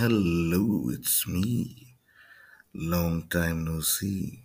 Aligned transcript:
Hello, 0.00 0.88
it's 0.88 1.28
me. 1.28 1.98
Long 2.72 3.28
time 3.28 3.66
no 3.66 3.80
see. 3.80 4.44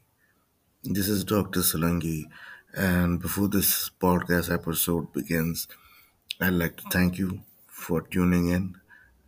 This 0.83 1.07
is 1.07 1.23
Dr. 1.23 1.61
Solangi, 1.61 2.25
and 2.73 3.21
before 3.21 3.47
this 3.47 3.89
podcast 4.01 4.54
episode 4.54 5.13
begins, 5.13 5.70
I'd 6.41 6.59
like 6.62 6.75
to 6.81 6.83
thank 6.91 7.17
you 7.17 7.39
for 7.67 8.01
tuning 8.01 8.49
in, 8.49 8.75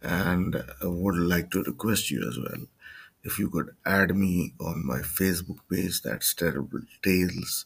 and 0.02 0.62
I 0.84 0.88
would 0.88 1.16
like 1.16 1.50
to 1.52 1.64
request 1.64 2.12
you 2.12 2.28
as 2.28 2.38
well 2.38 2.66
if 3.24 3.40
you 3.40 3.50
could 3.50 3.70
add 3.86 4.14
me 4.14 4.54
on 4.60 4.86
my 4.86 5.00
Facebook 5.00 5.60
page, 5.72 6.02
that's 6.02 6.34
Terrible 6.34 6.82
Tales 7.02 7.66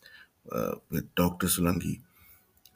uh, 0.52 0.76
with 0.92 1.16
Dr. 1.16 1.48
Solangi. 1.48 2.02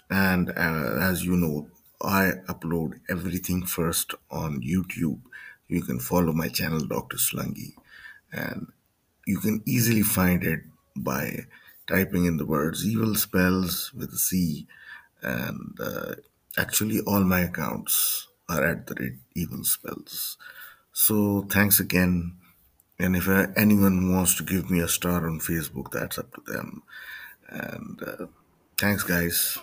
And 0.10 0.50
uh, 0.50 0.98
as 1.12 1.26
you 1.26 1.38
know, 1.38 1.68
I 2.02 2.32
upload 2.50 3.02
everything 3.08 3.68
first 3.68 4.16
on 4.32 4.62
YouTube 4.62 5.22
you 5.68 5.82
can 5.82 6.00
follow 6.00 6.32
my 6.34 6.50
channel 6.50 6.86
Dr. 6.86 7.18
Solanki, 7.18 7.74
and 8.32 8.72
you 9.26 9.40
can 9.40 9.62
easily 9.66 10.04
find 10.04 10.44
it 10.44 10.60
by 10.96 11.46
typing 11.88 12.26
in 12.26 12.38
the 12.38 12.46
words 12.46 12.86
evil 12.86 13.16
spells 13.16 13.92
with 13.94 14.12
a 14.14 14.18
C, 14.18 14.68
and 15.22 15.78
uh, 15.80 16.16
actually 16.58 17.02
all 17.02 17.24
my 17.24 17.42
accounts 17.42 18.28
are 18.50 18.84
@evilspells. 19.36 20.38
So 20.94 21.48
thanks 21.50 21.80
again, 21.80 22.38
and 23.00 23.16
if 23.16 23.28
uh, 23.28 23.48
anyone 23.56 24.14
wants 24.14 24.36
to 24.36 24.44
give 24.44 24.70
me 24.70 24.80
a 24.80 24.88
star 24.88 25.26
on 25.26 25.40
Facebook, 25.40 25.92
that's 25.92 26.20
up 26.20 26.34
to 26.34 26.42
them. 26.52 26.84
And 27.50 28.02
uh, 28.04 28.26
thanks 28.78 29.04
guys. 29.04 29.58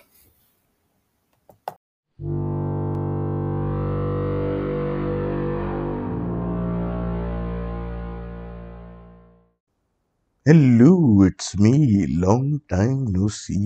Hello 10.46 10.94
it's 11.24 11.54
me 11.60 11.72
long 12.20 12.56
time 12.68 12.96
no 13.16 13.26
see 13.40 13.58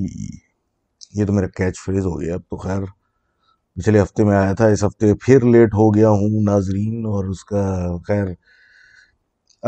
یہ 1.18 1.24
تو 1.26 1.32
میرا 1.32 1.46
catch 1.56 1.78
freeze 1.84 2.06
ہو 2.06 2.20
گیا 2.20 2.34
اب 2.34 2.40
تو 2.50 2.56
خیر 2.64 2.82
پچھلے 3.76 4.02
ہفتے 4.02 4.24
میں 4.24 4.34
آیا 4.36 4.52
تھا 4.58 4.66
اس 4.72 4.82
ہفتے 4.84 5.14
پھر 5.24 5.44
لیٹ 5.52 5.74
ہو 5.74 5.88
گیا 5.94 6.08
ہوں 6.22 6.42
ناظرین 6.46 7.06
اور 7.12 7.28
اس 7.30 7.44
کا 7.50 7.62
خیر 8.08 8.24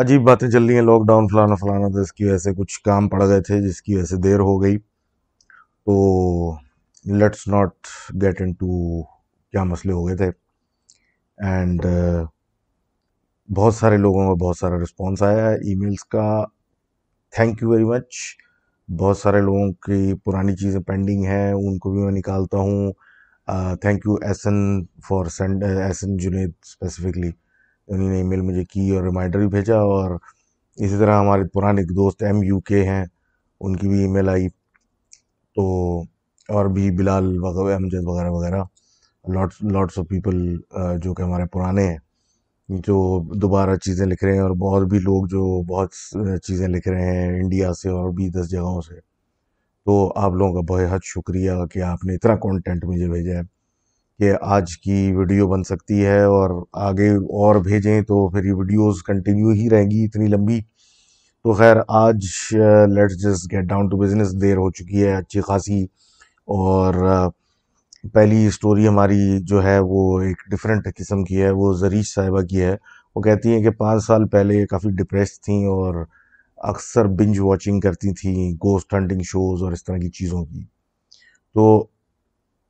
عجیب 0.02 0.22
باتیں 0.26 0.46
چل 0.50 0.64
رہی 0.64 0.74
ہیں 0.76 0.82
لاک 0.86 1.06
ڈاؤن 1.08 1.28
فلانا 1.30 1.54
فلانا 1.62 1.88
تھا 1.92 2.00
اس 2.00 2.12
کی 2.12 2.24
وجہ 2.24 2.36
سے 2.44 2.52
کچھ 2.58 2.78
کام 2.90 3.08
پڑ 3.12 3.22
گئے 3.28 3.40
تھے 3.48 3.60
جس 3.68 3.80
کی 3.82 3.94
وجہ 3.96 4.04
سے 4.12 4.16
دیر 4.28 4.40
ہو 4.48 4.60
گئی 4.62 4.76
تو 5.84 5.96
let's 7.18 7.46
not 7.52 7.74
get 8.22 8.42
in 8.42 8.52
to 8.60 9.02
کیا 9.04 9.64
مسئلے 9.72 9.92
ہو 9.92 10.06
گئے 10.08 10.16
تھے 10.16 10.30
اینڈ 11.54 11.86
بہت 13.56 13.74
سارے 13.74 13.96
لوگوں 14.04 14.28
کا 14.28 14.34
بہت 14.46 14.58
سارا 14.60 14.82
رسپانس 14.82 15.22
آیا 15.32 15.48
ہے 15.50 15.54
ای 15.56 15.74
میلس 15.86 16.04
کا 16.16 16.28
تھینک 17.36 17.56
یو 17.62 17.70
ویری 17.70 17.84
مچ 17.90 18.12
بہت 18.98 19.16
سارے 19.18 19.40
لوگوں 19.46 19.70
کی 19.86 19.98
پرانی 20.24 20.54
چیزیں 20.60 20.80
پینڈنگ 20.86 21.24
ہیں 21.30 21.50
ان 21.52 21.78
کو 21.80 21.90
بھی 21.92 22.00
میں 22.04 22.12
نکالتا 22.12 22.58
ہوں 22.66 22.80
thank 23.82 24.06
you 24.06 24.14
Ahsan 24.28 24.56
for 25.08 25.24
send 25.36 25.64
Ahsan 25.86 26.16
Junaid 26.22 26.50
specifically 26.64 27.30
انہیں 27.90 28.14
ای 28.16 28.22
میل 28.28 28.40
مجھے 28.48 28.64
کی 28.72 28.88
اور 28.96 29.02
ریمائنڈر 29.04 29.38
بھی 29.38 29.48
بھیجا 29.56 29.76
اور 29.96 30.10
اسی 30.82 30.96
طرح 30.98 31.18
ہمارے 31.20 31.44
پرانے 31.54 31.82
دوست 31.94 32.22
ایم 32.22 32.42
یو 32.42 32.58
کے 32.68 32.82
ہیں 32.88 33.04
ان 33.60 33.76
کی 33.76 33.88
بھی 33.88 34.00
ای 34.00 34.08
میل 34.12 34.28
آئی 34.28 34.48
تو 35.54 35.66
اور 36.56 36.66
بھی 36.74 36.90
بلال 36.98 37.36
امجد 37.44 38.04
وغیرہ 38.06 38.30
وغیرہ 38.30 38.62
لاٹس 39.34 39.62
لاٹس 39.72 39.98
آف 39.98 40.08
پیپل 40.08 40.44
جو 41.04 41.14
کہ 41.14 41.22
ہمارے 41.22 41.44
پرانے 41.52 41.86
ہیں 41.88 41.96
جو 42.69 43.02
دوبارہ 43.42 43.77
چیزیں 43.84 44.05
لکھ 44.06 44.22
رہے 44.24 44.33
ہیں 44.33 44.41
اور 44.41 44.50
بہت 44.61 44.86
بھی 44.88 44.98
لوگ 45.00 45.27
جو 45.30 45.61
بہت 45.69 45.92
چیزیں 46.47 46.66
لکھ 46.69 46.88
رہے 46.88 47.10
ہیں 47.16 47.28
انڈیا 47.42 47.72
سے 47.75 47.88
اور 47.91 48.10
بھی 48.14 48.28
دس 48.30 48.50
جگہوں 48.50 48.80
سے 48.88 48.94
تو 49.86 49.94
آپ 50.22 50.32
لوگوں 50.32 50.62
کا 50.62 50.72
بہت 50.72 51.04
شکریہ 51.15 51.50
کہ 51.72 51.82
آپ 51.91 52.04
نے 52.06 52.15
اتنا 52.15 52.34
کانٹینٹ 52.42 52.84
مجھے 52.84 53.09
بھیجا 53.10 53.38
ہے 53.38 53.42
کہ 54.20 54.32
آج 54.56 54.76
کی 54.82 55.00
ویڈیو 55.16 55.47
بن 55.48 55.62
سکتی 55.65 56.04
ہے 56.06 56.20
اور 56.34 56.62
آگے 56.88 57.09
اور 57.42 57.60
بھیجیں 57.65 58.00
تو 58.09 58.28
پھر 58.31 58.44
یہ 58.44 58.54
ویڈیوز 58.59 59.03
کنٹینیو 59.06 59.50
ہی 59.62 59.69
رہیں 59.71 59.91
گی 59.91 60.04
اتنی 60.04 60.26
لمبی 60.34 60.60
تو 60.62 61.53
خیر 61.59 61.76
آج 62.03 62.26
let's 62.94 63.19
just 63.22 63.53
get 63.53 63.65
down 63.69 63.88
to 63.88 63.97
business 63.98 64.41
دیر 64.42 64.56
ہو 64.56 64.71
چکی 64.78 65.04
ہے 65.04 65.15
اچھی 65.16 65.41
خاصی 65.48 65.82
اور 66.59 66.94
پہلی 68.14 68.44
اسٹوری 68.46 68.86
ہماری 68.88 69.38
جو 69.48 69.62
ہے 69.64 69.78
وہ 69.88 70.02
ایک 70.22 70.42
ڈفرینٹ 70.50 70.86
قسم 70.96 71.24
کی 71.24 71.42
ہے 71.42 71.50
وہ 71.56 71.72
زریش 71.78 72.12
صاحبہ 72.14 72.41
کی 72.50 72.62
ہے 72.62 72.74
وہ 73.14 73.22
کہتی 73.22 73.54
ہیں 73.54 73.62
کہ 73.62 73.70
پانچ 73.78 74.04
سال 74.06 74.26
پہلے 74.32 74.64
کافی 74.70 74.91
ڈپریس 75.02 75.41
تھیں 75.44 75.64
اور 75.72 76.04
اکثر 76.72 77.06
بنج 77.18 77.38
واچنگ 77.41 77.80
کرتی 77.80 78.12
تھیں 78.20 78.50
گوسٹ 78.64 78.94
ہنٹنگ 78.94 79.22
شوز 79.32 79.62
اور 79.62 79.72
اس 79.72 79.84
طرح 79.84 79.97
کی 79.98 80.08
چیزوں 80.18 80.44
کی 80.44 80.62
تو 81.54 81.66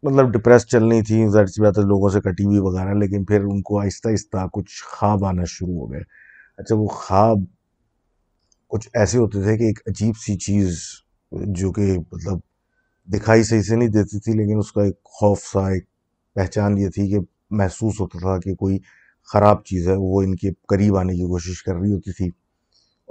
مطلب 0.03 0.29
ڈپریس 0.33 0.67
چل 0.71 0.89
رہى 0.91 1.29
ظاہر 1.33 1.47
سی 1.53 1.63
بات 1.63 1.79
ہے 1.79 1.83
لوگوں 1.87 2.09
سے 2.17 2.21
کٹی 2.31 2.45
ہوئی 2.45 2.59
وغیرہ 2.67 2.95
لیکن 2.99 3.25
پھر 3.31 3.45
ان 3.53 3.63
کو 3.71 3.79
آہستہ 3.81 4.09
آہستہ 4.09 4.47
کچھ 4.53 4.83
خواب 4.93 5.25
آنا 5.27 5.45
شروع 5.57 5.79
ہو 5.81 5.91
گئے 5.93 6.01
اچھا 6.59 6.75
وہ 6.79 6.87
خواب 7.01 7.45
کچھ 8.75 8.89
ایسے 9.01 9.19
ہوتے 9.19 9.43
تھے 9.43 9.57
کہ 9.59 9.65
ایک 9.65 9.79
عجیب 9.89 10.17
سی 10.25 10.37
چیز 10.47 10.79
جو 11.61 11.73
کہ 11.73 11.93
مطلب 11.99 12.39
دکھائی 13.13 13.43
صحیح 13.49 13.63
سے 13.69 13.77
نہیں 13.77 13.89
دیتی 13.97 14.19
تھی 14.25 14.33
لیکن 14.39 14.59
اس 14.59 14.73
کا 14.73 14.83
ایک 14.85 14.97
خوف 15.19 15.41
سا 15.53 15.67
ایک 15.73 15.85
پہچان 16.35 16.77
یہ 16.79 16.89
تھی 16.95 17.09
کہ 17.11 17.19
محسوس 17.61 18.01
ہوتا 18.01 18.19
تھا 18.23 18.39
کہ 18.45 18.55
کوئی 18.61 18.79
خراب 19.33 19.65
چیز 19.69 19.89
ہے 19.89 19.95
وہ 19.99 20.23
ان 20.23 20.35
کے 20.43 20.51
قریب 20.69 20.97
آنے 20.99 21.15
کی 21.17 21.27
کوشش 21.29 21.63
کر 21.63 21.75
رہی 21.77 21.93
ہوتی 21.93 22.13
تھی 22.17 22.27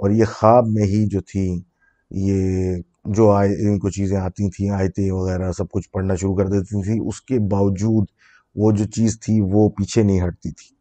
اور 0.00 0.10
یہ 0.18 0.24
خواب 0.34 0.66
میں 0.74 0.86
ہی 0.92 1.04
جو 1.14 1.20
تھی 1.32 1.46
یہ 2.26 2.80
جو 3.18 3.30
آئے 3.30 3.50
ان 3.70 3.78
کو 3.78 3.90
چیزیں 3.96 4.16
آتی 4.20 4.48
تھیں 4.56 4.70
آیتیں 4.78 5.10
وغیرہ 5.10 5.50
سب 5.58 5.70
کچھ 5.72 5.90
پڑھنا 5.92 6.14
شروع 6.20 6.34
کر 6.36 6.48
دیتی 6.50 6.82
تھی 6.82 6.98
اس 7.08 7.20
کے 7.28 7.38
باوجود 7.50 8.04
وہ 8.62 8.70
جو 8.78 8.84
چیز 8.94 9.18
تھی 9.24 9.38
وہ 9.52 9.68
پیچھے 9.76 10.02
نہیں 10.02 10.20
ہٹتی 10.26 10.50
تھی 10.58 10.74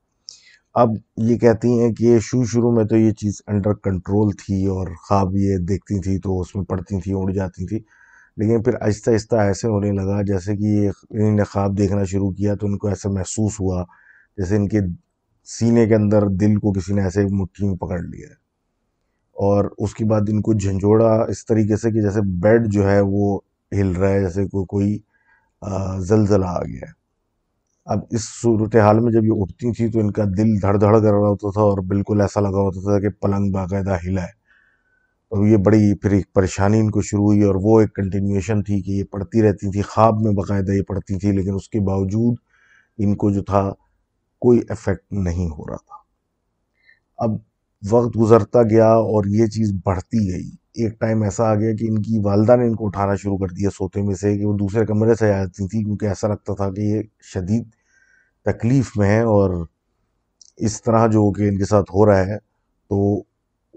اب 0.81 0.89
یہ 1.29 1.37
کہتی 1.39 1.67
ہیں 1.81 1.93
کہ 1.95 2.17
شروع 2.23 2.43
شروع 2.51 2.71
میں 2.75 2.83
تو 2.89 2.97
یہ 2.97 3.11
چیز 3.21 3.41
انڈر 3.51 3.73
کنٹرول 3.83 4.31
تھی 4.45 4.65
اور 4.75 4.87
خواب 5.07 5.35
یہ 5.35 5.57
دیکھتی 5.69 5.99
تھی 6.07 6.17
تو 6.23 6.39
اس 6.39 6.55
میں 6.55 6.63
پڑھتی 6.71 6.99
تھیں 7.03 7.15
اڑ 7.17 7.29
جاتی 7.33 7.65
تھیں 7.67 7.79
لیکن 8.39 8.61
پھر 8.63 8.73
آہستہ 8.85 9.09
آہستہ 9.11 9.35
ایسے 9.43 9.67
ہونے 9.67 9.91
لگا 9.91 10.21
جیسے 10.25 10.55
کہ 10.55 10.89
انہیں 11.09 11.43
خواب 11.51 11.77
دیکھنا 11.77 12.03
شروع 12.11 12.29
کیا 12.31 12.53
تو 12.61 12.67
ان 12.67 12.77
کو 12.81 12.87
ایسا 12.87 13.09
محسوس 13.13 13.59
ہوا 13.61 13.83
جیسے 14.37 14.55
ان 14.55 14.67
کے 14.73 14.79
سینے 15.57 15.85
کے 15.87 15.95
اندر 15.95 16.27
دل 16.41 16.55
کو 16.65 16.73
کسی 16.73 16.93
نے 16.95 17.03
ایسے 17.03 17.23
مٹھی 17.39 17.67
میں 17.67 17.75
پکڑ 17.85 17.99
لیا 18.01 18.27
ہے 18.29 18.35
اور 19.47 19.69
اس 19.85 19.93
کے 19.95 20.05
بعد 20.11 20.29
ان 20.29 20.41
کو 20.41 20.53
جھنجھوڑا 20.57 21.09
اس 21.29 21.45
طریقے 21.45 21.77
سے 21.85 21.91
کہ 21.91 22.01
جیسے 22.01 22.21
بیڈ 22.43 22.71
جو 22.73 22.89
ہے 22.89 22.99
وہ 23.11 23.39
ہل 23.79 23.91
رہا 23.95 24.09
ہے 24.09 24.21
جیسے 24.21 24.45
کو 24.51 24.63
کوئی 24.75 24.97
زلزلہ 26.07 26.45
آ 26.45 26.61
گیا 26.63 26.87
ہے 26.87 26.95
اب 27.93 27.99
اس 28.17 28.25
صورتحال 28.41 28.99
میں 28.99 29.11
جب 29.11 29.25
یہ 29.25 29.41
اٹھتی 29.41 29.71
تھیں 29.77 29.91
تو 29.91 29.99
ان 29.99 30.11
کا 30.11 30.23
دل 30.37 30.55
دھڑ 30.61 30.75
دھڑ 30.77 30.97
کر 30.99 31.11
رہا 31.13 31.27
ہوتا 31.29 31.51
تھا 31.53 31.61
اور 31.61 31.83
بالکل 31.93 32.21
ایسا 32.21 32.39
لگا 32.41 32.61
ہوتا 32.67 32.81
تھا 32.89 32.99
کہ 33.01 33.09
پلنگ 33.21 33.51
باقاعدہ 33.51 33.97
ہلا 34.05 34.23
ہے 34.23 34.35
اور 35.35 35.45
یہ 35.47 35.57
بڑی 35.63 35.93
پھر 36.01 36.11
ایک 36.17 36.31
پریشانی 36.33 36.79
ان 36.79 36.89
کو 36.91 37.01
شروع 37.07 37.23
ہوئی 37.23 37.41
اور 37.43 37.55
وہ 37.63 37.79
ایک 37.81 37.93
کنٹینیویشن 37.95 38.61
تھی 38.63 38.79
کہ 38.81 38.91
یہ 38.91 39.03
پڑھتی 39.11 39.41
رہتی 39.43 39.71
تھی 39.71 39.81
خواب 39.87 40.21
میں 40.23 40.31
باقاعدہ 40.35 40.71
یہ 40.71 40.81
پڑھتی 40.87 41.17
تھی 41.19 41.31
لیکن 41.37 41.55
اس 41.55 41.67
کے 41.69 41.79
باوجود 41.87 42.35
ان 43.05 43.15
کو 43.23 43.29
جو 43.33 43.43
تھا 43.49 43.61
کوئی 44.45 44.59
افیکٹ 44.75 45.11
نہیں 45.25 45.49
ہو 45.57 45.67
رہا 45.67 45.77
تھا 45.87 45.95
اب 47.25 47.35
وقت 47.91 48.17
گزرتا 48.19 48.63
گیا 48.69 48.87
اور 49.15 49.25
یہ 49.39 49.47
چیز 49.57 49.73
بڑھتی 49.85 50.27
گئی 50.31 50.47
ایک 50.83 50.99
ٹائم 50.99 51.21
ایسا 51.23 51.49
آ 51.51 51.55
گیا 51.59 51.73
کہ 51.79 51.87
ان 51.89 52.01
کی 52.01 52.19
والدہ 52.25 52.55
نے 52.57 52.67
ان 52.67 52.75
کو 52.75 52.85
اٹھانا 52.85 53.15
شروع 53.21 53.37
کر 53.37 53.53
دیا 53.59 53.69
سوتے 53.77 54.01
میں 54.07 54.15
سے 54.21 54.37
کہ 54.37 54.45
وہ 54.45 54.57
دوسرے 54.57 54.85
کمرے 54.85 55.15
سے 55.19 55.33
آ 55.33 55.37
جاتی 55.43 55.67
تھیں 55.67 55.83
کیونکہ 55.83 56.05
ایسا 56.07 56.27
لگتا 56.27 56.53
تھا 56.57 56.69
کہ 56.73 56.81
یہ 56.93 57.01
شدید 57.33 57.63
تکلیف 58.51 58.97
میں 58.97 59.09
ہے 59.09 59.21
اور 59.35 59.63
اس 60.67 60.81
طرح 60.83 61.07
جو 61.17 61.31
کہ 61.37 61.49
ان 61.49 61.57
کے 61.57 61.65
ساتھ 61.73 61.91
ہو 61.95 62.05
رہا 62.05 62.25
ہے 62.27 62.37
تو 62.89 63.05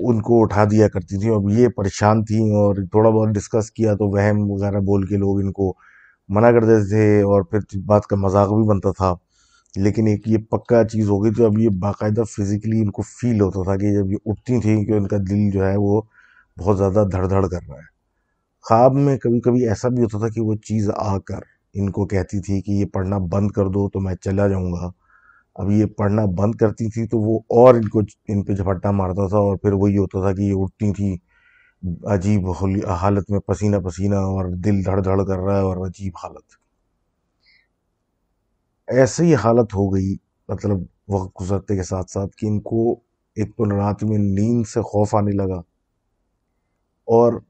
ان 0.09 0.21
کو 0.23 0.41
اٹھا 0.43 0.65
دیا 0.71 0.87
کرتی 0.89 1.19
تھیں 1.21 1.31
اب 1.35 1.49
یہ 1.59 1.69
پریشان 1.77 2.23
تھیں 2.25 2.41
اور 2.57 2.75
تھوڑا 2.93 3.09
بہت 3.11 3.35
ڈسکس 3.35 3.71
کیا 3.73 3.95
تو 3.97 4.07
وہم 4.17 4.39
وغیرہ 4.51 4.81
بول 4.91 5.05
کے 5.07 5.17
لوگ 5.25 5.41
ان 5.41 5.51
کو 5.53 5.73
منع 6.37 6.51
کر 6.51 6.65
دیتے 6.67 6.89
تھے 6.91 7.21
اور 7.33 7.43
پھر 7.51 7.79
بات 7.87 8.07
کا 8.11 8.17
مذاق 8.21 8.53
بھی 8.53 8.67
بنتا 8.69 8.91
تھا 8.97 9.15
لیکن 9.87 10.07
ایک 10.13 10.29
یہ 10.29 10.39
پکا 10.51 10.83
چیز 10.93 11.09
ہو 11.09 11.23
گئی 11.25 11.33
تو 11.39 11.45
اب 11.47 11.59
یہ 11.59 11.69
باقاعدہ 11.83 12.23
فزیکلی 12.31 12.81
ان 12.83 12.91
کو 12.99 13.03
فیل 13.09 13.41
ہوتا 13.41 13.63
تھا 13.65 13.77
کہ 13.83 13.93
جب 13.95 14.13
یہ 14.13 14.27
اٹھتی 14.31 14.61
تھیں 14.61 14.85
کہ 14.85 14.93
ان 14.97 15.07
کا 15.09 15.17
دل 15.31 15.51
جو 15.55 15.67
ہے 15.67 15.75
وہ 15.85 16.01
بہت 16.61 16.79
زیادہ 16.79 17.07
دھڑ 17.13 17.27
دھڑ 17.27 17.47
کر 17.47 17.59
رہا 17.69 17.77
ہے 17.77 17.89
خواب 18.69 18.95
میں 19.05 19.17
کبھی 19.23 19.41
کبھی 19.49 19.69
ایسا 19.69 19.89
بھی 19.89 20.03
ہوتا 20.03 20.19
تھا 20.19 20.29
کہ 20.35 20.41
وہ 20.49 20.55
چیز 20.69 20.91
آ 20.97 21.17
کر 21.27 21.41
ان 21.81 21.91
کو 21.99 22.07
کہتی 22.15 22.41
تھی 22.47 22.61
کہ 22.63 22.71
یہ 22.81 22.85
پڑھنا 22.93 23.19
بند 23.33 23.51
کر 23.59 23.69
دو 23.79 23.89
تو 23.93 24.01
میں 24.07 24.15
چلا 24.25 24.47
جاؤں 24.55 24.73
گا 24.73 24.91
اب 25.59 25.71
یہ 25.71 25.87
پڑھنا 25.97 26.25
بند 26.37 26.55
کرتی 26.61 26.89
تھی 26.95 27.07
تو 27.11 27.19
وہ 27.21 27.39
اور 27.61 27.75
ان 27.75 27.89
کو 27.93 28.01
ان 28.33 28.43
پہ 28.45 28.53
جھپٹا 28.55 28.91
مارتا 29.01 29.27
تھا 29.29 29.39
اور 29.39 29.57
پھر 29.63 29.73
وہی 29.83 29.97
ہوتا 29.97 30.21
تھا 30.21 30.33
کہ 30.35 30.43
یہ 30.43 30.63
اٹھتی 30.63 30.93
تھی 30.95 31.15
عجیب 32.15 32.49
حالت 33.03 33.31
میں 33.31 33.41
پسینہ 33.47 33.77
پسینہ 33.87 34.15
اور 34.35 34.51
دل 34.65 34.85
دھڑ 34.87 35.01
دھڑ 35.03 35.23
کر 35.27 35.39
رہا 35.45 35.57
ہے 35.57 35.63
اور 35.71 35.87
عجیب 35.87 36.17
حالت 36.23 36.57
ایسی 38.99 39.35
حالت 39.45 39.75
ہو 39.75 39.87
گئی 39.95 40.15
مطلب 40.49 40.79
وقت 41.15 41.41
گزرتے 41.41 41.77
کے 41.77 41.83
ساتھ 41.83 42.11
ساتھ 42.11 42.37
کہ 42.37 42.47
ان 42.47 42.61
کو 42.71 42.91
ایک 43.41 43.57
تو 43.57 43.65
رات 43.77 44.03
میں 44.05 44.19
نیند 44.19 44.67
سے 44.73 44.81
خوف 44.91 45.15
آنے 45.15 45.33
لگا 45.45 45.59
اور 47.21 47.41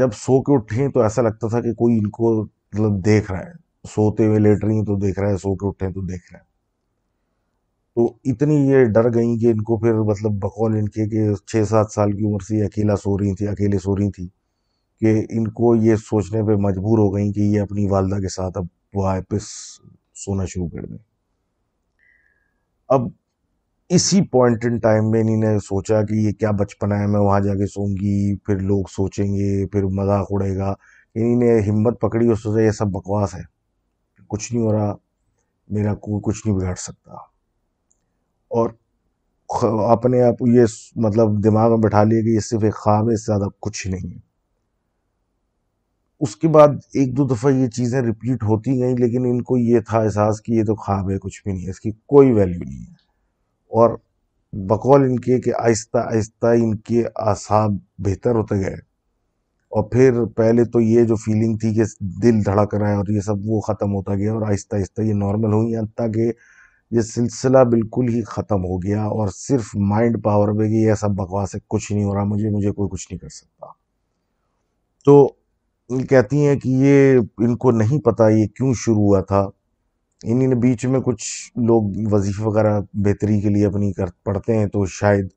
جب 0.00 0.12
سو 0.22 0.40
کے 0.42 0.54
اٹھے 0.54 0.80
ہیں 0.82 0.88
تو 0.92 1.00
ایسا 1.02 1.22
لگتا 1.22 1.48
تھا 1.48 1.60
کہ 1.60 1.72
کوئی 1.82 1.96
ان 1.98 2.10
کو 2.20 2.34
مطلب 2.42 3.04
دیکھ 3.04 3.30
رہا 3.32 3.40
ہے 3.44 3.52
سوتے 3.94 4.26
ہوئے 4.26 4.38
لیٹ 4.38 4.64
رہی 4.64 4.78
ہیں 4.78 4.84
تو 4.84 4.96
دیکھ 5.06 5.18
رہا 5.20 5.28
ہے 5.30 5.36
سو 5.42 5.54
کے 5.56 5.66
اٹھے 5.68 5.86
ہیں 5.86 5.92
تو 5.94 6.00
دیکھ 6.06 6.32
رہا 6.32 6.38
ہے 6.40 6.46
تو 7.98 8.06
اتنی 8.30 8.54
یہ 8.70 8.84
ڈر 8.94 9.06
گئیں 9.14 9.34
کہ 9.40 9.46
ان 9.52 9.62
کو 9.68 9.76
پھر 9.80 9.94
مطلب 10.08 10.32
بقول 10.42 10.74
ان 10.78 10.88
کے 10.96 11.04
کہ 11.12 11.22
چھ 11.52 11.64
سات 11.68 11.90
سال 11.92 12.10
کی 12.16 12.24
عمر 12.24 12.42
سے 12.48 12.56
یہ 12.56 12.64
اکیلا 12.64 12.96
سو 13.02 13.16
رہی 13.18 13.34
تھیں 13.36 13.46
اکیلے 13.48 13.78
سو 13.84 13.96
رہی 13.96 14.10
تھیں 14.16 14.26
کہ 15.00 15.10
ان 15.36 15.46
کو 15.60 15.74
یہ 15.86 15.96
سوچنے 16.02 16.42
پہ 16.46 16.52
مجبور 16.66 16.98
ہو 16.98 17.08
گئیں 17.14 17.32
کہ 17.32 17.40
یہ 17.54 17.60
اپنی 17.60 17.86
والدہ 17.90 18.18
کے 18.22 18.28
ساتھ 18.34 18.58
اب 18.58 18.66
واپس 18.98 19.48
سونا 20.24 20.44
شروع 20.52 20.68
کر 20.74 20.84
دیں 20.90 20.96
اب 22.96 23.08
اسی 23.98 24.20
پوائنٹ 24.32 24.64
ان 24.66 24.78
ٹائم 24.84 25.10
میں 25.10 25.20
انہیں 25.22 25.36
نے 25.44 25.54
سوچا 25.66 26.02
کہ 26.08 26.14
یہ 26.26 26.32
کیا 26.40 26.50
بچپنا 26.60 26.98
ہے 27.00 27.06
میں 27.14 27.20
وہاں 27.20 27.40
جا 27.48 27.54
کے 27.62 27.66
سوں 27.72 27.86
گی 28.00 28.34
پھر 28.46 28.60
لوگ 28.70 28.84
سوچیں 28.96 29.26
گے 29.34 29.66
پھر 29.72 29.86
مذاق 30.00 30.28
اڑے 30.36 30.56
گا 30.56 30.68
انہیں 31.24 31.60
ہمت 31.70 32.00
پکڑی 32.00 32.28
اس 32.32 32.42
سے 32.54 32.64
یہ 32.66 32.70
سب 32.78 32.92
بکواس 32.98 33.34
ہے 33.34 33.42
کچھ 34.28 34.52
نہیں 34.52 34.64
ہو 34.66 34.72
رہا 34.76 34.94
میرا 35.78 35.94
کوئی 36.06 36.20
کچھ 36.30 36.46
نہیں 36.46 36.56
بگاڑ 36.58 36.74
سکتا 36.86 37.26
اور 38.56 38.68
اپنے 39.92 40.20
آپ 40.22 40.42
یہ 40.54 40.64
مطلب 41.04 41.42
دماغ 41.44 41.68
میں 41.70 41.78
بٹھا 41.88 42.02
لیے 42.04 42.22
کہ 42.22 42.34
یہ 42.34 42.40
صرف 42.48 42.64
ایک 42.64 42.74
خواب 42.84 43.08
ہے 43.08 43.14
اس 43.14 43.24
سے 43.26 43.32
زیادہ 43.34 43.48
کچھ 43.66 43.86
نہیں 43.86 44.12
ہے 44.14 44.18
اس 46.26 46.34
کے 46.36 46.48
بعد 46.56 46.68
ایک 47.00 47.16
دو 47.16 47.26
دفعہ 47.34 47.50
یہ 47.52 47.66
چیزیں 47.76 48.00
ریپیٹ 48.02 48.42
ہوتی 48.44 48.78
گئیں 48.80 48.96
لیکن 48.98 49.24
ان 49.28 49.42
کو 49.50 49.56
یہ 49.58 49.80
تھا 49.88 49.98
احساس 50.00 50.40
کہ 50.42 50.52
یہ 50.52 50.64
تو 50.66 50.74
خواب 50.84 51.10
ہے 51.10 51.18
کچھ 51.22 51.40
بھی 51.44 51.52
نہیں 51.52 51.64
ہے 51.64 51.70
اس 51.70 51.80
کی 51.80 51.90
کوئی 52.14 52.32
ویلیو 52.32 52.58
نہیں 52.64 52.80
ہے 52.82 53.80
اور 53.80 53.96
بقول 54.68 55.02
ان 55.04 55.18
کے 55.28 55.38
کہ 55.40 55.52
آہستہ 55.60 55.98
آہستہ 55.98 56.46
ان 56.60 56.76
کے 56.90 57.02
اعصاب 57.30 57.72
بہتر 58.04 58.34
ہوتے 58.34 58.60
گئے 58.64 58.74
اور 59.78 59.88
پھر 59.90 60.24
پہلے 60.36 60.64
تو 60.72 60.80
یہ 60.80 61.04
جو 61.08 61.16
فیلنگ 61.24 61.56
تھی 61.62 61.74
کہ 61.74 61.84
دل 62.22 62.44
دھڑک 62.46 62.74
رہا 62.74 62.90
ہے 62.90 62.96
اور 62.96 63.08
یہ 63.14 63.20
سب 63.26 63.48
وہ 63.48 63.60
ختم 63.66 63.94
ہوتا 63.94 64.14
گیا 64.18 64.32
اور 64.34 64.42
آہستہ 64.50 64.76
آہستہ 64.76 65.02
یہ 65.08 65.14
نارمل 65.24 65.52
ہوئی 65.52 65.74
ہیں 65.74 65.80
حتیٰ 65.82 66.12
کہ 66.14 66.30
یہ 66.96 67.00
سلسلہ 67.06 67.58
بالکل 67.70 68.08
ہی 68.14 68.20
ختم 68.26 68.64
ہو 68.64 68.76
گیا 68.82 69.02
اور 69.16 69.28
صرف 69.36 69.70
مائنڈ 69.88 70.22
پاور 70.24 70.52
پہ 70.58 70.68
کہ 70.68 70.74
یہ 70.84 70.94
سب 71.00 71.10
بکواس 71.16 71.54
ہے 71.54 71.60
کچھ 71.70 71.90
نہیں 71.92 72.04
ہو 72.04 72.14
رہا 72.14 72.24
مجھے 72.24 72.50
مجھے 72.50 72.70
کوئی 72.76 72.88
کچھ 72.92 73.06
نہیں 73.10 73.18
کر 73.20 73.28
سکتا 73.34 73.66
تو 75.04 75.28
کہتی 76.08 76.46
ہیں 76.46 76.54
کہ 76.60 76.68
یہ 76.84 77.18
ان 77.44 77.56
کو 77.64 77.70
نہیں 77.70 78.00
پتہ 78.04 78.30
یہ 78.36 78.46
کیوں 78.56 78.72
شروع 78.84 79.02
ہوا 79.02 79.20
تھا 79.28 79.40
انہیں 80.22 80.48
نے 80.48 80.54
بیچ 80.62 80.84
میں 80.92 81.00
کچھ 81.04 81.24
لوگ 81.66 81.90
وظیفہ 82.12 82.42
وغیرہ 82.42 82.80
بہتری 83.04 83.40
کے 83.40 83.48
لیے 83.54 83.66
اپنی 83.66 83.92
کر 83.98 84.06
پڑھتے 84.24 84.56
ہیں 84.58 84.66
تو 84.72 84.84
شاید 85.00 85.28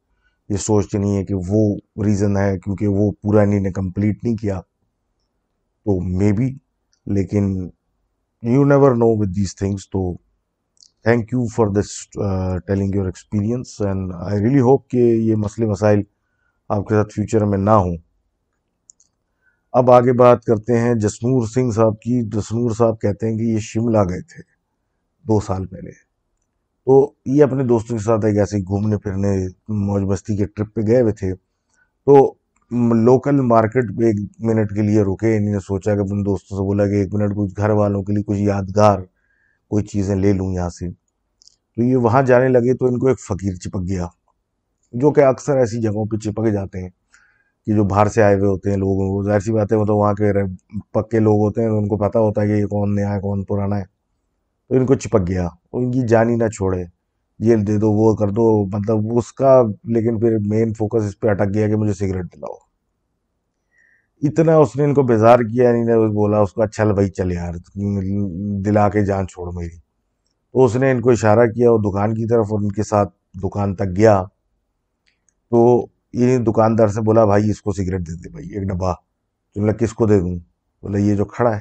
یہ 0.50 0.57
سوچتے 0.68 0.97
نہیں 0.97 1.18
ہے 1.18 1.24
کہ 1.25 1.33
وہ 1.47 1.62
ریزن 2.06 2.38
ہے 2.38 2.57
کیونکہ 2.63 2.88
وہ 3.00 3.12
پورا 3.21 3.42
انہیں 3.42 3.71
کمپلیٹ 3.74 4.24
نہیں 4.24 4.36
کیا 4.42 4.59
تو 4.59 6.00
مے 6.18 6.31
بی 6.38 6.50
لیکن 7.15 7.51
you 8.54 8.63
never 8.68 8.95
know 8.95 9.15
with 9.19 9.30
these 9.36 9.56
things 9.56 9.89
تو 9.89 10.01
thank 11.03 11.31
you 11.33 11.44
for 11.56 11.68
this 11.80 11.89
telling 12.65 12.95
your 12.95 13.06
experience 13.06 13.69
and 13.88 14.12
I 14.27 14.39
really 14.44 14.59
hope 14.68 14.88
کہ 14.92 14.98
یہ 15.27 15.36
مسئلے 15.44 15.65
مسائل 15.69 16.01
آپ 16.75 16.88
کے 16.88 16.94
ساتھ 16.95 17.13
فیوچر 17.13 17.45
میں 17.51 17.57
نہ 17.57 17.75
ہوں 17.86 17.95
اب 19.80 19.92
آگے 19.92 20.13
بات 20.19 20.44
کرتے 20.45 20.77
ہیں 20.80 20.94
جسنور 21.06 21.48
سنگھ 21.53 21.74
صاحب 21.75 22.00
کی 22.01 22.21
جسنور 22.38 22.71
صاحب 22.77 23.00
کہتے 23.01 23.30
ہیں 23.30 23.38
کہ 23.38 23.44
یہ 23.53 23.59
شملہ 23.69 23.98
گئے 24.09 24.21
تھے 24.33 24.42
دو 25.27 25.39
سال 25.45 25.65
پہلے 25.71 25.92
تو 26.86 26.95
یہ 27.36 27.44
اپنے 27.44 27.63
دوستوں 27.71 27.97
کے 27.97 28.04
ساتھ 28.04 28.25
ایک 28.25 28.38
ایسے 28.44 28.57
گھومنے 28.68 28.97
پھرنے 29.04 29.31
موج 29.88 30.04
مستی 30.12 30.36
کے 30.38 30.45
ٹرپ 30.56 30.74
پہ 30.75 30.81
گئے 30.88 31.01
ہوئے 31.01 31.13
تھے 31.24 31.33
تو 32.06 32.18
لوکل 33.07 33.42
مارکیٹ 33.47 33.88
پہ 33.97 34.04
ایک 34.09 34.19
منٹ 34.50 34.75
کے 34.75 34.81
لیے 34.89 35.01
رکے 35.12 35.36
انہیں 35.38 35.59
سوچا 35.68 35.95
کہ 35.95 36.00
اپنے 36.07 36.24
دوستوں 36.31 36.57
سے 36.57 36.63
بولا 36.68 36.86
کہ 36.88 37.01
ایک 37.04 37.13
منٹ 37.15 37.36
کچھ 37.38 37.59
گھر 37.62 37.69
والوں 37.81 38.04
کے 38.04 38.13
لیے 38.13 38.24
کچھ 38.27 38.39
یادگار 38.39 39.00
کوئی 39.71 39.83
چیزیں 39.89 40.15
لے 40.15 40.31
لوں 40.38 40.51
یہاں 40.53 40.69
سے 40.77 40.89
تو 41.75 41.81
یہ 41.83 41.95
وہاں 42.06 42.21
جانے 42.29 42.47
لگے 42.47 42.73
تو 42.77 42.85
ان 42.85 42.97
کو 43.00 43.07
ایک 43.07 43.19
فقیر 43.27 43.53
چپک 43.65 43.88
گیا 43.89 44.06
جو 45.01 45.12
کہ 45.18 45.23
اکثر 45.25 45.57
ایسی 45.57 45.79
جگہوں 45.81 46.06
پہ 46.12 46.18
چپک 46.23 46.47
جاتے 46.53 46.81
ہیں 46.83 46.89
کہ 47.65 47.75
جو 47.75 47.83
باہر 47.91 48.07
سے 48.15 48.21
آئے 48.23 48.35
ہوئے 48.35 48.50
ہوتے 48.50 48.69
ہیں 48.69 48.77
لوگوں 48.77 49.07
کو 49.12 49.21
ظاہر 49.23 49.39
سی 49.45 49.51
بات 49.53 49.71
ہے 49.71 49.77
وہ 49.77 49.85
تو 49.91 49.95
وہاں 49.97 50.13
کے 50.21 50.31
پکے 50.97 51.19
لوگ 51.19 51.39
ہوتے 51.45 51.62
ہیں 51.62 51.69
ان 51.77 51.88
کو 51.88 51.97
پتہ 52.06 52.18
ہوتا 52.25 52.41
ہے 52.41 52.47
کہ 52.47 52.59
یہ 52.62 52.65
کون 52.73 52.94
نیا 52.95 53.13
ہے 53.13 53.19
کون 53.27 53.44
پرانا 53.51 53.77
ہے 53.79 53.83
تو 54.69 54.75
ان 54.77 54.85
کو 54.85 54.95
چپک 55.06 55.27
گیا 55.27 55.47
ان 55.79 55.91
کی 55.91 56.06
جان 56.15 56.29
ہی 56.29 56.35
نہ 56.44 56.47
چھوڑے 56.56 56.83
یہ 57.50 57.63
دے 57.68 57.77
دو 57.85 57.91
وہ 58.01 58.13
کر 58.19 58.29
دو 58.41 58.50
مطلب 58.77 59.18
اس 59.19 59.31
کا 59.41 59.62
لیکن 59.97 60.19
پھر 60.19 60.38
مین 60.50 60.73
فوکس 60.79 61.06
اس 61.07 61.19
پہ 61.19 61.29
اٹک 61.31 61.53
گیا 61.53 61.68
کہ 61.68 61.75
مجھے 61.83 61.94
سگریٹ 62.03 62.35
دلاؤ 62.35 62.56
اتنا 64.27 64.56
اس 64.62 64.75
نے 64.75 64.83
ان 64.83 64.94
کو 64.94 65.03
بیزار 65.09 65.39
کیا 65.51 65.71
نہیں 65.71 66.07
بولا 66.15 66.39
اس 66.39 66.51
کو 66.53 66.62
اچھا 66.62 66.83
بھائی 66.94 67.09
چل 67.18 67.31
یار 67.31 67.53
دلا 68.65 68.88
کے 68.95 69.03
جان 69.06 69.27
چھوڑ 69.27 69.47
میری 69.53 69.69
تو 69.79 70.65
اس 70.65 70.75
نے 70.81 70.91
ان 70.91 71.00
کو 71.01 71.09
اشارہ 71.12 71.45
کیا 71.53 71.69
اور 71.69 71.79
دکان 71.89 72.13
کی 72.15 72.27
طرف 72.29 72.51
اور 72.51 72.59
ان 72.63 72.71
کے 72.71 72.83
ساتھ 72.89 73.13
دکان 73.44 73.73
تک 73.75 73.95
گیا 73.97 74.21
تو 75.51 75.63
یہی 76.21 76.38
دکاندار 76.51 76.88
سے 76.97 77.01
بولا 77.06 77.25
بھائی 77.25 77.50
اس 77.51 77.62
کو 77.62 77.71
سگریٹ 77.77 78.01
دے 78.07 78.15
دے 78.23 78.29
بھائی 78.31 78.47
ایک 78.57 78.68
ڈبہ 78.69 78.94
نے 79.65 79.73
کس 79.79 79.94
کو 80.01 80.07
دے 80.07 80.19
دوں 80.19 80.35
بولا 80.83 80.97
یہ 81.00 81.15
جو 81.15 81.25
کھڑا 81.33 81.56
ہے 81.56 81.59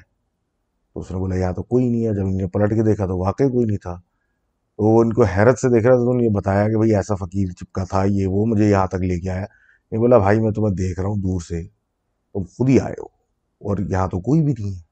تو 0.95 1.01
اس 1.01 1.11
نے 1.11 1.19
بولا 1.19 1.37
یہاں 1.37 1.53
تو 1.53 1.63
کوئی 1.63 1.89
نہیں 1.89 2.07
ہے 2.07 2.15
جب 2.15 2.21
انہوں 2.27 2.41
نے 2.41 2.47
پلٹ 2.59 2.75
کے 2.75 2.83
دیکھا 2.91 3.07
تو 3.07 3.19
واقعی 3.19 3.49
کوئی 3.51 3.67
نہیں 3.67 3.79
تھا 3.83 3.95
تو 3.95 4.85
وہ 4.95 5.01
ان 5.03 5.13
کو 5.13 5.25
حیرت 5.37 5.59
سے 5.59 5.69
دیکھ 5.75 5.87
رہا 5.87 5.95
تھا 5.97 6.05
تو 6.05 6.11
انہوں 6.11 6.23
نے 6.23 6.37
بتایا 6.39 6.69
کہ 6.69 6.77
بھائی 6.79 6.95
ایسا 6.97 7.15
فقیر 7.25 7.53
چپکا 7.61 7.85
تھا 7.91 8.05
یہ 8.17 8.27
وہ 8.37 8.45
مجھے 8.55 8.69
یہاں 8.71 8.87
تک 8.95 9.03
لے 9.11 9.19
کے 9.21 9.31
آیا 9.31 9.45
میں 9.91 10.01
بولا 10.01 10.19
بھائی 10.19 10.41
میں 10.41 10.51
تمہیں 10.57 10.75
دیکھ 10.77 10.99
رہا 11.01 11.09
ہوں 11.09 11.21
دور 11.23 11.41
سے 11.49 11.63
تم 12.35 12.43
خود 12.57 12.69
ہی 12.69 12.79
آئے 12.81 12.95
ہو 13.01 13.07
اور 13.69 13.77
یہاں 13.91 14.07
تو 14.13 14.21
کوئی 14.27 14.41
بھی 14.43 14.53
نہیں 14.59 14.71
ہے 14.75 14.89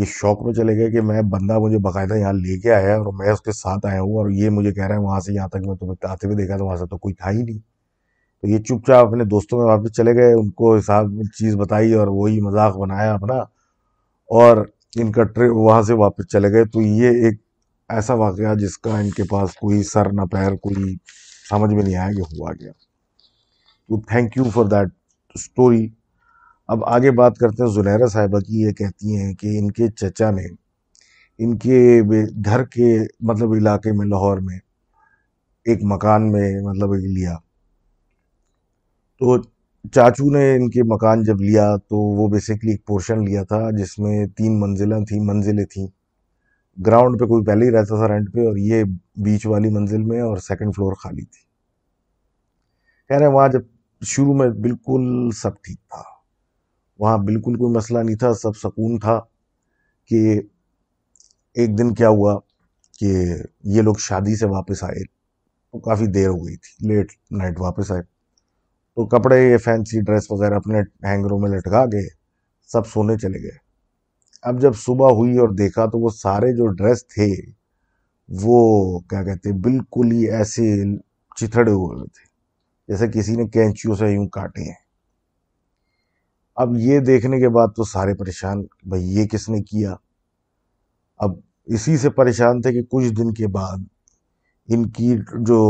یہ 0.00 0.04
شوق 0.18 0.42
میں 0.42 0.52
چلے 0.54 0.76
گئے 0.76 0.90
کہ 0.90 1.00
میں 1.08 1.22
بندہ 1.30 1.58
مجھے 1.62 1.78
باقاعدہ 1.86 2.14
یہاں 2.14 2.32
لے 2.32 2.58
کے 2.60 2.72
آیا 2.74 2.96
اور 2.98 3.12
میں 3.18 3.32
اس 3.32 3.40
کے 3.46 3.52
ساتھ 3.52 3.86
آیا 3.86 4.00
ہوں 4.00 4.16
اور 4.18 4.30
یہ 4.36 4.50
مجھے 4.58 4.72
کہہ 4.74 4.86
رہا 4.86 4.94
ہے 4.94 5.00
وہاں 5.00 5.18
سے 5.26 5.32
یہاں 5.32 5.48
تک 5.54 5.66
میں 5.66 5.74
تمہیں 5.80 6.06
آتے 6.10 6.26
ہوئے 6.26 6.36
دیکھا 6.36 6.56
تو 6.58 6.64
وہاں 6.66 6.76
سے 6.76 6.86
تو 6.90 6.98
کوئی 6.98 7.14
تھا 7.14 7.30
ہی 7.30 7.42
نہیں 7.42 7.58
تو 7.60 8.48
یہ 8.48 8.58
چپ 8.68 8.86
چاپ 8.86 9.06
اپنے 9.06 9.24
دوستوں 9.34 9.58
میں 9.58 9.66
واپس 9.66 9.92
چلے 9.96 10.14
گئے 10.16 10.32
ان 10.38 10.48
کو 10.60 10.74
حساب 10.76 11.12
میں 11.14 11.24
چیز 11.38 11.56
بتائی 11.56 11.92
اور 11.94 12.06
وہی 12.20 12.40
مذاق 12.46 12.76
بنایا 12.78 13.12
اپنا 13.14 13.34
اور 14.40 14.64
ان 15.02 15.12
کا 15.12 15.22
ٹرپ 15.34 15.56
وہاں 15.56 15.82
سے 15.90 15.94
واپس 16.04 16.28
چلے 16.32 16.48
گئے 16.52 16.64
تو 16.72 16.80
یہ 16.82 17.24
ایک 17.26 17.40
ایسا 17.96 18.14
واقعہ 18.22 18.54
جس 18.64 18.78
کا 18.78 18.98
ان 18.98 19.10
کے 19.16 19.22
پاس 19.30 19.54
کوئی 19.60 19.82
سر 19.92 20.12
نہ 20.12 20.22
پیر 20.32 20.54
کوئی 20.66 20.94
سمجھ 21.48 21.72
میں 21.74 21.82
نہیں 21.82 21.96
آیا 21.96 22.10
کہ 22.16 22.34
ہوا 22.36 22.52
گیا 22.60 22.72
تو 22.72 24.00
thank 24.12 24.36
you 24.36 24.44
for 24.54 24.64
that 24.74 24.88
story 25.34 25.86
اب 26.72 26.82
آگے 26.88 27.10
بات 27.16 27.36
کرتے 27.38 27.62
ہیں 27.62 27.70
زلیرہ 27.70 28.06
صاحبہ 28.12 28.38
کی 28.40 28.60
یہ 28.60 28.72
کہتی 28.74 29.16
ہیں 29.20 29.32
کہ 29.40 29.46
ان 29.58 29.70
کے 29.78 29.86
چچا 30.00 30.30
نے 30.36 30.42
ان 31.44 31.56
کے 31.64 31.78
گھر 32.44 32.62
کے 32.76 32.84
مطلب 33.30 33.50
علاقے 33.56 33.92
میں 33.96 34.06
لاہور 34.08 34.38
میں 34.46 34.56
ایک 35.70 35.78
مکان 35.92 36.30
میں 36.32 36.48
مطلب 36.68 36.94
لیا 36.98 37.34
تو 39.24 39.36
چاچو 39.94 40.30
نے 40.36 40.44
ان 40.54 40.70
کے 40.76 40.82
مکان 40.94 41.24
جب 41.24 41.40
لیا 41.42 41.66
تو 41.88 42.00
وہ 42.20 42.28
بیسیکلی 42.36 42.70
ایک 42.72 42.84
پورشن 42.86 43.24
لیا 43.24 43.42
تھا 43.52 43.60
جس 43.78 43.98
میں 44.04 44.24
تین 44.36 44.58
منزلیں 44.60 44.98
تھیں 45.08 45.20
منزلیں 45.32 45.64
تھیں 45.72 45.86
گراؤنڈ 46.86 47.20
پہ 47.20 47.26
کوئی 47.34 47.44
پہلے 47.46 47.66
ہی 47.66 47.70
رہتا 47.76 47.96
تھا 47.96 48.08
رینٹ 48.14 48.32
پہ 48.34 48.46
اور 48.46 48.56
یہ 48.70 48.84
بیچ 49.24 49.46
والی 49.52 49.70
منزل 49.78 50.02
میں 50.12 50.20
اور 50.28 50.36
سیکنڈ 50.48 50.74
فلور 50.76 50.94
خالی 51.02 51.22
تھی 51.24 51.44
کہہ 53.08 53.16
رہے 53.16 53.26
ہیں 53.26 53.32
وہاں 53.32 53.48
جب 53.58 53.62
شروع 54.14 54.34
میں 54.42 54.48
بالکل 54.68 55.02
سب 55.42 55.62
ٹھیک 55.64 55.78
تھا 55.90 56.10
وہاں 57.02 57.16
بالکل 57.28 57.56
کوئی 57.58 57.72
مسئلہ 57.76 57.98
نہیں 58.02 58.16
تھا 58.16 58.32
سب 58.40 58.56
سکون 58.56 58.98
تھا 59.00 59.18
کہ 60.10 60.18
ایک 61.62 61.76
دن 61.78 61.92
کیا 62.00 62.08
ہوا 62.16 62.34
کہ 62.98 63.14
یہ 63.74 63.82
لوگ 63.86 63.94
شادی 64.06 64.34
سے 64.38 64.46
واپس 64.50 64.82
آئے 64.84 65.02
تو 65.04 65.78
کافی 65.88 66.06
دیر 66.16 66.28
ہو 66.28 66.36
گئی 66.46 66.56
تھی 66.66 66.88
لیٹ 66.88 67.12
نائٹ 67.38 67.60
واپس 67.60 67.90
آئے 67.92 68.02
تو 68.02 69.06
کپڑے 69.16 69.38
یہ 69.40 69.56
فینسی 69.64 70.00
ڈریس 70.10 70.30
وغیرہ 70.30 70.56
اپنے 70.62 70.80
ہینگروں 71.08 71.38
میں 71.42 71.50
لٹکا 71.56 71.84
گئے 71.92 72.06
سب 72.72 72.86
سونے 72.92 73.16
چلے 73.22 73.42
گئے 73.42 73.56
اب 74.50 74.60
جب 74.62 74.76
صبح 74.84 75.10
ہوئی 75.20 75.36
اور 75.44 75.48
دیکھا 75.62 75.86
تو 75.92 75.98
وہ 76.04 76.10
سارے 76.20 76.52
جو 76.56 76.66
ڈریس 76.82 77.06
تھے 77.14 77.28
وہ 78.42 78.58
کیا 79.10 79.22
کہتے 79.24 79.52
بالکل 79.68 80.12
ہی 80.12 80.24
ایسے 80.38 80.72
چتھڑے 81.40 81.70
ہوئے 81.70 82.06
تھے 82.06 82.30
جیسے 82.92 83.08
کسی 83.18 83.36
نے 83.42 83.48
کینچیوں 83.58 83.94
سے 84.02 84.12
یوں 84.12 84.26
کاٹے 84.38 84.68
ہیں 84.70 84.80
اب 86.60 86.76
یہ 86.78 86.98
دیکھنے 87.00 87.38
کے 87.40 87.48
بعد 87.56 87.68
تو 87.76 87.84
سارے 87.92 88.14
پریشان 88.14 88.62
بھائی 88.88 89.04
یہ 89.18 89.26
کس 89.32 89.48
نے 89.48 89.62
کیا 89.70 89.94
اب 91.24 91.34
اسی 91.74 91.96
سے 91.98 92.10
پریشان 92.10 92.60
تھے 92.62 92.72
کہ 92.72 92.82
کچھ 92.90 93.12
دن 93.18 93.32
کے 93.34 93.46
بعد 93.54 93.84
ان 94.74 94.88
کی 94.96 95.14
جو 95.46 95.60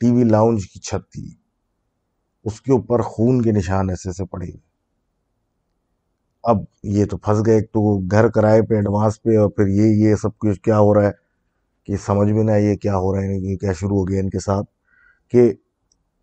ٹی 0.00 0.10
وی 0.12 0.24
لاؤنج 0.30 0.66
کی 0.72 0.80
چھت 0.80 1.10
تھی 1.12 1.28
اس 2.46 2.60
کے 2.60 2.72
اوپر 2.72 3.02
خون 3.06 3.40
کے 3.42 3.52
نشان 3.52 3.90
ایسے 3.90 4.08
ایسے 4.08 4.24
پڑے 4.30 4.44
ہوئے 4.46 4.66
اب 6.50 6.58
یہ 6.96 7.04
تو 7.10 7.16
پھنس 7.16 7.46
گئے 7.46 7.54
ایک 7.54 7.70
تو 7.72 7.96
گھر 8.10 8.28
کرائے 8.34 8.60
پہ 8.68 8.74
ایڈوانس 8.74 9.22
پہ 9.22 9.38
اور 9.38 9.48
پھر 9.56 9.66
یہ 9.78 10.06
یہ 10.08 10.14
سب 10.22 10.36
کچھ 10.38 10.60
کیا 10.62 10.78
ہو 10.78 10.92
رہا 10.94 11.06
ہے 11.06 11.12
کہ 11.86 11.96
سمجھ 12.06 12.28
میں 12.32 12.44
نہ 12.44 12.56
یہ 12.62 12.74
کیا 12.82 12.96
ہو 12.96 13.14
رہا 13.14 13.22
ہے 13.32 13.56
کیا 13.56 13.72
شروع 13.80 13.96
ہو 13.98 14.06
گیا 14.08 14.20
ان 14.20 14.30
کے 14.30 14.38
ساتھ 14.44 14.66
کہ 15.32 15.50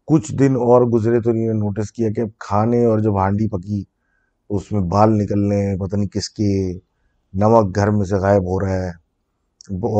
کچھ 0.07 0.31
دن 0.39 0.55
اور 0.63 0.81
گزرے 0.93 1.19
تو 1.21 1.29
انہوں 1.29 1.45
نے 1.53 1.53
نوٹس 1.59 1.91
کیا 1.91 2.09
کہ 2.15 2.21
اب 2.21 2.27
کھانے 2.47 2.83
اور 2.85 2.99
جب 3.05 3.17
ہانڈی 3.19 3.47
پکی 3.49 3.83
تو 3.83 4.55
اس 4.55 4.71
میں 4.71 4.81
بال 4.89 5.17
نکلنے 5.21 5.61
پتہ 5.79 5.95
نہیں 5.95 6.07
کس 6.15 6.29
کے 6.39 6.49
نمک 7.43 7.75
گھر 7.75 7.89
میں 7.91 8.05
سے 8.05 8.15
غائب 8.25 8.49
ہو 8.51 8.59
رہا 8.65 8.83
ہے 8.83 8.89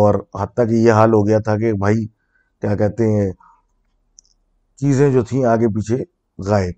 اور 0.02 0.16
حتیٰ 0.42 0.68
کہ 0.70 0.74
یہ 0.86 0.92
حال 1.00 1.14
ہو 1.14 1.26
گیا 1.28 1.40
تھا 1.48 1.58
کہ 1.60 1.72
بھائی 1.86 2.06
کیا 2.06 2.76
کہتے 2.78 3.08
ہیں 3.16 3.32
چیزیں 4.82 5.10
جو 5.14 5.24
تھیں 5.30 5.44
آگے 5.56 5.68
پیچھے 5.76 6.04
غائب 6.50 6.74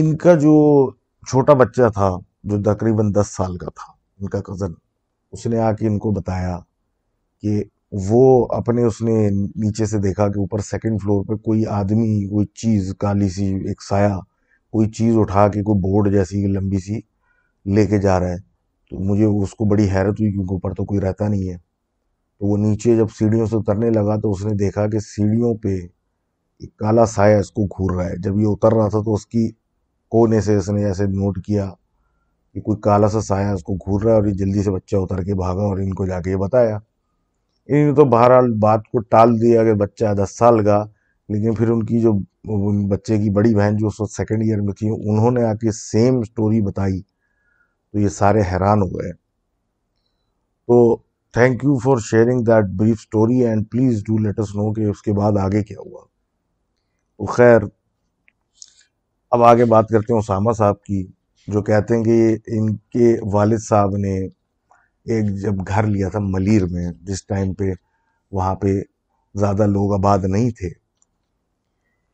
ان 0.00 0.16
کا 0.24 0.34
جو 0.44 0.54
چھوٹا 1.28 1.52
بچہ 1.62 1.88
تھا 1.94 2.10
جو 2.50 2.62
تقریباً 2.72 3.12
دس 3.20 3.34
سال 3.36 3.56
کا 3.58 3.68
تھا 3.74 3.92
ان 4.20 4.28
کا 4.28 4.40
کزن 4.52 4.72
اس 5.32 5.46
نے 5.52 5.58
آ 5.60 5.72
کے 5.78 5.86
ان 5.86 5.98
کو 6.04 6.10
بتایا 6.20 6.58
کہ 7.42 7.62
وہ 8.08 8.22
اپنے 8.54 8.82
اس 8.84 9.00
نے 9.02 9.12
نیچے 9.60 9.86
سے 9.86 9.98
دیکھا 9.98 10.26
کہ 10.32 10.38
اوپر 10.38 10.58
سیکنڈ 10.70 11.00
فلور 11.02 11.24
پہ 11.26 11.34
کوئی 11.44 11.64
آدمی 11.76 12.26
کوئی 12.30 12.46
چیز 12.62 12.92
کالی 13.00 13.28
سی 13.34 13.44
ایک 13.68 13.82
سایہ 13.82 14.18
کوئی 14.72 14.90
چیز 14.96 15.14
اٹھا 15.18 15.46
کے 15.52 15.62
کوئی 15.66 15.80
بورڈ 15.82 16.10
جیسی 16.12 16.46
لمبی 16.54 16.78
سی 16.86 16.98
لے 17.74 17.86
کے 17.86 17.98
جا 18.00 18.18
رہا 18.20 18.32
ہے 18.32 18.36
تو 18.90 18.98
مجھے 19.08 19.24
اس 19.24 19.54
کو 19.58 19.64
بڑی 19.70 19.88
حیرت 19.92 20.20
ہوئی 20.20 20.30
کیونکہ 20.32 20.52
اوپر 20.52 20.74
تو 20.74 20.84
کوئی 20.90 21.00
رہتا 21.00 21.28
نہیں 21.28 21.48
ہے 21.52 21.56
تو 21.56 22.46
وہ 22.46 22.56
نیچے 22.66 22.96
جب 22.96 23.06
سیڑھیوں 23.18 23.46
سے 23.46 23.56
اترنے 23.56 23.90
لگا 23.90 24.16
تو 24.22 24.30
اس 24.32 24.44
نے 24.46 24.54
دیکھا 24.64 24.86
کہ 24.90 24.98
سیڑھیوں 25.06 25.54
پہ 25.62 25.76
کالا 26.78 27.06
سایہ 27.14 27.38
اس 27.40 27.50
کو 27.58 27.64
گھور 27.76 27.96
رہا 27.96 28.08
ہے 28.10 28.16
جب 28.24 28.38
یہ 28.40 28.46
اتر 28.48 28.76
رہا 28.76 28.88
تھا 28.88 29.00
تو 29.04 29.14
اس 29.14 29.26
کی 29.26 29.48
کونے 30.10 30.40
سے 30.40 30.56
اس 30.56 30.68
نے 30.70 30.84
ایسے 30.84 31.06
نوٹ 31.16 31.38
کیا 31.46 31.70
کہ 32.54 32.60
کوئی 32.66 32.80
کالا 32.82 33.08
سا 33.08 33.20
سایہ 33.30 33.50
اس 33.54 33.62
کو 33.64 33.74
گھور 33.86 34.02
رہا 34.02 34.10
ہے 34.10 34.16
اور 34.16 34.26
یہ 34.26 34.34
جلدی 34.44 34.62
سے 34.62 34.70
بچہ 34.70 34.96
اتر 34.96 35.22
کے 35.24 35.34
بھاگا 35.42 35.62
اور 35.68 35.78
ان 35.86 35.94
کو 35.94 36.06
جا 36.06 36.20
کے 36.22 36.30
یہ 36.30 36.36
بتایا 36.46 36.78
انہیں 37.68 37.94
تو 37.94 38.04
بہرحال 38.10 38.50
بات 38.60 38.84
کو 38.92 38.98
ٹال 39.10 39.40
دیا 39.40 39.62
کہ 39.64 39.72
بچہ 39.78 40.12
دس 40.24 40.36
سال 40.38 40.64
کا 40.64 40.82
لیکن 41.32 41.54
پھر 41.54 41.70
ان 41.70 41.84
کی 41.86 42.00
جو 42.00 42.12
بچے 42.88 43.16
کی 43.22 43.30
بڑی 43.34 43.54
بہن 43.54 43.76
جو 43.78 43.86
اس 43.86 44.00
وقت 44.00 44.12
سیکنڈ 44.12 44.42
ایئر 44.42 44.60
میں 44.64 44.72
تھی 44.78 44.88
انہوں 44.90 45.30
نے 45.38 45.42
آ 45.46 45.52
کے 45.62 45.72
سیم 45.80 46.22
سٹوری 46.28 46.60
بتائی 46.66 47.00
تو 47.02 47.98
یہ 47.98 48.08
سارے 48.20 48.42
حیران 48.52 48.82
ہو 48.82 48.86
گئے 48.98 49.10
تو 50.66 50.78
thank 51.34 51.64
you 51.64 51.76
for 51.84 51.96
sharing 52.10 52.40
that 52.46 52.70
brief 52.78 53.00
story 53.00 53.38
and 53.46 53.70
please 53.70 54.02
do 54.06 54.18
let's 54.22 54.54
know 54.56 54.72
کہ 54.74 54.84
اس 54.90 55.02
کے 55.02 55.12
بعد 55.20 55.36
آگے 55.44 55.62
کیا 55.64 55.78
ہوا 55.84 56.00
تو 56.04 57.26
خیر 57.34 57.60
اب 59.36 59.42
آگے 59.44 59.64
بات 59.76 59.88
کرتے 59.88 60.12
ہیں 60.12 60.18
اسامہ 60.18 60.52
صاحب 60.58 60.82
کی 60.82 61.04
جو 61.52 61.62
کہتے 61.62 61.96
ہیں 61.96 62.02
کہ 62.04 62.36
ان 62.58 62.74
کے 62.96 63.14
والد 63.34 63.62
صاحب 63.68 63.96
نے 64.06 64.18
ایک 65.14 65.34
جب 65.42 65.60
گھر 65.66 65.86
لیا 65.86 66.08
تھا 66.12 66.18
ملیر 66.22 66.62
میں 66.72 66.90
جس 67.06 67.26
ٹائم 67.26 67.52
پہ 67.58 67.70
وہاں 68.36 68.54
پہ 68.62 68.72
زیادہ 69.40 69.66
لوگ 69.76 69.92
آباد 69.94 70.24
نہیں 70.32 70.50
تھے 70.58 70.68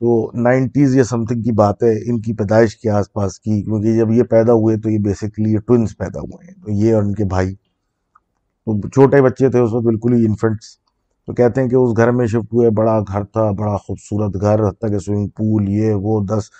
تو 0.00 0.14
نائنٹیز 0.42 0.94
یا 0.96 1.04
سم 1.04 1.24
تھنگ 1.26 1.42
کی 1.42 1.52
بات 1.60 1.82
ہے 1.82 1.92
ان 2.10 2.20
کی 2.22 2.32
پیدائش 2.38 2.76
کے 2.80 2.90
آس 3.00 3.12
پاس 3.12 3.38
کی 3.40 3.60
کیونکہ 3.62 3.96
جب 3.96 4.10
یہ 4.12 4.22
پیدا 4.30 4.52
ہوئے 4.62 4.76
تو 4.82 4.90
یہ 4.90 4.98
بیسکلی 5.04 5.52
یہ 5.52 5.58
ٹوئنس 5.66 5.96
پیدا 5.98 6.20
ہوئے 6.20 6.46
ہیں 6.46 6.54
تو 6.64 6.70
یہ 6.82 6.94
اور 6.94 7.02
ان 7.02 7.14
کے 7.14 7.24
بھائی 7.34 7.54
تو 7.54 8.80
چھوٹے 8.88 9.20
بچے 9.22 9.50
تھے 9.50 9.58
اس 9.58 9.72
وقت 9.72 9.84
بالکل 9.84 10.12
ہی 10.12 10.24
انفنٹس 10.26 10.76
تو 11.26 11.32
کہتے 11.34 11.60
ہیں 11.62 11.68
کہ 11.68 11.74
اس 11.76 11.96
گھر 11.96 12.10
میں 12.18 12.26
شفٹ 12.32 12.52
ہوئے 12.54 12.70
بڑا 12.78 12.98
گھر 13.00 13.24
تھا 13.32 13.50
بڑا 13.58 13.76
خوبصورت 13.86 14.40
گھر 14.40 14.68
حتیٰ 14.68 14.90
کہ 14.90 14.98
سوئمنگ 15.04 15.28
پول 15.36 15.68
یہ 15.68 15.92
وہ 16.06 16.20
دس 16.30 16.50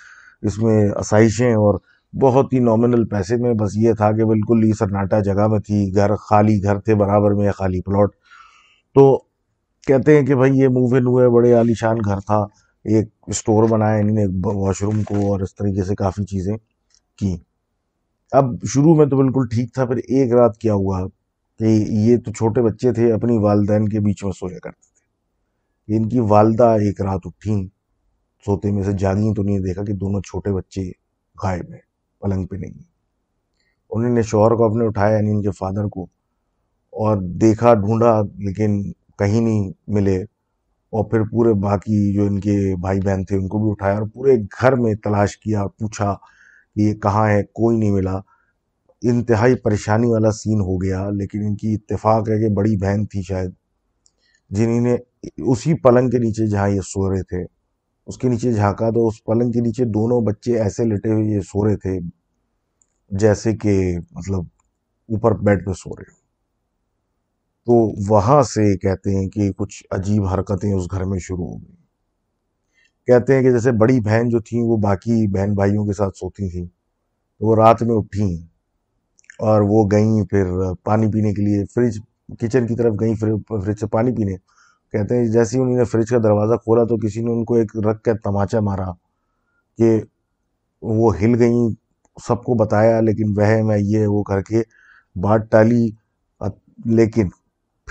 اس 0.47 0.57
میں 0.61 0.77
آسائشیں 0.99 1.53
اور 1.53 1.79
بہت 2.21 2.53
ہی 2.53 2.59
نومنل 2.63 3.03
پیسے 3.09 3.35
میں 3.41 3.53
بس 3.59 3.75
یہ 3.77 3.93
تھا 3.97 4.11
کہ 4.17 4.25
بالکل 4.25 4.63
ہی 4.63 4.71
سرناٹا 4.79 5.19
جگہ 5.29 5.47
میں 5.51 5.59
تھی 5.67 5.79
گھر 5.95 6.15
خالی 6.29 6.61
گھر 6.63 6.79
تھے 6.85 6.95
برابر 6.99 7.31
میں 7.37 7.51
خالی 7.57 7.81
پلاٹ 7.85 8.09
تو 8.95 9.03
کہتے 9.87 10.15
ہیں 10.17 10.25
کہ 10.25 10.35
بھائی 10.35 10.51
یہ 10.59 10.67
ان 10.83 11.07
ہوئے 11.07 11.27
بڑے 11.35 11.53
عالیشان 11.53 11.97
گھر 12.05 12.19
تھا 12.27 12.37
ایک 12.95 13.09
اسٹور 13.33 13.67
بنایا 13.69 13.97
انہیں 14.03 14.27
واش 14.45 14.81
روم 14.81 15.01
کو 15.07 15.15
اور 15.31 15.39
اس 15.47 15.55
طریقے 15.55 15.83
سے 15.87 15.95
کافی 16.03 16.23
چیزیں 16.31 16.55
کی 17.19 17.35
اب 18.41 18.51
شروع 18.73 18.95
میں 18.97 19.05
تو 19.09 19.17
بالکل 19.17 19.47
ٹھیک 19.55 19.73
تھا 19.73 19.85
پھر 19.85 19.97
ایک 20.07 20.33
رات 20.39 20.57
کیا 20.61 20.73
ہوا 20.83 21.05
کہ 21.59 21.65
یہ 22.05 22.17
تو 22.25 22.31
چھوٹے 22.37 22.61
بچے 22.61 22.93
تھے 22.93 23.11
اپنی 23.13 23.37
والدین 23.43 23.87
کے 23.89 23.99
بیچ 24.05 24.23
میں 24.23 24.31
سویا 24.39 24.59
کرتے 24.63 25.93
تھے 25.93 25.97
ان 25.97 26.07
کی 26.09 26.19
والدہ 26.29 26.67
ایک 26.87 27.01
رات 27.09 27.25
اٹھیں 27.27 27.63
سوتے 28.45 28.71
میں 28.71 28.83
سے 28.83 28.91
جاگیں 29.05 29.33
تو 29.33 29.43
نہیں 29.43 29.59
دیکھا 29.69 29.83
کہ 29.85 29.93
دونوں 30.05 30.21
چھوٹے 30.29 30.51
بچے 30.55 30.89
غائب 31.43 31.71
ہیں 31.73 31.83
پلنگ 32.25 32.45
پہ 32.49 32.55
نہیں 32.59 32.83
انہوں 33.95 34.13
نے 34.15 34.21
شوہر 34.29 34.55
کو 34.57 34.63
اپنے 34.65 34.85
اٹھایا 34.87 35.15
یعنی 35.17 35.31
ان 35.31 35.41
کے 35.41 35.51
فادر 35.57 35.87
کو 35.95 36.03
اور 37.05 37.17
دیکھا 37.41 37.73
ڈھونڈا 37.85 38.19
لیکن 38.47 38.81
کہیں 39.19 39.39
نہیں 39.39 39.69
ملے 39.97 40.15
اور 40.97 41.03
پھر 41.09 41.23
پورے 41.31 41.53
باقی 41.63 41.97
جو 42.13 42.23
ان 42.29 42.39
کے 42.39 42.55
بھائی 42.81 42.99
بہن 43.05 43.23
تھے 43.29 43.35
ان 43.37 43.47
کو 43.53 43.59
بھی 43.63 43.69
اٹھایا 43.71 43.93
اور 43.97 44.07
پورے 44.13 44.35
گھر 44.61 44.75
میں 44.85 44.93
تلاش 45.03 45.37
کیا 45.37 45.61
اور 45.61 45.69
پوچھا 45.79 46.13
کہ 46.13 46.81
یہ 46.81 46.93
کہاں 47.03 47.27
ہے 47.29 47.43
کوئی 47.59 47.77
نہیں 47.77 47.91
ملا 47.91 48.17
انتہائی 49.11 49.55
پریشانی 49.63 50.07
والا 50.11 50.31
سین 50.41 50.61
ہو 50.69 50.81
گیا 50.81 51.09
لیکن 51.19 51.45
ان 51.45 51.55
کی 51.63 51.73
اتفاق 51.73 52.29
ہے 52.29 52.37
کہ 52.43 52.53
بڑی 52.55 52.75
بہن 52.81 53.05
تھی 53.11 53.21
شاید 53.27 53.51
جنہیں 54.57 54.95
اسی 54.95 55.73
پلنگ 55.83 56.09
کے 56.09 56.19
نیچے 56.25 56.47
جہاں 56.47 56.67
یہ 56.69 56.81
سو 56.93 57.09
رہے 57.11 57.23
تھے 57.29 57.43
اس 58.07 58.17
کے 58.17 58.27
نیچے 58.29 58.51
جھانکا 58.53 58.89
تو 58.95 59.07
اس 59.07 59.23
پلنگ 59.25 59.51
کے 59.51 59.61
نیچے 59.65 59.85
دونوں 59.93 60.19
بچے 60.25 60.59
ایسے 60.61 60.83
لٹے 60.85 61.11
ہوئے 61.11 61.39
سو 61.45 61.65
رہے 61.67 61.75
تھے 61.85 61.97
جیسے 63.19 63.53
کہ 63.63 63.77
مطلب 64.15 64.41
اوپر 65.13 65.37
بیڈ 65.45 65.65
پہ 65.65 65.73
سو 65.79 65.95
رہے 65.95 66.11
ہو 66.11 66.23
تو 67.69 68.11
وہاں 68.13 68.41
سے 68.53 68.65
کہتے 68.77 69.15
ہیں 69.17 69.27
کہ 69.29 69.51
کچھ 69.57 69.83
عجیب 69.95 70.25
حرکتیں 70.33 70.71
اس 70.73 70.91
گھر 70.91 71.03
میں 71.13 71.19
شروع 71.27 71.45
ہو 71.45 71.55
گئیں 71.61 71.73
کہتے 73.07 73.35
ہیں 73.35 73.41
کہ 73.43 73.51
جیسے 73.51 73.71
بڑی 73.79 73.99
بہن 74.05 74.29
جو 74.29 74.39
تھیں 74.45 74.61
وہ 74.67 74.77
باقی 74.83 75.27
بہن 75.33 75.53
بھائیوں 75.55 75.85
کے 75.85 75.93
ساتھ 75.97 76.17
سوتی 76.17 76.49
تھیں 76.49 76.65
وہ 77.45 77.55
رات 77.55 77.81
میں 77.83 77.95
اٹھی 77.95 78.31
اور 79.51 79.61
وہ 79.69 79.85
گئیں 79.91 80.23
پھر 80.29 80.51
پانی 80.85 81.07
پینے 81.13 81.33
کے 81.33 81.41
لیے 81.45 81.63
فریج 81.73 81.99
کچن 82.41 82.67
کی 82.67 82.75
طرف 82.75 82.93
گئیں 82.99 83.15
فریج 83.21 83.79
سے 83.79 83.87
پانی 83.97 84.15
پینے 84.15 84.35
کہتے 84.97 85.17
ہیں 85.19 85.25
جیسے 85.31 85.57
ہی 85.59 85.63
نے 85.77 85.83
فریج 85.91 86.09
کا 86.09 86.17
دروازہ 86.23 86.55
کھولا 86.63 86.83
تو 86.89 86.97
کسی 87.05 87.21
نے 87.23 87.31
ان 87.31 87.43
کو 87.45 87.55
ایک 87.61 87.75
رکھ 87.87 88.01
کے 88.03 88.13
تماچا 88.25 88.59
مارا 88.67 88.91
کہ 89.77 89.89
وہ 90.99 91.15
ہل 91.21 91.33
گئیں 91.39 91.57
سب 92.27 92.43
کو 92.43 92.53
بتایا 92.63 92.99
لیکن 93.07 93.33
وہ 93.39 93.47
میں 93.69 93.77
یہ 93.93 94.05
وہ 94.13 94.21
کر 94.29 94.41
کے 94.49 94.61
بات 95.23 95.49
ٹالی 95.51 95.83
لیکن 96.99 97.27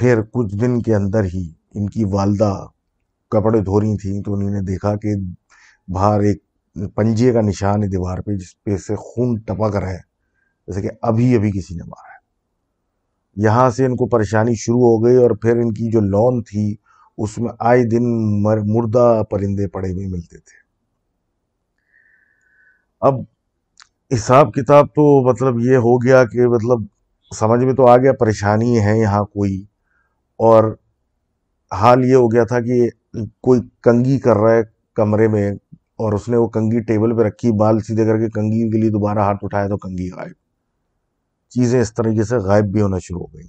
پھر 0.01 0.23
کچھ 0.37 0.55
دن 0.61 0.81
کے 0.87 0.95
اندر 0.95 1.25
ہی 1.35 1.45
ان 1.79 1.91
کی 1.97 2.05
والدہ 2.15 2.53
کپڑے 3.35 3.61
دھو 3.69 3.81
رہی 3.81 3.97
تھیں 4.03 4.21
تو 4.23 4.35
انہوں 4.35 4.51
نے 4.57 4.61
دیکھا 4.71 4.95
کہ 5.03 5.15
باہر 5.95 6.21
ایک 6.31 6.43
پنجے 6.97 7.33
کا 7.33 7.41
نشان 7.51 7.83
ہے 7.83 7.89
دیوار 7.95 8.19
پہ 8.27 8.37
جس 8.37 8.55
پہ 8.65 8.77
سے 8.87 8.95
خون 9.05 9.37
ٹپا 9.47 9.71
رہا 9.79 9.91
ہے 9.91 9.99
جیسے 10.67 10.83
کہ 10.83 10.91
ابھی 11.11 11.29
ابھی 11.37 11.51
کسی 11.59 11.75
نے 11.75 11.85
مارا 11.91 12.13
ہے 12.15 13.45
یہاں 13.49 13.69
سے 13.79 13.87
ان 13.87 13.97
کو 14.03 14.07
پریشانی 14.17 14.55
شروع 14.65 14.81
ہو 14.91 14.97
گئی 15.05 15.17
اور 15.27 15.31
پھر 15.45 15.61
ان 15.67 15.73
کی 15.81 15.91
جو 15.93 16.01
لون 16.15 16.43
تھی 16.53 16.67
اس 17.23 17.37
میں 17.39 17.53
آئے 17.71 17.85
دن 17.91 18.05
مردہ 18.75 19.05
پرندے 19.31 19.67
پڑے 19.75 19.91
ہوئے 19.93 20.07
ملتے 20.11 20.39
تھے 20.39 20.63
اب 23.09 23.21
حساب 24.15 24.53
کتاب 24.55 24.87
تو 24.95 25.05
مطلب 25.29 25.59
یہ 25.65 25.77
ہو 25.87 25.97
گیا 26.05 26.25
کہ 26.33 26.47
مطلب 26.55 26.85
سمجھ 27.39 27.63
میں 27.65 27.75
تو 27.75 27.87
آ 27.89 27.97
گیا 27.97 28.13
پریشانی 28.21 28.79
ہے 28.85 28.99
یہاں 29.01 29.25
کوئی 29.25 29.61
اور 30.51 30.73
حال 31.81 32.05
یہ 32.05 32.15
ہو 32.15 32.31
گیا 32.33 32.45
تھا 32.53 32.61
کہ 32.67 32.89
کوئی 33.47 33.61
کنگھی 33.85 34.19
کر 34.27 34.37
رہا 34.41 34.53
ہے 34.55 34.63
کمرے 34.97 35.29
میں 35.29 35.51
اور 36.05 36.13
اس 36.13 36.29
نے 36.29 36.37
وہ 36.37 36.47
کنگھی 36.57 36.81
ٹیبل 36.87 37.17
پہ 37.17 37.23
رکھی 37.23 37.53
بال 37.59 37.81
سیدھے 37.87 38.05
کر 38.05 38.19
کے 38.19 38.29
کنگھی 38.35 38.71
کے 38.71 38.81
لیے 38.81 38.91
دوبارہ 38.91 39.19
ہاتھ 39.27 39.45
اٹھایا 39.45 39.69
تو 39.69 39.77
کنگھی 39.87 40.11
غائب 40.17 40.33
چیزیں 41.55 41.81
اس 41.81 41.95
طریقے 41.95 42.25
سے 42.31 42.37
غائب 42.49 42.73
بھی 42.73 42.81
ہونا 42.83 42.99
شروع 43.09 43.21
ہو 43.21 43.27
گئی 43.35 43.47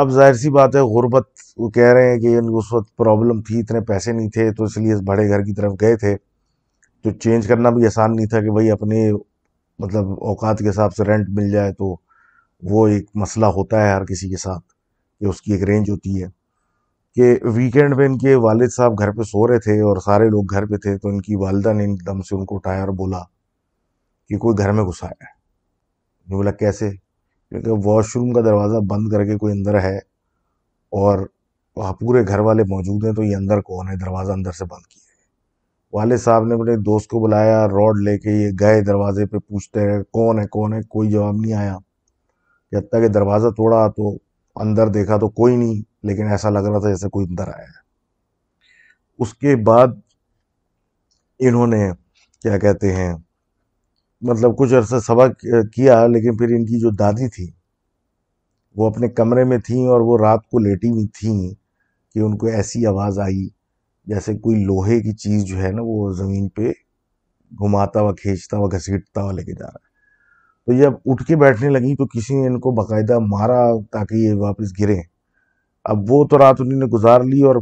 اب 0.00 0.10
ظاہر 0.12 0.32
سی 0.40 0.50
بات 0.54 0.74
ہے 0.76 0.80
غربت 0.94 1.26
وہ 1.58 1.68
کہہ 1.76 1.92
رہے 1.94 2.10
ہیں 2.10 2.18
کہ 2.20 2.36
ان 2.38 2.48
وقت 2.54 2.96
پرابلم 2.96 3.40
تھی 3.46 3.60
اتنے 3.60 3.80
پیسے 3.86 4.12
نہیں 4.12 4.28
تھے 4.34 4.50
تو 4.56 4.64
اس 4.64 4.76
لیے 4.78 4.94
بڑے 5.06 5.26
گھر 5.28 5.40
کی 5.44 5.54
طرف 5.54 5.72
گئے 5.80 5.96
تھے 6.02 6.14
تو 7.04 7.10
چینج 7.24 7.46
کرنا 7.46 7.70
بھی 7.78 7.86
آسان 7.86 8.14
نہیں 8.16 8.26
تھا 8.34 8.40
کہ 8.40 8.50
بھائی 8.58 8.70
اپنے 8.70 9.00
مطلب 9.84 10.10
اوقات 10.32 10.58
کے 10.58 10.68
حساب 10.68 10.94
سے 10.96 11.04
رینٹ 11.08 11.28
مل 11.38 11.50
جائے 11.52 11.72
تو 11.78 11.88
وہ 12.70 12.86
ایک 12.88 13.06
مسئلہ 13.24 13.46
ہوتا 13.56 13.80
ہے 13.84 13.90
ہر 13.92 14.04
کسی 14.12 14.28
کے 14.30 14.36
ساتھ 14.44 14.62
کہ 15.20 15.26
اس 15.28 15.42
کی 15.42 15.52
ایک 15.52 15.62
رینج 15.70 15.90
ہوتی 15.90 16.22
ہے 16.22 16.28
کہ 17.16 17.34
ویکینڈ 17.56 17.96
میں 17.98 18.06
ان 18.06 18.16
کے 18.18 18.34
والد 18.46 18.74
صاحب 18.76 18.98
گھر 19.00 19.10
پہ 19.16 19.22
سو 19.32 19.46
رہے 19.52 19.58
تھے 19.66 19.80
اور 19.88 20.00
سارے 20.04 20.28
لوگ 20.36 20.52
گھر 20.54 20.66
پہ 20.72 20.76
تھے 20.86 20.96
تو 20.98 21.08
ان 21.08 21.20
کی 21.28 21.36
والدہ 21.44 21.72
نے 21.80 21.86
دم 22.06 22.22
سے 22.28 22.34
ان 22.36 22.44
کو 22.52 22.56
اٹھایا 22.62 22.80
اور 22.84 22.94
بولا 23.02 23.22
کہ 24.28 24.38
کوئی 24.46 24.58
گھر 24.64 24.72
میں 24.78 24.84
گھسا 24.84 25.06
ہے 25.06 25.20
نہیں 25.24 26.36
بولا 26.36 26.50
کیسے 26.62 26.88
کیونکہ 27.50 27.86
واش 27.88 28.06
روم 28.14 28.32
کا 28.32 28.40
دروازہ 28.44 28.78
بند 28.88 29.10
کر 29.12 29.24
کے 29.24 29.36
کوئی 29.38 29.52
اندر 29.52 29.80
ہے 29.80 29.96
اور 31.02 31.26
وہاں 31.76 31.92
پورے 32.00 32.24
گھر 32.26 32.38
والے 32.48 32.62
موجود 32.68 33.04
ہیں 33.04 33.12
تو 33.14 33.22
یہ 33.24 33.36
اندر 33.36 33.60
کون 33.68 33.88
ہے 33.88 33.96
دروازہ 34.04 34.32
اندر 34.32 34.52
سے 34.58 34.64
بند 34.70 34.86
کیا 34.86 35.02
ہے 35.02 35.06
والد 35.96 36.18
صاحب 36.24 36.44
نے 36.46 36.54
اپنے 36.54 36.76
دوست 36.86 37.08
کو 37.10 37.20
بلایا 37.26 37.66
روڈ 37.68 38.00
لے 38.08 38.16
کے 38.18 38.30
یہ 38.30 38.50
گئے 38.60 38.80
دروازے 38.84 39.26
پہ 39.26 39.38
پوچھتے 39.48 39.80
ہیں 39.90 40.02
کون 40.18 40.38
ہے 40.38 40.46
کون 40.56 40.72
ہے 40.74 40.80
کوئی 40.96 41.10
جواب 41.10 41.36
نہیں 41.40 41.52
آیا 41.60 41.76
کہ 42.70 42.76
اتنا 42.76 43.00
کہ 43.00 43.08
دروازہ 43.12 43.48
توڑا 43.56 43.86
تو 43.96 44.10
اندر 44.64 44.88
دیکھا 44.98 45.16
تو 45.20 45.28
کوئی 45.40 45.56
نہیں 45.56 45.80
لیکن 46.06 46.30
ایسا 46.30 46.50
لگ 46.50 46.66
رہا 46.68 46.78
تھا 46.80 46.88
جیسے 46.90 47.08
کوئی 47.14 47.26
اندر 47.28 47.48
آیا 47.54 47.64
ہے 47.66 47.86
اس 49.22 49.34
کے 49.34 49.56
بعد 49.66 49.96
انہوں 51.48 51.66
نے 51.76 51.86
کیا 52.42 52.58
کہتے 52.58 52.94
ہیں 52.96 53.12
مطلب 54.26 54.56
کچھ 54.58 54.72
عرصہ 54.74 54.96
سبق 55.06 55.44
کیا 55.74 56.06
لیکن 56.06 56.36
پھر 56.36 56.54
ان 56.54 56.64
کی 56.66 56.78
جو 56.80 56.90
دادی 56.98 57.28
تھی 57.34 57.46
وہ 58.76 58.86
اپنے 58.88 59.08
کمرے 59.08 59.44
میں 59.50 59.58
تھیں 59.66 59.86
اور 59.88 60.00
وہ 60.08 60.16
رات 60.22 60.46
کو 60.50 60.58
لیٹی 60.64 60.88
ہوئی 60.90 61.06
تھیں 61.18 61.40
کہ 62.14 62.18
ان 62.26 62.36
کو 62.38 62.46
ایسی 62.56 62.84
آواز 62.86 63.18
آئی 63.24 63.46
جیسے 64.12 64.34
کوئی 64.42 64.62
لوہے 64.64 65.00
کی 65.02 65.12
چیز 65.22 65.44
جو 65.46 65.56
ہے 65.62 65.70
نا 65.72 65.82
وہ 65.84 66.10
زمین 66.18 66.48
پہ 66.56 66.70
گھماتا 67.62 68.00
ہوا 68.00 68.12
کھینچتا 68.22 68.56
ہوا 68.56 68.68
گھسیٹتا 68.76 69.22
ہوا 69.22 69.32
لے 69.32 69.44
کے 69.44 69.52
جا 69.58 69.66
رہا 69.66 69.80
ہے 69.80 69.86
تو 70.66 70.78
جب 70.82 70.92
اٹھ 71.12 71.22
کے 71.26 71.36
بیٹھنے 71.42 71.68
لگیں 71.70 71.94
تو 71.98 72.06
کسی 72.16 72.34
نے 72.40 72.46
ان 72.46 72.58
کو 72.60 72.70
باقاعدہ 72.80 73.18
مارا 73.28 73.62
تاکہ 73.92 74.14
یہ 74.26 74.34
واپس 74.40 74.72
گریں 74.80 75.00
اب 75.92 76.10
وہ 76.12 76.24
تو 76.30 76.38
رات 76.38 76.56
انہیں 76.60 76.88
گزار 76.92 77.20
لی 77.28 77.42
اور 77.48 77.56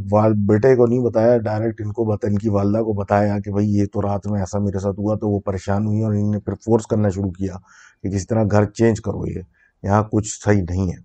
بیٹے 0.47 0.75
کو 0.77 0.87
نہیں 0.87 1.01
بتایا 1.03 1.37
ڈائریکٹ 1.43 1.81
ان 1.81 1.91
کو 1.99 2.05
بتا 2.05 2.29
ان 2.29 2.39
کی 2.39 2.49
والدہ 2.57 2.79
کو 2.85 2.93
بتایا 3.01 3.39
کہ 3.45 3.51
بھائی 3.53 3.67
یہ 3.79 3.87
تو 3.93 4.03
رات 4.03 4.27
میں 4.31 4.41
ایسا 4.41 4.59
میرے 4.65 4.79
ساتھ 4.83 4.99
ہوا 5.01 5.15
تو 5.21 5.29
وہ 5.35 5.39
پریشان 5.51 5.85
ہوئی 5.87 6.03
اور 6.05 6.13
انہوں 6.13 6.33
نے 6.35 6.39
پھر 6.47 6.55
فورس 6.65 6.87
کرنا 6.91 7.09
شروع 7.15 7.31
کیا 7.37 7.57
کہ 8.03 8.11
کسی 8.15 8.27
طرح 8.31 8.45
گھر 8.51 8.65
چینج 8.81 9.01
کرو 9.05 9.23
یہ 9.29 9.41
یہاں 9.83 10.03
کچھ 10.13 10.29
صحیح 10.43 10.63
نہیں 10.71 10.91
ہے 10.93 10.97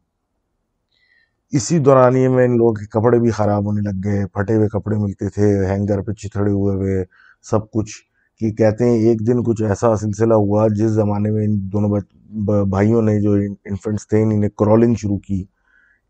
اسی 1.58 1.80
دورانی 1.90 2.28
میں 2.36 2.46
ان 2.46 2.58
لوگوں 2.58 2.74
کے 2.74 2.86
کپڑے 3.00 3.20
بھی 3.20 3.32
خراب 3.42 3.66
ہونے 3.72 3.82
لگ 3.92 4.04
گئے 4.08 4.26
پھٹے 4.34 4.56
ہوئے 4.56 4.68
کپڑے 4.80 4.98
ملتے 5.06 5.30
تھے 5.38 5.50
ہینگر 5.72 6.02
پہ 6.08 6.14
چتھڑے 6.26 6.52
ہوئے 6.52 6.76
ہوئے 6.76 7.04
سب 7.52 7.70
کچھ 7.72 7.96
کہ 8.40 8.52
کہتے 8.64 8.90
ہیں 8.90 8.98
ایک 9.10 9.26
دن 9.28 9.44
کچھ 9.54 9.64
ایسا 9.70 9.96
سلسلہ 10.08 10.34
ہوا 10.48 10.68
جس 10.78 10.90
زمانے 11.02 11.32
میں 11.32 11.46
ان 11.48 11.60
دونوں 11.74 11.96
بھائیوں 12.70 13.02
نے 13.12 13.20
جو 13.22 13.34
انفنٹس 13.34 14.08
تھے 14.10 14.24
انہیں 14.24 14.50
کرولنگ 14.58 14.96
شروع 15.02 15.18
کی 15.28 15.44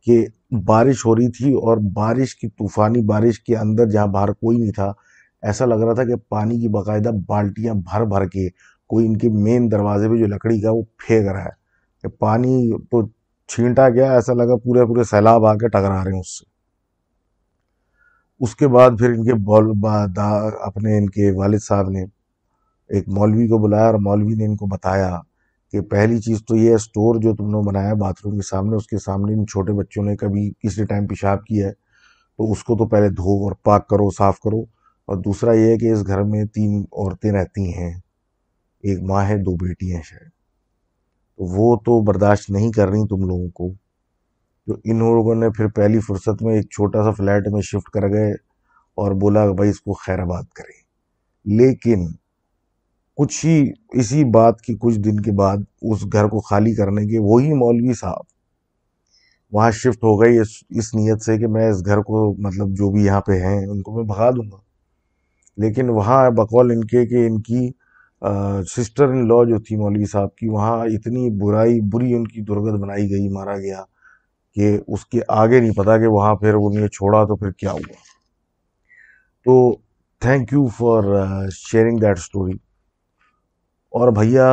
کہ 0.05 0.23
بارش 0.65 1.05
ہو 1.05 1.15
رہی 1.15 1.29
تھی 1.31 1.53
اور 1.63 1.77
بارش 1.93 2.35
کی 2.35 2.47
طوفانی 2.49 3.01
بارش 3.07 3.39
کے 3.43 3.55
اندر 3.57 3.89
جہاں 3.89 4.07
باہر 4.13 4.31
کوئی 4.33 4.57
نہیں 4.57 4.71
تھا 4.75 4.91
ایسا 5.47 5.65
لگ 5.65 5.83
رہا 5.83 5.93
تھا 5.95 6.03
کہ 6.05 6.15
پانی 6.29 6.59
کی 6.61 6.67
باقاعدہ 6.73 7.09
بالٹیاں 7.27 7.73
بھر 7.91 8.05
بھر 8.09 8.27
کے 8.29 8.47
کوئی 8.89 9.05
ان 9.07 9.17
کے 9.17 9.29
مین 9.43 9.69
دروازے 9.71 10.09
پہ 10.09 10.15
جو 10.17 10.25
لکڑی 10.35 10.59
کا 10.61 10.71
وہ 10.73 10.81
پھینک 11.05 11.27
رہا 11.27 11.43
ہے 11.45 11.59
کہ 12.01 12.07
پانی 12.19 12.71
تو 12.91 13.05
چھینٹا 13.53 13.87
گیا 13.95 14.11
ایسا 14.13 14.33
لگا 14.33 14.55
پورے 14.63 14.85
پورے 14.87 15.03
سیلاب 15.09 15.45
آ 15.45 15.53
کے 15.57 15.67
ٹکرا 15.69 16.03
رہے 16.03 16.11
ہیں 16.13 16.19
اس 16.19 16.37
سے 16.39 16.49
اس 18.45 18.55
کے 18.55 18.67
بعد 18.73 18.97
پھر 18.99 19.09
ان 19.13 19.23
کے 19.25 19.75
دا 20.15 20.29
اپنے 20.67 20.97
ان 20.97 21.09
کے 21.09 21.31
والد 21.37 21.63
صاحب 21.67 21.89
نے 21.89 22.03
ایک 22.95 23.07
مولوی 23.17 23.47
کو 23.47 23.57
بلایا 23.67 23.85
اور 23.85 23.93
مولوی 24.05 24.33
نے 24.35 24.45
ان 24.45 24.55
کو 24.57 24.65
بتایا 24.71 25.17
کہ 25.71 25.81
پہلی 25.91 26.19
چیز 26.21 26.39
تو 26.47 26.55
یہ 26.55 26.69
ہے 26.69 26.75
اسٹور 26.75 27.15
جو 27.21 27.33
تم 27.35 27.49
نے 27.49 27.63
بنایا 27.67 27.93
باتھ 27.99 28.19
روم 28.23 28.35
کے 28.35 28.41
سامنے 28.47 28.75
اس 28.75 28.87
کے 28.87 28.97
سامنے 29.03 29.33
ان 29.33 29.45
چھوٹے 29.51 29.73
بچوں 29.73 30.03
نے 30.03 30.15
کبھی 30.21 30.49
کسی 30.63 30.85
ٹائم 30.85 31.05
پیشاب 31.07 31.43
کیا 31.45 31.67
ہے 31.67 31.71
تو 32.37 32.51
اس 32.51 32.63
کو 32.63 32.77
تو 32.77 32.87
پہلے 32.89 33.09
دھو 33.19 33.35
اور 33.45 33.51
پاک 33.65 33.87
کرو 33.89 34.09
صاف 34.17 34.39
کرو 34.43 34.59
اور 35.11 35.17
دوسرا 35.29 35.53
یہ 35.53 35.71
ہے 35.71 35.77
کہ 35.77 35.91
اس 35.91 36.05
گھر 36.07 36.23
میں 36.33 36.43
تین 36.53 36.77
عورتیں 36.91 37.31
رہتی 37.31 37.71
ہیں 37.77 37.93
ایک 38.83 39.01
ماں 39.11 39.23
ہے 39.27 39.37
دو 39.43 39.55
بیٹی 39.65 39.93
ہیں 39.95 40.01
شاید 40.05 40.29
تو 41.37 41.45
وہ 41.57 41.75
تو 41.85 41.99
برداشت 42.11 42.49
نہیں 42.55 42.71
کر 42.75 42.87
رہی 42.89 43.07
تم 43.09 43.27
لوگوں 43.27 43.47
کو 43.61 43.71
تو 44.67 44.75
ان 44.91 44.99
لوگوں 45.15 45.35
نے 45.35 45.49
پھر 45.57 45.67
پہلی 45.75 45.99
فرصت 46.07 46.41
میں 46.43 46.55
ایک 46.55 46.69
چھوٹا 46.75 47.03
سا 47.03 47.11
فلیٹ 47.17 47.47
میں 47.53 47.61
شفٹ 47.71 47.89
کر 47.93 48.07
گئے 48.13 48.31
اور 49.01 49.11
بولا 49.21 49.47
کہ 49.47 49.53
بھائی 49.61 49.69
اس 49.69 49.79
کو 49.81 49.93
خیر 50.05 50.19
آباد 50.19 50.43
کریں 50.55 50.79
لیکن 51.59 52.05
کچھ 53.21 53.45
ہی 53.45 53.55
اسی 54.01 54.23
بات 54.33 54.61
کی 54.61 54.73
کچھ 54.81 54.97
دن 55.05 55.19
کے 55.23 55.31
بعد 55.37 55.57
اس 55.91 56.03
گھر 56.13 56.27
کو 56.27 56.39
خالی 56.49 56.73
کرنے 56.75 57.01
کے 57.07 57.19
وہی 57.21 57.53
مولوی 57.57 57.93
صاحب 57.99 58.23
وہاں 59.55 59.69
شفٹ 59.79 60.03
ہو 60.03 60.13
گئی 60.21 60.37
اس 60.39 60.93
نیت 60.95 61.21
سے 61.25 61.37
کہ 61.39 61.47
میں 61.55 61.67
اس 61.71 61.85
گھر 61.85 62.01
کو 62.07 62.23
مطلب 62.43 62.69
جو 62.77 62.89
بھی 62.91 63.03
یہاں 63.05 63.19
پہ 63.27 63.39
ہیں 63.41 63.57
ان 63.65 63.81
کو 63.87 63.95
میں 63.95 64.03
بھگا 64.13 64.29
دوں 64.35 64.45
گا 64.51 64.57
لیکن 65.65 65.89
وہاں 65.97 66.29
بقول 66.37 66.71
ان 66.75 66.83
کے 66.93 67.05
کہ 67.11 67.25
ان 67.27 67.39
کی 67.49 67.61
سسٹر 68.75 69.09
ان 69.13 69.27
لا 69.27 69.43
جو 69.49 69.59
تھی 69.67 69.75
مولوی 69.81 70.05
صاحب 70.11 70.35
کی 70.35 70.49
وہاں 70.55 70.77
اتنی 70.95 71.29
برائی 71.43 71.79
بری 71.93 72.11
ان 72.15 72.25
کی 72.27 72.41
درگت 72.47 72.79
بنائی 72.81 73.09
گئی 73.11 73.29
مارا 73.37 73.57
گیا 73.57 73.83
کہ 74.55 74.75
اس 74.87 75.05
کے 75.13 75.19
آگے 75.43 75.59
نہیں 75.59 75.75
پتا 75.83 75.97
کہ 76.01 76.07
وہاں 76.17 76.33
پھر 76.43 76.53
انہوں 76.63 76.81
نے 76.81 76.87
چھوڑا 76.97 77.23
تو 77.31 77.35
پھر 77.43 77.51
کیا 77.63 77.71
ہوا 77.71 77.93
تو 79.45 79.61
thank 80.25 80.53
you 80.53 80.65
for 80.79 81.13
sharing 81.61 81.97
that 82.07 82.17
story 82.17 82.57
اور 83.99 84.11
بھیا 84.15 84.43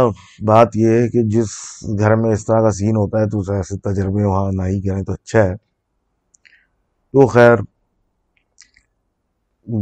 بات 0.47 0.77
یہ 0.77 0.89
ہے 0.99 1.09
کہ 1.09 1.23
جس 1.31 1.51
گھر 1.99 2.15
میں 2.23 2.31
اس 2.33 2.45
طرح 2.47 2.61
کا 2.63 2.71
سین 2.79 2.97
ہوتا 2.97 3.21
ہے 3.21 3.29
تو 3.31 3.41
اس 3.41 3.51
ایسے 3.57 3.77
تجربے 3.89 4.25
وہاں 4.25 4.51
نہ 4.53 4.63
ہی 4.69 4.81
کریں 4.89 5.03
تو 5.03 5.13
اچھا 5.13 5.43
ہے 5.45 5.55
تو 7.17 7.27
خیر 7.35 7.59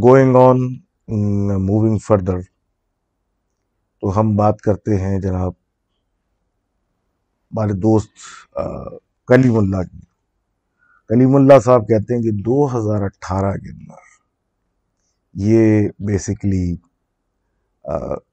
گوئنگ 0.06 0.36
آن 0.36 0.60
موونگ 1.68 1.96
فردر 2.06 2.40
تو 4.00 4.18
ہم 4.20 4.34
بات 4.36 4.60
کرتے 4.66 5.00
ہیں 5.00 5.18
جناب 5.20 5.52
ہمارے 7.50 7.72
دوست 7.86 8.10
کلیم 9.28 9.56
اللہ 9.58 9.82
کی 9.90 9.98
جی۔ 9.98 10.04
کلیم 11.14 11.34
اللہ 11.36 11.58
صاحب 11.64 11.86
کہتے 11.88 12.14
ہیں 12.14 12.22
کہ 12.22 12.30
دو 12.46 12.66
ہزار 12.76 13.02
اٹھارہ 13.04 13.56
کے 13.56 13.70
اندر 13.70 14.04
یہ 15.46 15.88
بیسکلی 16.06 16.64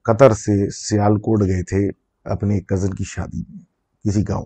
قطر 0.08 0.32
سے 0.40 0.52
سیال 0.78 1.16
کوٹ 1.26 1.42
گئے 1.48 1.64
تھے 1.70 1.88
اپنے 2.36 2.60
کزن 2.68 2.94
کی 2.96 3.04
شادی 3.08 3.38
میں 3.54 3.64
کسی 4.06 4.22
گاؤں 4.28 4.46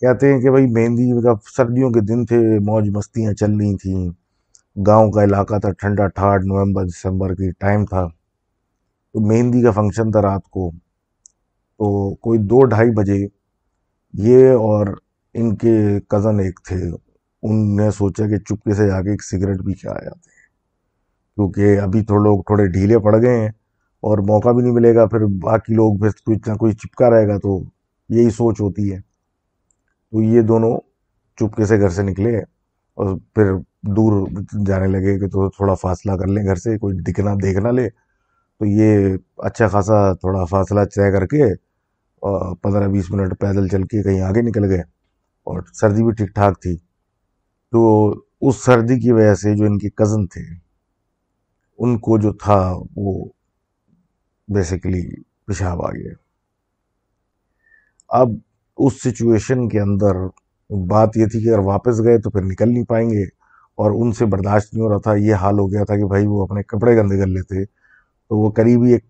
کہتے 0.00 0.32
ہیں 0.32 0.40
کہ 0.40 0.50
بھائی 0.50 0.66
مہندی 0.74 1.10
کا 1.22 1.32
سردیوں 1.56 1.90
کے 1.92 2.00
دن 2.10 2.24
تھے 2.26 2.38
موج 2.66 2.88
مستیاں 2.96 3.32
چل 3.40 3.56
رہی 3.60 3.76
تھیں 3.82 4.08
گاؤں 4.86 5.10
کا 5.12 5.24
علاقہ 5.24 5.58
تھا 5.60 5.70
ٹھنڈا 5.78 6.06
ٹھاٹ 6.16 6.44
نومبر 6.46 6.84
دسمبر 6.86 7.34
کی 7.34 7.50
ٹائم 7.60 7.84
تھا 7.86 8.04
تو 9.12 9.20
مہندی 9.28 9.62
کا 9.62 9.70
فنکشن 9.80 10.10
تھا 10.12 10.22
رات 10.22 10.44
کو 10.56 10.70
تو 10.74 12.14
کوئی 12.26 12.38
دو 12.48 12.62
ڈھائی 12.74 12.90
بجے 12.96 13.18
یہ 14.28 14.48
اور 14.68 14.86
ان 15.40 15.54
کے 15.56 15.76
کزن 16.10 16.40
ایک 16.40 16.60
تھے 16.68 16.80
ان 16.86 17.64
نے 17.76 17.90
سوچا 17.96 18.26
کہ 18.28 18.38
چپکے 18.48 18.74
سے 18.74 18.86
جا 18.88 19.00
کے 19.02 19.10
ایک 19.10 19.22
سگریٹ 19.24 19.62
بھی 19.64 19.74
چھایا 19.74 20.04
جاتے 20.04 20.28
ہیں 20.28 20.38
کیونکہ 21.48 21.78
ابھی 21.80 22.02
تھوڑے 22.04 22.22
لوگ 22.22 22.40
تھوڑے 22.46 22.66
ڈھیلے 22.72 22.98
پڑ 23.04 23.14
گئے 23.20 23.38
ہیں 23.40 23.48
اور 24.08 24.18
موقع 24.30 24.50
بھی 24.56 24.62
نہیں 24.62 24.72
ملے 24.74 24.94
گا 24.94 25.04
پھر 25.12 25.20
باقی 25.44 25.74
لوگ 25.74 25.96
پھر 26.00 26.08
کچھ 26.26 26.48
نہ 26.48 26.54
کچھ 26.60 26.74
چپکا 26.82 27.08
رہے 27.10 27.26
گا 27.28 27.36
تو 27.42 27.56
یہی 28.16 28.30
سوچ 28.40 28.60
ہوتی 28.60 28.92
ہے 28.92 28.98
تو 28.98 30.22
یہ 30.22 30.42
دونوں 30.50 30.76
چپکے 31.40 31.64
سے 31.70 31.78
گھر 31.80 31.88
سے 31.98 32.02
نکلے 32.10 32.36
اور 32.38 33.16
پھر 33.34 33.52
دور 33.96 34.26
جانے 34.66 34.86
لگے 34.98 35.18
کہ 35.20 35.28
تو 35.38 35.48
تھوڑا 35.56 35.74
فاصلہ 35.86 36.16
کر 36.20 36.26
لیں 36.28 36.44
گھر 36.44 36.56
سے 36.66 36.76
کوئی 36.78 36.96
دکھنا 37.10 37.34
دیکھنا 37.42 37.70
لے 37.80 37.88
تو 37.88 38.66
یہ 38.80 39.16
اچھا 39.50 39.68
خاصا 39.74 40.02
تھوڑا 40.20 40.44
فاصلہ 40.50 40.84
طے 40.94 41.10
کر 41.18 41.26
کے 41.34 41.52
پندرہ 42.62 42.88
بیس 42.92 43.10
منٹ 43.10 43.38
پیدل 43.40 43.68
چل 43.68 43.82
کے 43.90 44.02
کہیں 44.02 44.20
آگے 44.30 44.42
نکل 44.48 44.68
گئے 44.70 44.80
اور 45.50 45.62
سردی 45.80 46.04
بھی 46.04 46.12
ٹھیک 46.16 46.34
ٹھاک 46.34 46.60
تھی 46.62 46.76
تو 47.72 48.10
اس 48.48 48.64
سردی 48.64 48.98
کی 49.00 49.12
وجہ 49.12 49.34
سے 49.42 49.54
جو 49.56 49.64
ان 49.64 49.78
کے 49.78 49.90
کزن 50.02 50.26
تھے 50.34 50.40
ان 51.84 51.96
کو 52.06 52.16
جو 52.20 52.32
تھا 52.44 52.56
وہ 53.04 53.12
بیسیکلی 54.54 55.02
پیشاب 55.46 55.82
آ 55.82 55.90
گیا 55.92 56.12
اب 58.20 58.32
اس 58.84 59.00
سچویشن 59.02 59.68
کے 59.68 59.80
اندر 59.80 60.16
بات 60.90 61.16
یہ 61.16 61.26
تھی 61.32 61.42
کہ 61.44 61.48
اگر 61.48 61.58
واپس 61.66 62.02
گئے 62.04 62.18
تو 62.24 62.30
پھر 62.30 62.42
نکل 62.50 62.72
نہیں 62.72 62.84
پائیں 62.88 63.08
گے 63.10 63.22
اور 63.82 63.90
ان 64.00 64.12
سے 64.18 64.26
برداشت 64.36 64.74
نہیں 64.74 64.84
ہو 64.84 64.90
رہا 64.90 64.98
تھا 65.08 65.14
یہ 65.28 65.34
حال 65.42 65.58
ہو 65.58 65.70
گیا 65.72 65.84
تھا 65.84 65.96
کہ 65.96 66.04
بھائی 66.12 66.26
وہ 66.28 66.42
اپنے 66.46 66.62
کپڑے 66.76 66.96
گندے 66.96 67.18
کر 67.20 67.26
لیتے 67.38 67.64
تو 67.64 68.38
وہ 68.42 68.50
قریبی 68.56 68.92
ایک 68.92 69.04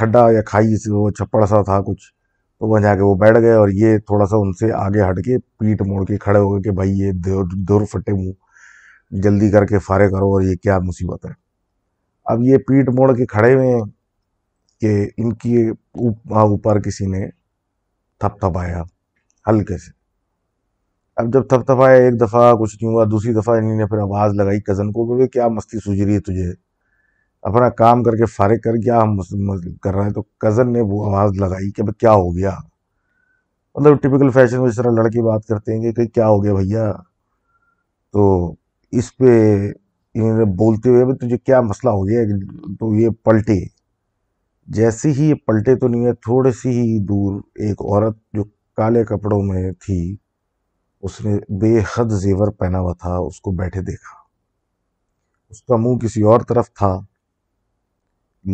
کھڈا 0.00 0.26
یا 0.34 0.42
کھائی 0.46 0.76
سے 0.84 0.92
وہ 0.92 1.08
چھپڑ 1.18 1.44
سا 1.52 1.62
تھا 1.70 1.80
کچھ 1.86 2.12
تو 2.58 2.66
وہاں 2.68 2.82
جا 2.82 2.94
کے 2.96 3.02
وہ 3.02 3.14
بیٹھ 3.24 3.38
گئے 3.42 3.52
اور 3.62 3.68
یہ 3.82 3.96
تھوڑا 4.06 4.26
سا 4.26 4.36
ان 4.42 4.52
سے 4.60 4.72
آگے 4.84 5.08
ہٹ 5.10 5.24
کے 5.24 5.38
پیٹ 5.58 5.82
موڑ 5.88 6.04
کے 6.06 6.16
کھڑے 6.28 6.38
ہو 6.38 6.52
گئے 6.54 6.62
کہ 6.62 6.70
بھائی 6.76 6.98
یہ 7.00 7.42
دور 7.68 7.84
پھٹے 7.92 8.12
منہ 8.24 9.20
جلدی 9.22 9.50
کر 9.50 9.66
کے 9.66 9.78
فارغ 9.86 10.10
کرو 10.10 10.32
اور 10.34 10.42
یہ 10.42 10.54
کیا 10.62 10.78
مصیبت 10.86 11.26
ہے 11.26 11.44
اب 12.32 12.40
یہ 12.42 12.56
پیٹ 12.66 12.88
موڑ 12.98 13.12
کے 13.16 13.26
کھڑے 13.32 13.52
ہوئے 13.54 13.72
ہیں 13.74 13.82
کہ 14.80 14.94
ان 15.22 15.32
کی 15.42 15.56
اوپر 15.90 16.80
کسی 16.82 17.06
نے 17.10 17.26
تھپ 18.20 18.40
تھپایا 18.40 18.82
ہلکے 19.48 19.76
سے 19.84 19.90
اب 21.20 21.32
جب 21.34 21.46
تھپ 21.48 21.66
تھپایا 21.66 21.96
ایک 22.04 22.20
دفعہ 22.20 22.52
کچھ 22.60 22.74
نہیں 22.80 22.92
ہوا 22.94 23.04
دوسری 23.10 23.32
دفعہ 23.34 23.56
انہیں 23.58 23.76
نے 23.76 23.86
پھر 23.90 23.98
آواز 23.98 24.34
لگائی 24.40 24.60
کزن 24.70 24.90
کو 24.92 25.04
بولے 25.06 25.28
کیا 25.36 25.46
مستی 25.58 25.78
سوج 25.84 26.00
رہی 26.02 26.14
ہے 26.14 26.20
تجھے 26.30 26.50
اپنا 27.50 27.68
کام 27.78 28.02
کر 28.02 28.16
کے 28.16 28.26
فارغ 28.34 28.56
کر 28.64 28.76
کیا 28.84 29.00
ہم 29.02 29.16
کر 29.82 29.94
رہے 29.94 30.04
ہیں 30.04 30.12
تو 30.14 30.22
کزن 30.46 30.72
نے 30.72 30.80
وہ 30.90 31.04
آواز 31.08 31.40
لگائی 31.40 31.70
کہ 31.76 31.82
کیا 31.92 32.12
ہو 32.12 32.34
گیا 32.36 32.54
مطلب 33.74 33.96
ٹپیکل 34.02 34.30
فیشن 34.34 34.60
میں 34.60 34.68
اس 34.68 34.76
طرح 34.76 34.90
لڑکی 35.00 35.22
بات 35.26 35.44
کرتے 35.48 35.76
ہیں 35.76 35.92
کہ 35.94 36.06
کیا 36.14 36.28
ہو 36.28 36.42
گیا 36.44 36.52
بھیا 36.54 36.92
تو 38.12 38.28
اس 39.00 39.16
پہ 39.16 39.28
انہیں 40.22 40.54
بولتے 40.58 40.88
ہوئے 40.90 41.14
تجھے 41.26 41.36
کیا 41.38 41.60
مسئلہ 41.60 41.90
ہو 41.94 42.06
گیا 42.08 42.20
تو 42.80 42.94
یہ 42.98 43.08
پلٹے 43.24 43.58
جیسے 44.76 45.10
ہی 45.16 45.28
یہ 45.28 45.34
پلٹے 45.46 45.74
تو 45.78 45.88
نہیں 45.88 46.06
ہے 46.06 46.12
تھوڑے 46.26 46.50
سی 46.60 46.68
ہی 46.78 46.98
دور 47.08 47.40
ایک 47.66 47.82
عورت 47.82 48.16
جو 48.36 48.44
کالے 48.76 49.04
کپڑوں 49.08 49.40
میں 49.52 49.70
تھی 49.84 49.98
اس 51.08 51.20
نے 51.24 51.34
بے 51.60 51.76
حد 51.96 52.12
زیور 52.22 52.50
پہنا 52.58 52.78
ہوا 52.80 52.92
تھا 53.00 53.16
اس 53.26 53.40
کو 53.40 53.50
بیٹھے 53.60 53.80
دیکھا 53.90 54.16
اس 55.50 55.62
کا 55.62 55.76
منہ 55.80 55.98
کسی 56.04 56.22
اور 56.30 56.40
طرف 56.48 56.72
تھا 56.78 56.98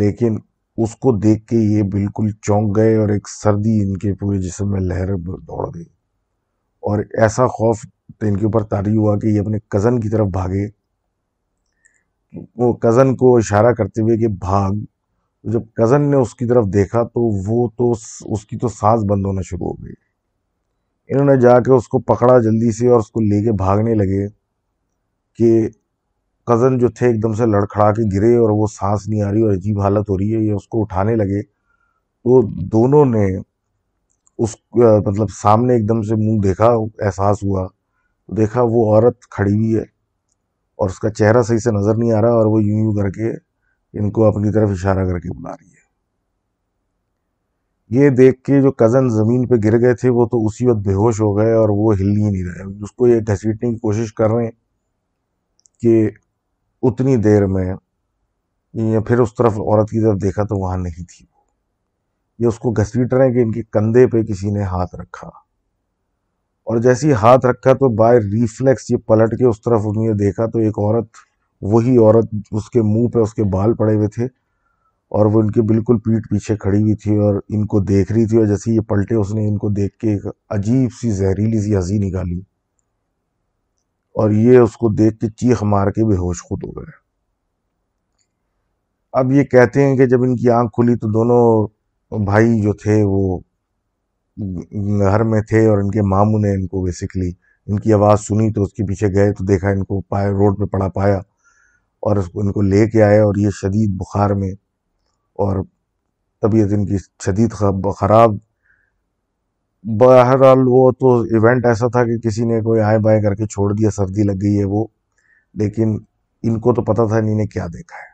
لیکن 0.01 0.37
اس 0.83 0.95
کو 1.01 1.17
دیکھ 1.19 1.47
کے 1.47 1.57
یہ 1.77 1.83
بالکل 1.93 2.31
چونک 2.47 2.77
گئے 2.77 2.97
اور 3.01 3.09
ایک 3.15 3.29
سردی 3.29 3.81
ان 3.83 3.97
کے 4.05 4.15
پورے 4.21 4.39
جسم 4.49 4.71
میں 4.71 4.81
لہر 4.81 5.15
دوڑ 5.27 5.67
گئی 5.75 5.85
اور 6.91 6.99
ایسا 7.23 7.47
خوف 7.57 7.83
تو 8.19 8.27
ان 8.27 8.37
کے 8.37 8.45
اوپر 8.45 8.63
تاری 8.75 8.97
ہوا 8.97 9.19
کہ 9.23 9.27
یہ 9.37 9.41
اپنے 9.41 9.59
کزن 9.73 10.01
کی 10.01 10.09
طرف 10.17 10.29
بھاگے 10.33 10.67
وہ 12.59 12.73
کزن 12.83 13.15
کو 13.17 13.37
اشارہ 13.37 13.73
کرتے 13.79 14.03
ہوئے 14.03 14.17
کہ 14.19 14.29
بھاگ 14.41 14.73
جب 15.53 15.63
کزن 15.77 16.11
نے 16.11 16.17
اس 16.17 16.35
کی 16.35 16.47
طرف 16.49 16.65
دیکھا 16.73 17.03
تو 17.15 17.21
وہ 17.49 17.67
تو 17.79 17.91
اس 18.35 18.45
کی 18.47 18.59
تو 18.59 18.69
سانس 18.79 19.05
بند 19.11 19.27
ہونا 19.27 19.41
شروع 19.49 19.67
ہو 19.67 19.73
گئی 19.85 19.93
انہوں 21.15 21.27
نے 21.35 21.41
جا 21.41 21.59
کے 21.67 21.73
اس 21.77 21.89
کو 21.95 21.99
پکڑا 22.13 22.39
جلدی 22.43 22.71
سے 22.77 22.89
اور 22.89 23.01
اس 23.01 23.11
کو 23.11 23.21
لے 23.21 23.43
کے 23.45 23.53
بھاگنے 23.63 23.95
لگے 23.95 24.27
کہ 25.39 25.69
کزن 26.47 26.79
جو 26.79 26.89
تھے 26.99 27.07
ایک 27.07 27.23
دم 27.23 27.33
سے 27.41 27.47
لڑکھڑا 27.47 27.91
کے 27.95 28.03
گرے 28.17 28.35
اور 28.43 28.51
وہ 28.61 28.67
سانس 28.75 29.09
نہیں 29.09 29.23
آ 29.23 29.33
رہی 29.33 29.43
اور 29.43 29.53
عجیب 29.53 29.81
حالت 29.81 30.11
ہو 30.11 30.19
رہی 30.19 30.35
ہے 30.35 30.41
یہ 30.41 30.53
اس 30.53 30.67
کو 30.69 30.81
اٹھانے 30.83 31.15
لگے 31.17 31.43
تو 32.29 32.41
دونوں 32.73 33.05
نے 33.05 33.27
اس 34.45 34.57
مطلب 34.75 35.31
سامنے 35.43 35.75
ایک 35.75 35.89
دم 35.89 36.03
سے 36.09 36.15
منہ 36.27 36.39
دیکھا 36.49 36.71
احساس 37.07 37.43
ہوا 37.45 37.67
دیکھا 38.37 38.63
وہ 38.71 38.85
عورت 38.95 39.27
کھڑی 39.37 39.53
ہوئی 39.53 39.77
ہے 39.77 39.85
اور 40.81 40.91
اس 40.91 40.99
کا 40.99 41.11
چہرہ 41.19 41.43
صحیح 41.49 41.59
سے 41.65 41.71
نظر 41.79 41.97
نہیں 41.97 42.13
آ 42.13 42.21
رہا 42.23 42.37
اور 42.43 42.47
وہ 42.53 42.63
یوں 42.65 42.79
یوں 42.79 42.95
کر 43.03 43.11
کے 43.17 43.31
ان 44.01 44.11
کو 44.19 44.25
اپنی 44.29 44.53
طرف 44.53 44.71
اشارہ 44.71 45.05
کر 45.11 45.19
کے 45.19 45.37
بلا 45.39 45.51
رہی 45.53 45.67
ہے 45.67 45.71
یہ 48.03 48.11
دیکھ 48.17 48.41
کے 48.45 48.61
جو 48.63 48.73
کزن 48.83 49.09
زمین 49.17 49.47
پہ 49.49 49.55
گر 49.65 49.79
گئے 49.81 49.95
تھے 50.01 50.09
وہ 50.19 50.27
تو 50.33 50.45
اسی 50.47 50.67
وقت 50.69 50.87
بے 50.87 50.93
ہوش 51.01 51.21
ہو 51.21 51.37
گئے 51.39 51.53
اور 51.55 51.69
وہ 51.79 51.93
ہل 52.01 52.09
ہی 52.17 52.23
نہیں 52.31 52.45
رہے 52.51 52.65
اس 52.85 52.93
کو 53.01 53.07
یہ 53.09 53.21
گھسیٹنے 53.33 53.71
کی 53.71 53.79
کوشش 53.79 54.13
کر 54.21 54.31
رہے 54.35 54.45
ہیں 54.45 55.83
کہ 55.83 56.09
اتنی 56.91 57.17
دیر 57.27 57.47
میں 57.57 57.65
یا 58.93 59.01
پھر 59.09 59.21
اس 59.21 59.35
طرف 59.39 59.59
عورت 59.59 59.91
کی 59.91 60.01
طرف 60.03 60.23
دیکھا 60.23 60.43
تو 60.53 60.59
وہاں 60.65 60.77
نہیں 60.83 61.05
تھی 61.13 61.25
وہ 61.25 61.41
یہ 62.43 62.47
اس 62.49 62.59
کو 62.59 62.73
گھسیٹ 62.81 63.13
رہے 63.15 63.27
ہیں 63.27 63.33
کہ 63.35 63.43
ان 63.43 63.53
کے 63.53 63.63
کندھے 63.79 64.07
پہ 64.13 64.23
کسی 64.33 64.51
نے 64.51 64.63
ہاتھ 64.73 64.95
رکھا 65.01 65.29
اور 66.71 66.79
جیسے 66.83 67.07
ہی 67.09 67.13
ہاتھ 67.21 67.47
رکھا 67.47 67.73
تو 67.79 67.89
بائی 67.97 68.19
ریفلیکس 68.33 68.91
یہ 68.91 68.97
پلٹ 69.07 69.39
کے 69.39 69.45
اس 69.47 69.61
طرف 69.63 69.81
انہوں 69.87 70.07
نے 70.09 70.13
دیکھا 70.25 70.47
تو 70.51 70.59
ایک 70.67 70.79
عورت 70.79 71.09
وہی 71.73 71.97
عورت 71.99 72.35
اس 72.59 72.69
کے 72.71 72.83
منہ 72.91 73.09
پہ 73.15 73.19
اس 73.19 73.35
کے 73.35 73.45
بال 73.53 73.75
پڑے 73.79 73.95
ہوئے 73.95 74.09
تھے 74.17 74.25
اور 75.19 75.27
وہ 75.33 75.41
ان 75.43 75.51
کے 75.57 75.63
بالکل 75.73 75.99
پیٹ 76.05 76.29
پیچھے 76.31 76.57
کھڑی 76.65 76.81
ہوئی 76.83 76.95
تھی 77.03 77.17
اور 77.25 77.41
ان 77.57 77.67
کو 77.73 77.81
دیکھ 77.91 78.13
رہی 78.13 78.27
تھی 78.29 78.39
اور 78.39 78.47
جیسے 78.47 78.75
یہ 78.75 78.81
پلٹے 78.89 79.15
اس 79.15 79.35
نے 79.35 79.47
ان 79.49 79.57
کو 79.65 79.69
دیکھ 79.81 79.97
کے 80.05 80.11
ایک 80.13 80.27
عجیب 80.59 80.91
سی 81.01 81.11
زہریلی 81.19 81.61
سی 81.65 81.75
ہنسی 81.77 81.99
نکالی 82.07 82.41
اور 84.23 84.31
یہ 84.47 84.59
اس 84.59 84.77
کو 84.77 84.89
دیکھ 84.95 85.19
کے 85.21 85.29
چیخ 85.41 85.63
مار 85.75 85.91
کے 85.99 86.05
بے 86.09 86.17
ہوش 86.17 86.43
خود 86.49 86.65
ہو 86.67 86.71
گئے 86.81 87.01
اب 89.21 89.33
یہ 89.33 89.43
کہتے 89.53 89.85
ہیں 89.87 89.97
کہ 89.97 90.07
جب 90.15 90.23
ان 90.23 90.37
کی 90.37 90.51
آنکھ 90.61 90.73
کھلی 90.75 90.95
تو 91.01 91.09
دونوں 91.13 92.21
بھائی 92.27 92.61
جو 92.63 92.73
تھے 92.83 93.03
وہ 93.07 93.39
گھر 95.09 95.23
میں 95.31 95.41
تھے 95.49 95.67
اور 95.69 95.79
ان 95.79 95.91
کے 95.91 96.03
ماموں 96.09 96.39
نے 96.41 96.55
ان 96.55 96.67
کو 96.67 96.83
بیسکلی 96.85 97.31
ان 97.71 97.79
کی 97.81 97.93
آواز 97.93 98.21
سنی 98.27 98.51
تو 98.53 98.63
اس 98.63 98.73
کے 98.75 98.85
پیچھے 98.89 99.07
گئے 99.15 99.33
تو 99.39 99.45
دیکھا 99.47 99.69
ان 99.77 99.83
کو 99.91 100.01
پائے 100.13 100.31
روڈ 100.31 100.59
پہ 100.59 100.65
پڑا 100.73 100.89
پایا 100.99 101.17
اور 102.07 102.17
اس 102.21 102.29
کو 102.33 102.41
ان 102.41 102.53
کو 102.53 102.63
لے 102.73 102.87
کے 102.91 103.03
آئے 103.03 103.19
اور 103.21 103.35
یہ 103.39 103.51
شدید 103.61 103.91
بخار 104.01 104.31
میں 104.41 104.51
اور 105.47 105.63
طبیعت 106.43 106.73
ان 106.77 106.87
کی 106.87 106.97
شدید 107.25 107.53
خراب 107.99 108.35
بہرحال 110.01 110.67
وہ 110.69 110.91
تو 111.01 111.15
ایونٹ 111.35 111.67
ایسا 111.67 111.89
تھا 111.93 112.05
کہ 112.05 112.19
کسی 112.29 112.45
نے 112.47 112.61
کوئی 112.65 112.81
آئے 112.89 112.99
بائے 113.07 113.21
کر 113.23 113.35
کے 113.35 113.47
چھوڑ 113.55 113.73
دیا 113.73 113.91
سردی 113.97 114.23
لگ 114.29 114.43
گئی 114.43 114.59
ہے 114.59 114.65
وہ 114.77 114.87
لیکن 115.63 115.97
ان 116.51 116.59
کو 116.61 116.75
تو 116.75 116.83
پتا 116.93 117.07
تھا 117.09 117.17
انہیں 117.17 117.47
کیا 117.55 117.67
دیکھا 117.73 117.97
ہے 117.97 118.11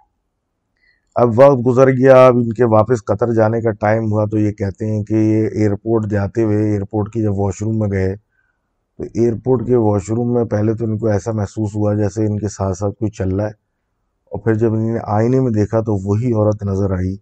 اب 1.21 1.31
وقت 1.39 1.59
گزر 1.67 1.89
گیا 1.97 2.17
اب 2.27 2.37
ان 2.37 2.53
کے 2.57 2.65
واپس 2.73 3.03
قطر 3.05 3.33
جانے 3.35 3.61
کا 3.61 3.71
ٹائم 3.81 4.05
ہوا 4.11 4.25
تو 4.31 4.39
یہ 4.39 4.53
کہتے 4.61 4.91
ہیں 4.91 5.03
کہ 5.05 5.15
یہ 5.15 5.47
ایئرپورٹ 5.61 6.05
جاتے 6.11 6.43
ہوئے 6.45 6.57
ایئرپورٹ 6.65 7.13
کی 7.13 7.23
جب 7.23 7.39
واش 7.39 7.63
روم 7.63 7.79
میں 7.79 7.89
گئے 7.93 8.15
تو 8.97 9.05
ایئرپورٹ 9.05 9.67
کے 9.67 9.77
واش 9.87 10.11
روم 10.17 10.33
میں 10.35 10.45
پہلے 10.55 10.75
تو 10.79 10.85
ان 10.85 10.97
کو 10.99 11.07
ایسا 11.15 11.33
محسوس 11.41 11.75
ہوا 11.77 11.95
جیسے 12.03 12.27
ان 12.27 12.39
کے 12.41 12.49
ساتھ 12.57 12.79
ساتھ 12.79 12.95
کوئی 12.99 13.11
چل 13.19 13.35
رہا 13.35 13.47
ہے 13.47 13.51
اور 14.33 14.43
پھر 14.45 14.55
جب 14.63 14.75
انہوں 14.75 14.93
نے 14.93 14.99
آئینے 15.19 15.41
میں 15.47 15.51
دیکھا 15.59 15.81
تو 15.89 15.97
وہی 16.09 16.33
عورت 16.33 16.63
نظر 16.71 16.95
آئی 16.99 17.13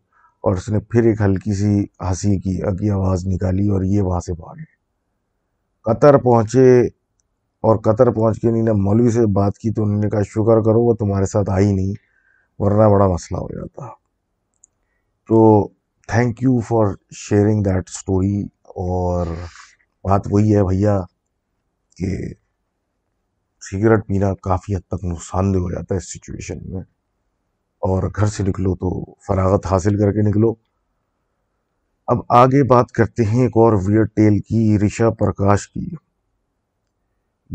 اور 0.46 0.54
اس 0.56 0.68
نے 0.72 0.80
پھر 0.90 1.06
ایک 1.12 1.20
ہلکی 1.24 1.54
سی 1.62 1.74
ہنسی 2.08 2.38
کی 2.40 2.60
اگی 2.62 2.78
کی 2.84 2.90
آواز 3.00 3.26
نکالی 3.32 3.68
اور 3.76 3.84
یہ 3.94 4.02
وہاں 4.10 4.20
سے 4.26 4.32
گئے 4.42 4.64
قطر 5.94 6.16
پہنچے 6.30 6.78
اور 7.68 7.78
قطر 7.92 8.10
پہنچ 8.10 8.40
کے 8.40 8.48
انہیں 8.48 8.62
نے 8.62 8.72
مولوی 8.86 9.10
سے 9.18 9.26
بات 9.40 9.58
کی 9.62 9.72
تو 9.74 9.82
انہوں 9.84 10.00
نے 10.02 10.10
کہا 10.10 10.22
شکر 10.34 10.60
کرو 10.66 10.84
وہ 10.88 10.94
تمہارے 11.04 11.26
ساتھ 11.32 11.50
آئی 11.58 11.72
نہیں 11.74 12.04
ورنہ 12.62 12.88
بڑا 12.92 13.06
مسئلہ 13.12 13.38
ہو 13.38 13.48
جاتا 13.54 13.86
تو 15.28 15.38
thank 16.08 16.42
you 16.42 16.58
for 16.68 16.86
sharing 17.24 17.62
that 17.62 17.88
story 17.94 18.42
اور 18.82 19.26
بات 20.08 20.26
وہی 20.30 20.54
ہے 20.56 20.62
بھیا 20.68 20.98
کہ 21.96 22.16
سگریٹ 23.70 24.06
پینا 24.06 24.32
کافی 24.44 24.74
حد 24.76 24.86
تک 24.90 25.04
نقصان 25.10 25.52
دہ 25.54 25.58
ہو 25.58 25.70
جاتا 25.70 25.94
ہے 25.94 25.98
اس 26.00 26.12
سچویشن 26.12 26.58
میں 26.72 26.80
اور 27.88 28.02
گھر 28.16 28.26
سے 28.34 28.42
نکلو 28.42 28.74
تو 28.80 28.90
فراغت 29.26 29.66
حاصل 29.70 29.98
کر 29.98 30.12
کے 30.12 30.28
نکلو 30.28 30.52
اب 32.12 32.18
آگے 32.40 32.62
بات 32.72 32.90
کرتے 32.96 33.24
ہیں 33.30 33.42
ایک 33.42 33.56
اور 33.62 33.72
ویئر 33.86 34.04
ٹیل 34.16 34.38
کی 34.48 34.78
رشا 34.86 35.10
پرکاش 35.20 35.68
کی 35.68 35.86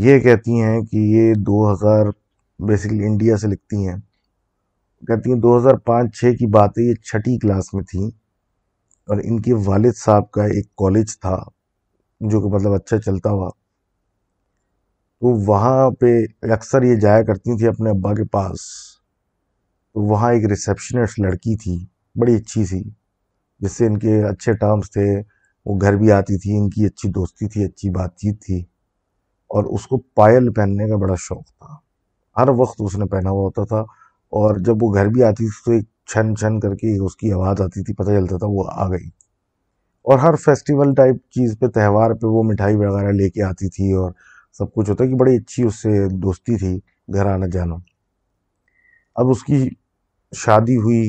یہ 0.08 0.20
کہتی 0.24 0.62
ہیں 0.62 0.80
کہ 0.92 0.98
یہ 1.16 1.34
دو 1.48 1.72
ہزار 1.72 2.06
بیسکلی 2.68 3.06
انڈیا 3.06 3.38
سے 3.38 3.48
لکھتی 3.48 3.88
ہیں 3.88 3.96
کہتی 5.08 5.32
ہیں 5.34 5.40
دو 5.42 5.56
ہزار 5.58 5.74
پانچ 5.90 6.16
چھ 6.18 6.36
کی 6.40 6.46
بات 6.54 6.78
ہے 6.78 6.84
یہ 6.88 6.94
چھٹی 7.10 7.38
کلاس 7.40 7.74
میں 7.74 7.84
تھیں 7.92 8.06
اور 9.10 9.18
ان 9.24 9.42
کے 9.42 9.54
والد 9.66 9.96
صاحب 9.98 10.30
کا 10.32 10.44
ایک 10.58 10.66
کالج 10.82 11.18
تھا 11.20 11.36
جو 12.32 12.42
کہ 12.42 12.54
مطلب 12.56 12.74
اچھا 12.74 12.98
چلتا 13.06 13.30
ہوا 13.32 13.50
تو 15.20 15.28
وہاں 15.52 15.90
پہ 16.00 16.14
اکثر 16.54 16.84
یہ 16.84 16.96
جایا 17.00 17.24
کرتی 17.24 17.58
تھیں 17.58 17.68
اپنے 17.70 17.90
ابا 17.90 18.14
کے 18.16 18.24
پاس 18.36 18.62
تو 19.94 20.02
وہاں 20.12 20.32
ایک 20.34 20.46
ریسیپشنسٹ 20.50 21.20
لڑکی 21.20 21.56
تھی 21.64 21.78
بڑی 22.22 22.36
اچھی 22.36 22.66
تھی 22.70 22.82
جس 23.64 23.72
سے 23.78 23.88
ان 23.88 23.98
کے 24.00 24.22
اچھے 24.28 24.54
ٹرمز 24.62 24.92
تھے 24.92 25.06
وہ 25.66 25.78
گھر 25.82 25.96
بھی 25.98 26.12
آتی 26.12 26.38
تھی 26.44 26.56
ان 26.58 26.70
کی 26.76 26.86
اچھی 26.86 27.10
دوستی 27.16 27.48
تھی 27.56 27.64
اچھی 27.66 27.90
بات 27.98 28.16
چیت 28.20 28.42
تھی 28.46 28.60
اور 29.56 29.64
اس 29.78 29.86
کو 29.88 29.98
پائل 30.22 30.52
پہننے 30.54 30.88
کا 30.90 30.96
بڑا 31.06 31.16
شوق 31.28 31.44
تھا 31.48 31.76
ہر 32.42 32.50
وقت 32.60 32.82
اس 32.86 32.96
نے 32.98 33.06
پہنا 33.14 33.30
ہوا 33.30 33.44
ہوتا 33.50 33.66
تھا 33.74 33.82
اور 34.39 34.56
جب 34.65 34.84
وہ 34.84 34.94
گھر 34.94 35.06
بھی 35.13 35.24
آتی 35.24 35.46
تھی 35.48 35.62
تو 35.63 35.72
ایک 35.72 35.84
چھن 36.12 36.36
چھن 36.39 36.60
کر 36.60 36.76
کے 36.82 36.96
اس 37.06 37.15
کی 37.15 37.32
آواز 37.34 37.62
آتی 37.62 37.84
تھی 37.84 37.94
پتہ 37.94 38.12
چلتا 38.17 38.38
تھا 38.39 38.48
وہ 38.50 38.63
آ 38.84 38.88
گئی 38.91 39.08
اور 40.10 40.20
ہر 40.20 40.36
فیسٹیول 40.44 40.94
ٹائپ 40.98 41.17
چیز 41.36 41.58
پہ 41.60 41.67
تہوار 41.78 42.13
پہ 42.22 42.28
وہ 42.36 42.44
مٹھائی 42.52 42.76
وغیرہ 42.76 43.12
لے 43.17 43.30
کے 43.30 43.44
آتی 43.50 43.70
تھی 43.76 43.91
اور 44.02 44.12
سب 44.58 44.74
کچھ 44.74 44.89
ہوتا 44.89 45.04
ہے 45.04 45.10
کہ 45.10 45.15
بڑی 45.24 45.36
اچھی 45.38 45.63
اس 45.63 45.82
سے 45.82 45.89
دوستی 46.24 46.58
تھی 46.63 46.74
گھر 47.13 47.26
آنا 47.34 47.46
جانا 47.54 47.76
اب 49.22 49.30
اس 49.32 49.44
کی 49.44 49.63
شادی 50.46 50.78
ہوئی 50.88 51.04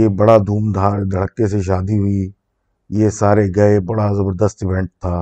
یہ 0.00 0.08
بڑا 0.22 0.36
دھوم 0.46 0.70
دھار 0.72 1.02
دھڑکے 1.12 1.48
سے 1.48 1.60
شادی 1.72 1.98
ہوئی 1.98 2.28
یہ 3.02 3.08
سارے 3.22 3.46
گئے 3.56 3.78
بڑا 3.92 4.12
زبردست 4.22 4.62
ایونٹ 4.64 4.90
تھا 5.00 5.18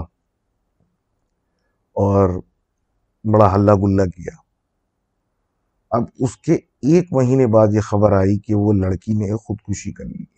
اور 2.05 2.41
بڑا 3.33 3.55
ہلہ 3.55 3.73
گلہ 3.83 4.05
کیا 4.17 4.45
اب 5.95 6.05
اس 6.25 6.37
کے 6.47 6.55
ایک 6.55 7.09
مہینے 7.13 7.47
بعد 7.53 7.75
یہ 7.75 7.81
خبر 7.91 8.13
آئی 8.19 8.37
کہ 8.47 8.55
وہ 8.55 8.73
لڑکی 8.77 9.13
نے 9.19 9.35
خودکشی 9.45 9.93
کر 9.93 10.05
لی 10.05 10.23
ہے 10.23 10.35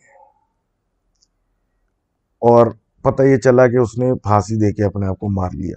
اور 2.51 2.67
پتہ 3.03 3.23
یہ 3.23 3.37
چلا 3.45 3.67
کہ 3.69 3.77
اس 3.83 3.97
نے 3.99 4.13
پھانسی 4.23 4.57
دے 4.61 4.73
کے 4.73 4.85
اپنے 4.85 5.07
آپ 5.09 5.19
کو 5.19 5.29
مار 5.41 5.51
لیا 5.55 5.77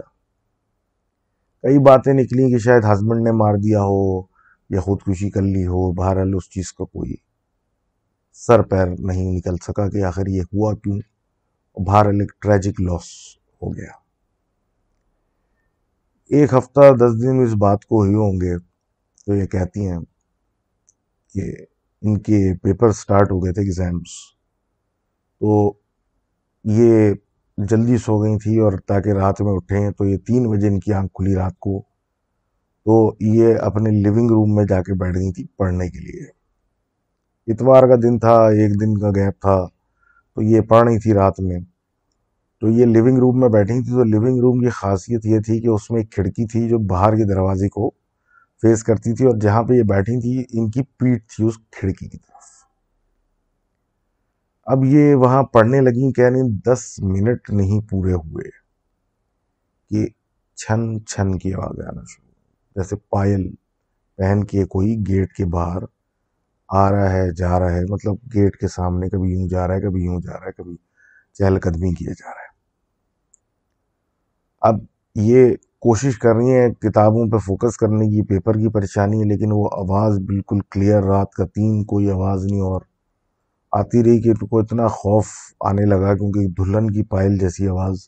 کئی 1.64 1.80
باتیں 1.86 2.14
نکلی 2.14 2.50
کہ 2.52 2.58
شاید 2.64 2.84
ہسبینڈ 2.92 3.24
نے 3.28 3.32
مار 3.38 3.56
دیا 3.64 3.82
ہو 3.84 4.02
یا 4.76 4.82
خودکشی 4.82 5.30
کر 5.30 5.42
لی 5.42 5.66
ہو 5.68 5.92
بہرحال 5.94 6.34
اس 6.36 6.50
چیز 6.54 6.72
کو 6.74 6.86
کوئی 6.86 7.16
سر 8.46 8.62
پیر 8.70 8.88
نہیں 9.00 9.32
نکل 9.38 9.56
سکا 9.66 9.88
کہ 9.90 10.04
آخر 10.06 10.28
یہ 10.36 10.42
ہوا 10.54 10.74
کیوں 10.84 11.00
بہرحال 11.88 12.22
ایک 12.22 12.32
ٹریجک 12.42 12.82
لاس 12.82 13.08
ہو 13.62 13.74
گیا 13.78 13.92
ایک 16.38 16.54
ہفتہ 16.58 16.92
دس 17.00 17.22
دن 17.22 17.40
اس 17.44 17.54
بات 17.62 17.86
کو 17.86 18.02
ہی 18.04 18.14
ہوں 18.14 18.40
گے 18.42 18.56
تو 19.32 19.36
یہ 19.36 19.46
کہتی 19.52 19.88
ہیں 19.90 19.98
کہ 21.34 21.42
ان 22.08 22.18
کے 22.22 22.38
پیپر 22.64 22.92
سٹارٹ 23.00 23.32
ہو 23.32 23.38
گئے 23.44 23.52
تھے 23.54 23.62
ایگزامس 23.62 24.16
تو 25.40 25.52
یہ 26.78 27.12
جلدی 27.72 27.98
سو 28.06 28.18
گئی 28.24 28.38
تھی 28.44 28.58
اور 28.66 28.78
تاکہ 28.88 29.14
رات 29.18 29.42
میں 29.42 29.52
اٹھیں 29.58 29.90
تو 29.98 30.06
یہ 30.06 30.18
تین 30.28 30.50
بجے 30.52 30.68
ان 30.68 30.80
کی 30.86 30.94
آنکھ 30.94 31.12
کھلی 31.20 31.36
رات 31.36 31.58
کو 31.68 31.80
تو 32.86 32.96
یہ 33.38 33.56
اپنے 33.70 33.90
لیونگ 34.02 34.30
روم 34.32 34.56
میں 34.56 34.64
جا 34.70 34.82
کے 34.90 34.94
بیٹھ 35.04 35.16
گئی 35.18 35.32
تھی 35.40 35.46
پڑھنے 35.58 35.88
کے 35.92 36.00
لیے 36.10 36.26
اتوار 37.54 37.88
کا 37.90 37.96
دن 38.08 38.20
تھا 38.26 38.36
ایک 38.64 38.80
دن 38.82 38.98
کا 39.02 39.10
گیپ 39.20 39.40
تھا 39.48 39.56
تو 40.34 40.42
یہ 40.50 40.62
پڑھ 40.74 40.88
رہی 40.88 41.00
تھی 41.08 41.14
رات 41.22 41.40
میں 41.48 41.60
تو 42.62 42.70
یہ 42.80 42.86
لیونگ 42.98 43.20
روم 43.24 43.40
میں 43.40 43.50
بیٹھی 43.58 43.80
تھی 43.84 43.92
تو 43.92 44.04
لیونگ 44.12 44.40
روم 44.42 44.60
کی 44.64 44.70
خاصیت 44.82 45.26
یہ 45.34 45.40
تھی 45.46 45.60
کہ 45.62 45.68
اس 45.78 45.90
میں 45.92 46.02
ایک 46.02 46.12
کھڑکی 46.16 46.48
تھی 46.54 46.68
جو 46.70 46.78
باہر 46.94 47.16
کے 47.18 47.34
دروازے 47.34 47.70
کو 47.80 47.92
فیس 48.62 48.84
کرتی 48.84 49.14
تھی 49.18 49.26
اور 49.26 49.38
جہاں 49.42 49.62
پہ 49.68 49.74
یہ 49.74 49.84
بیٹھی 49.90 50.20
تھی 50.22 50.40
ان 50.58 50.70
کی 50.72 50.82
پیٹ 51.00 51.28
تھی 51.32 51.46
اس 51.48 51.58
کھڑکی 51.78 52.08
کی 52.08 52.18
طرف 52.18 52.50
اب 54.74 54.84
یہ 54.86 55.14
وہاں 55.22 55.42
پڑھنے 55.54 55.80
لگی 55.82 56.12
کہہ 56.16 56.30
رہی 56.34 56.50
دس 56.72 56.84
منٹ 57.14 57.50
نہیں 57.60 57.80
پورے 57.90 58.14
ہوئے 58.14 58.50
کہ 59.90 60.06
چھن 60.64 60.84
چھن 61.06 61.38
کی 61.40 61.54
آواز 61.54 61.80
آنا 61.88 62.02
شروع 62.10 62.30
جیسے 62.76 62.96
پائل 63.16 63.50
پہن 64.18 64.44
کے 64.52 64.66
کوئی 64.76 64.96
گیٹ 65.08 65.34
کے 65.36 65.46
باہر 65.56 65.84
آ 66.82 66.90
رہا 66.92 67.12
ہے 67.12 67.32
جا 67.38 67.60
رہا 67.60 67.72
ہے 67.76 67.84
مطلب 67.90 68.16
گیٹ 68.34 68.56
کے 68.60 68.68
سامنے 68.76 69.10
کبھی 69.10 69.32
یوں 69.32 69.48
جا 69.50 69.68
رہا 69.68 69.76
ہے 69.76 69.82
کبھی 69.88 70.04
یوں 70.04 70.20
جا 70.26 70.40
رہا 70.40 70.46
ہے 70.46 70.52
کبھی 70.58 70.76
چہل 71.38 71.60
قدمی 71.64 71.94
کیا 71.98 72.12
جا 72.20 72.30
رہا 72.30 72.42
ہے 72.44 72.50
اب 74.74 74.80
یہ 75.30 75.50
کوشش 75.86 76.18
کر 76.22 76.36
رہی 76.36 76.54
ہیں 76.58 76.68
کتابوں 76.84 77.26
پہ 77.32 77.38
فوکس 77.46 77.78
کرنے 77.78 78.06
کی 78.10 78.22
پیپر 78.30 78.58
کی 78.62 78.70
پریشانی 78.74 79.20
ہے 79.20 79.24
لیکن 79.28 79.52
وہ 79.52 79.70
آواز 79.78 80.18
بالکل 80.28 80.58
کلیئر 80.72 81.04
رات 81.12 81.32
کا 81.38 81.46
تین 81.56 81.84
کوئی 81.92 82.10
آواز 82.12 82.44
نہیں 82.50 82.60
اور 82.68 82.82
آتی 83.80 84.04
رہی 84.04 84.22
کہ 84.22 84.34
اتنا 84.60 84.88
خوف 84.98 85.28
آنے 85.70 85.86
لگا 85.90 86.14
کیونکہ 86.18 86.48
دلہن 86.60 86.92
کی 86.96 87.04
پائل 87.16 87.38
جیسی 87.38 87.68
آواز 87.68 88.04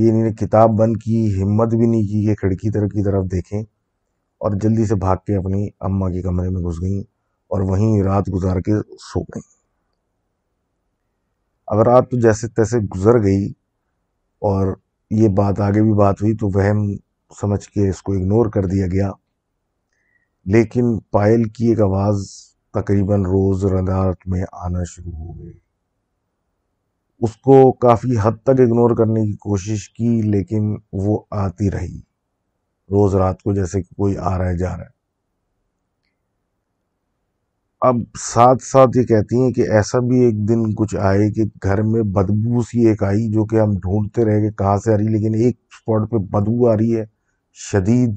یہ 0.00 0.10
انہیں 0.10 0.32
کتاب 0.42 0.74
بند 0.78 0.96
کی 1.04 1.22
ہمت 1.40 1.74
بھی 1.74 1.86
نہیں 1.86 2.02
کی 2.10 2.24
کہ 2.26 2.34
کھڑکی 2.40 2.70
طرف 2.74 2.92
کی 2.94 3.04
طرف 3.04 3.24
دیکھیں 3.32 3.58
اور 3.60 4.58
جلدی 4.62 4.86
سے 4.88 4.94
بھاگ 5.06 5.16
کے 5.26 5.36
اپنی 5.36 5.66
اماں 5.90 6.10
کے 6.10 6.22
کمرے 6.28 6.48
میں 6.50 6.60
گھس 6.68 6.80
گئیں 6.82 7.00
اور 7.54 7.60
وہیں 7.70 8.02
رات 8.10 8.28
گزار 8.34 8.60
کے 8.66 8.78
سو 9.12 9.22
گئیں 9.34 9.48
اگر 11.74 11.86
رات 11.92 12.10
تو 12.10 12.20
جیسے 12.28 12.48
تیسے 12.56 12.78
گزر 12.94 13.22
گئی 13.22 13.44
اور 14.50 14.74
یہ 15.18 15.28
بات 15.36 15.60
آگے 15.60 15.82
بھی 15.82 15.92
بات 15.98 16.20
ہوئی 16.22 16.34
تو 16.40 16.48
وہم 16.54 16.84
سمجھ 17.40 17.64
کے 17.68 17.88
اس 17.88 18.02
کو 18.02 18.12
اگنور 18.12 18.46
کر 18.54 18.66
دیا 18.74 18.86
گیا 18.92 19.10
لیکن 20.54 20.96
پائل 21.12 21.42
کی 21.56 21.68
ایک 21.68 21.80
آواز 21.82 22.20
تقریباً 22.74 23.22
روز 23.26 23.64
رضا 23.72 24.02
میں 24.32 24.42
آنا 24.64 24.84
شروع 24.90 25.12
ہو 25.12 25.32
گئی 25.42 25.52
اس 27.24 27.36
کو 27.46 27.70
کافی 27.86 28.16
حد 28.22 28.42
تک 28.42 28.60
اگنور 28.64 28.96
کرنے 28.98 29.24
کی 29.26 29.32
کوشش 29.48 29.88
کی 29.96 30.20
لیکن 30.30 30.74
وہ 31.04 31.18
آتی 31.44 31.70
رہی 31.70 31.98
روز 32.92 33.14
رات 33.14 33.42
کو 33.42 33.54
جیسے 33.54 33.82
کہ 33.82 33.94
کوئی 33.96 34.16
آ 34.18 34.36
رہا 34.38 34.48
ہے 34.48 34.56
جا 34.58 34.76
رہا 34.76 34.84
ہے 34.84 34.98
اب 37.88 37.96
ساتھ 38.20 38.62
ساتھ 38.64 38.96
یہ 38.98 39.02
کہتی 39.08 39.40
ہیں 39.42 39.52
کہ 39.54 39.60
ایسا 39.76 39.98
بھی 40.06 40.18
ایک 40.24 40.36
دن 40.48 40.62
کچھ 40.78 40.94
آئے 41.10 41.30
کہ 41.34 41.44
گھر 41.64 41.80
میں 41.92 42.02
بدبو 42.14 42.62
سی 42.70 42.86
ایک 42.86 43.02
آئی 43.02 43.28
جو 43.32 43.44
کہ 43.52 43.60
ہم 43.60 43.72
ڈھونڈتے 43.82 44.24
رہے 44.24 44.40
گئے 44.42 44.50
کہاں 44.58 44.76
سے 44.84 44.92
آ 44.92 44.96
رہی 44.96 45.06
ہے 45.06 45.12
لیکن 45.12 45.34
ایک 45.44 45.56
اسپاٹ 45.72 46.08
پہ 46.10 46.16
بدبو 46.36 46.68
آ 46.70 46.76
رہی 46.76 46.98
ہے 46.98 47.04
شدید 47.70 48.10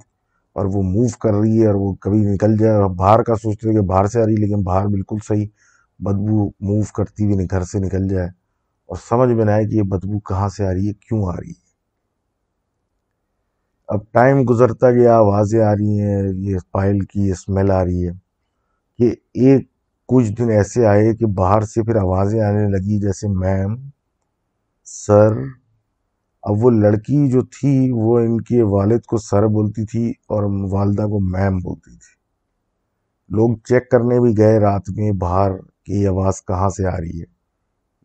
اور 0.59 0.65
وہ 0.73 0.81
موو 0.89 1.07
کر 1.21 1.33
رہی 1.39 1.61
ہے 1.61 1.67
اور 1.67 1.75
وہ 1.75 1.93
کبھی 2.05 2.19
نکل 2.33 2.57
جائے 2.59 2.73
اور 2.81 2.89
باہر 2.95 3.23
کا 3.29 3.35
سوچتے 3.43 3.67
ہیں 3.67 3.75
کہ 3.75 3.81
باہر 3.93 4.07
سے 4.15 4.21
آ 4.21 4.25
رہی 4.25 4.35
ہے 4.35 4.45
لیکن 4.47 4.63
باہر 4.63 4.87
بالکل 4.95 5.17
صحیح 5.27 5.45
بدبو 6.07 6.45
موو 6.67 6.81
کرتی 6.95 7.23
ہوئی 7.25 7.35
نہیں 7.35 7.47
گھر 7.51 7.63
سے 7.71 7.79
نکل 7.85 8.07
جائے 8.07 8.27
اور 8.27 8.97
سمجھ 9.07 9.29
میں 9.29 9.45
نہ 9.45 9.51
آئے 9.51 9.65
کہ 9.69 9.75
یہ 9.75 9.83
بدبو 9.95 10.19
کہاں 10.29 10.49
سے 10.57 10.65
آ 10.67 10.71
رہی 10.73 10.87
ہے 10.87 10.93
کیوں 11.07 11.23
آ 11.27 11.35
رہی 11.39 11.49
ہے 11.51 11.61
اب 13.95 14.11
ٹائم 14.13 14.43
گزرتا 14.49 14.91
گیا 14.99 15.15
آوازیں 15.17 15.61
آ 15.63 15.73
رہی 15.75 16.01
ہیں 16.01 16.21
یہ 16.51 16.57
پائل 16.71 16.99
کی 17.13 17.31
اسمیل 17.31 17.71
آ 17.71 17.83
رہی 17.85 18.07
ہے 18.07 18.11
کہ 19.11 19.15
ایک 19.47 19.65
کچھ 20.07 20.31
دن 20.37 20.49
ایسے 20.51 20.85
آئے 20.87 21.13
کہ 21.15 21.25
باہر 21.37 21.61
سے 21.73 21.83
پھر 21.83 21.95
آوازیں 22.01 22.39
آنے 22.45 22.67
لگی 22.71 22.99
جیسے 22.99 23.27
میم 23.39 23.75
سر 24.91 25.37
اب 26.49 26.63
وہ 26.63 26.69
لڑکی 26.71 27.29
جو 27.31 27.41
تھی 27.57 27.75
وہ 27.93 28.17
ان 28.19 28.39
کے 28.49 28.61
والد 28.71 29.05
کو 29.09 29.17
سر 29.25 29.47
بولتی 29.57 29.85
تھی 29.91 30.07
اور 30.35 30.43
والدہ 30.71 31.07
کو 31.11 31.19
میم 31.37 31.57
بولتی 31.63 31.91
تھی 31.91 32.11
لوگ 33.37 33.55
چیک 33.67 33.89
کرنے 33.91 34.19
بھی 34.25 34.37
گئے 34.37 34.59
رات 34.59 34.89
میں 34.97 35.11
باہر 35.21 35.55
کہ 35.85 35.91
یہ 35.91 36.07
آواز 36.07 36.41
کہاں 36.47 36.69
سے 36.77 36.85
آ 36.87 36.95
رہی 36.99 37.19
ہے 37.19 37.31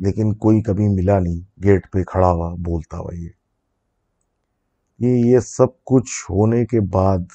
لیکن 0.07 0.33
کوئی 0.45 0.61
کبھی 0.67 0.89
ملا 0.95 1.19
نہیں 1.19 1.41
گیٹ 1.65 1.91
پہ 1.93 2.03
کھڑا 2.13 2.31
ہوا 2.31 2.55
بولتا 2.67 2.99
ہوا 2.99 3.15
یہ 5.07 5.39
سب 5.47 5.81
کچھ 5.93 6.13
ہونے 6.31 6.65
کے 6.67 6.81
بعد 6.93 7.27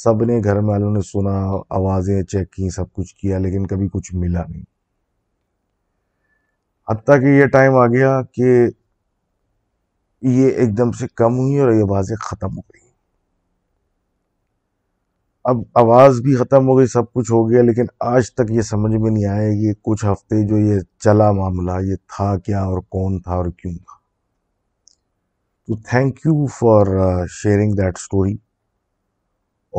سب 0.00 0.22
نے 0.26 0.38
گھر 0.44 0.56
والوں 0.64 0.90
نے 0.90 1.00
سنا 1.06 1.32
آوازیں 1.76 2.22
چیک 2.30 2.50
کی 2.52 2.68
سب 2.74 2.92
کچھ 2.92 3.14
کیا 3.14 3.38
لیکن 3.38 3.66
کبھی 3.68 3.88
کچھ 3.92 4.14
ملا 4.14 4.42
نہیں 4.48 4.62
حتیٰ 6.90 7.20
کہ 7.20 7.34
یہ 7.38 7.46
ٹائم 7.52 7.74
آ 7.76 7.86
گیا 7.92 8.20
کہ 8.34 8.52
یہ 10.28 10.48
ایک 10.60 10.76
دم 10.78 10.92
سے 11.00 11.06
کم 11.16 11.38
ہوئی 11.38 11.58
اور 11.60 11.72
یہ 11.72 11.82
آوازیں 11.82 12.14
ختم 12.28 12.56
ہو 12.56 12.60
گئی 12.60 12.80
اب 15.50 15.60
آواز 15.82 16.20
بھی 16.24 16.34
ختم 16.36 16.68
ہو 16.68 16.76
گئی 16.78 16.86
سب 16.86 17.12
کچھ 17.12 17.30
ہو 17.32 17.48
گیا 17.50 17.62
لیکن 17.62 17.86
آج 18.12 18.32
تک 18.32 18.50
یہ 18.56 18.62
سمجھ 18.70 18.94
میں 18.94 19.10
نہیں 19.10 19.24
آیا 19.30 19.48
کہ 19.60 19.72
کچھ 19.90 20.04
ہفتے 20.04 20.46
جو 20.48 20.58
یہ 20.58 20.80
چلا 21.04 21.30
معاملہ 21.38 21.78
یہ 21.90 21.96
تھا 22.16 22.36
کیا 22.46 22.62
اور 22.64 22.80
کون 22.96 23.18
تھا 23.22 23.34
اور 23.34 23.50
کیوں 23.60 23.74
تھا 23.74 23.98
تو 25.66 25.76
thank 25.90 26.20
you 26.26 26.46
for 26.58 26.96
sharing 27.42 27.72
that 27.78 27.98
story 27.98 28.34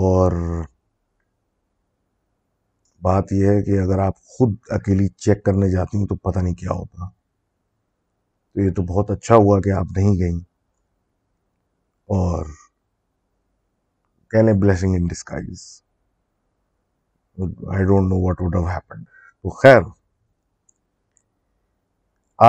اور 0.01 0.31
بات 3.07 3.31
یہ 3.31 3.45
ہے 3.49 3.61
کہ 3.63 3.79
اگر 3.81 3.99
آپ 4.05 4.15
خود 4.35 4.55
اکیلی 4.77 5.07
چیک 5.25 5.43
کرنے 5.45 5.69
جاتی 5.71 5.97
ہیں 5.97 6.05
تو 6.07 6.15
پتہ 6.29 6.39
نہیں 6.39 6.53
کیا 6.61 6.69
ہوتا 6.77 7.09
تو 7.09 8.61
یہ 8.61 8.71
تو 8.75 8.81
بہت 8.93 9.11
اچھا 9.17 9.35
ہوا 9.35 9.59
کہ 9.65 9.71
آپ 9.79 9.91
نہیں 9.97 10.17
گئیں 10.19 10.39
اور 12.17 12.45
کہنے 14.31 14.53
blessing 14.61 14.95
in 14.95 15.07
disguise 15.07 15.65
I 17.75 17.85
don't 17.85 18.09
know 18.11 18.21
what 18.25 18.41
would 18.41 18.55
happened 18.73 19.05
تو 19.09 19.49
خیر 19.63 19.81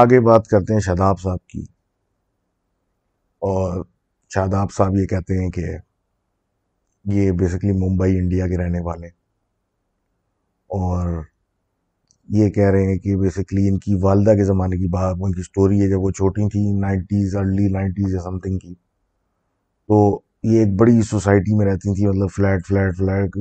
آگے 0.02 0.20
بات 0.26 0.46
کرتے 0.50 0.72
ہیں 0.74 0.80
شاداب 0.85 1.20
صاحب 1.22 1.46
کی 1.48 1.64
اور 3.50 3.83
شاداب 4.35 4.72
صاحب 4.76 4.96
یہ 4.96 5.07
کہتے 5.07 5.42
ہیں 5.42 5.50
کہ 5.57 5.72
یہ 7.12 7.31
بیسکلی 7.38 7.73
ممبئی 7.79 8.17
انڈیا 8.19 8.47
کے 8.49 8.57
رہنے 8.59 8.81
والے 8.85 9.07
ہیں 9.07 9.12
اور 10.81 11.23
یہ 12.37 12.49
کہہ 12.51 12.71
رہے 12.73 12.87
ہیں 12.90 12.99
کہ 12.99 13.17
بیسکلی 13.17 13.67
ان 13.69 13.79
کی 13.79 13.95
والدہ 14.03 14.35
کے 14.37 14.45
زمانے 14.45 14.77
کی 14.77 14.87
باہر 14.93 15.23
ان 15.25 15.33
کی 15.33 15.43
سٹوری 15.43 15.81
ہے 15.81 15.88
جب 15.88 16.03
وہ 16.03 16.11
چھوٹی 16.11 16.49
تھیں 16.53 16.73
نائنٹیز 16.81 17.37
ارلی 17.37 17.69
نائنٹیز 17.73 18.14
یا 18.14 18.21
سم 18.23 18.38
تھنگ 18.45 18.59
کی 18.59 18.73
تو 19.88 19.99
یہ 20.53 20.59
ایک 20.64 20.73
بڑی 20.81 21.03
سوسائٹی 21.11 21.57
میں 21.57 21.67
رہتی 21.67 21.95
تھیں 21.95 22.07
مطلب 22.09 22.31
فلیٹ 22.37 22.67
فلیٹ 22.67 22.97
فلیٹ 22.99 23.37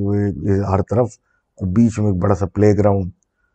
ہر 0.70 0.82
طرف 0.90 1.16
اور 1.60 1.72
بیچ 1.76 1.98
میں 1.98 2.06
ایک 2.12 2.20
بڑا 2.22 2.34
سا 2.34 2.46
پلے 2.54 2.72
گراؤنڈ 2.78 3.10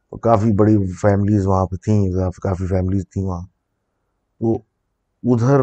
تو 0.09 0.17
کافی 0.27 0.51
بڑی 0.59 0.75
فیملیز 1.01 1.45
وہاں 1.47 1.65
پہ 1.71 1.75
تھیں 1.85 1.97
کافی 2.43 2.67
فیملیز 2.67 3.07
تھیں 3.13 3.23
وہاں 3.23 3.45
تو 4.39 4.53
ادھر 5.33 5.61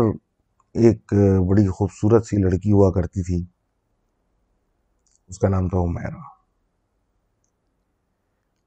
ایک 0.87 1.13
بڑی 1.49 1.67
خوبصورت 1.79 2.27
سی 2.27 2.37
لڑکی 2.43 2.73
ہوا 2.73 2.91
کرتی 2.95 3.23
تھی 3.27 3.45
اس 5.31 5.39
کا 5.39 5.49
نام 5.49 5.69
تھا 5.69 5.79
عمیرہ 5.83 6.19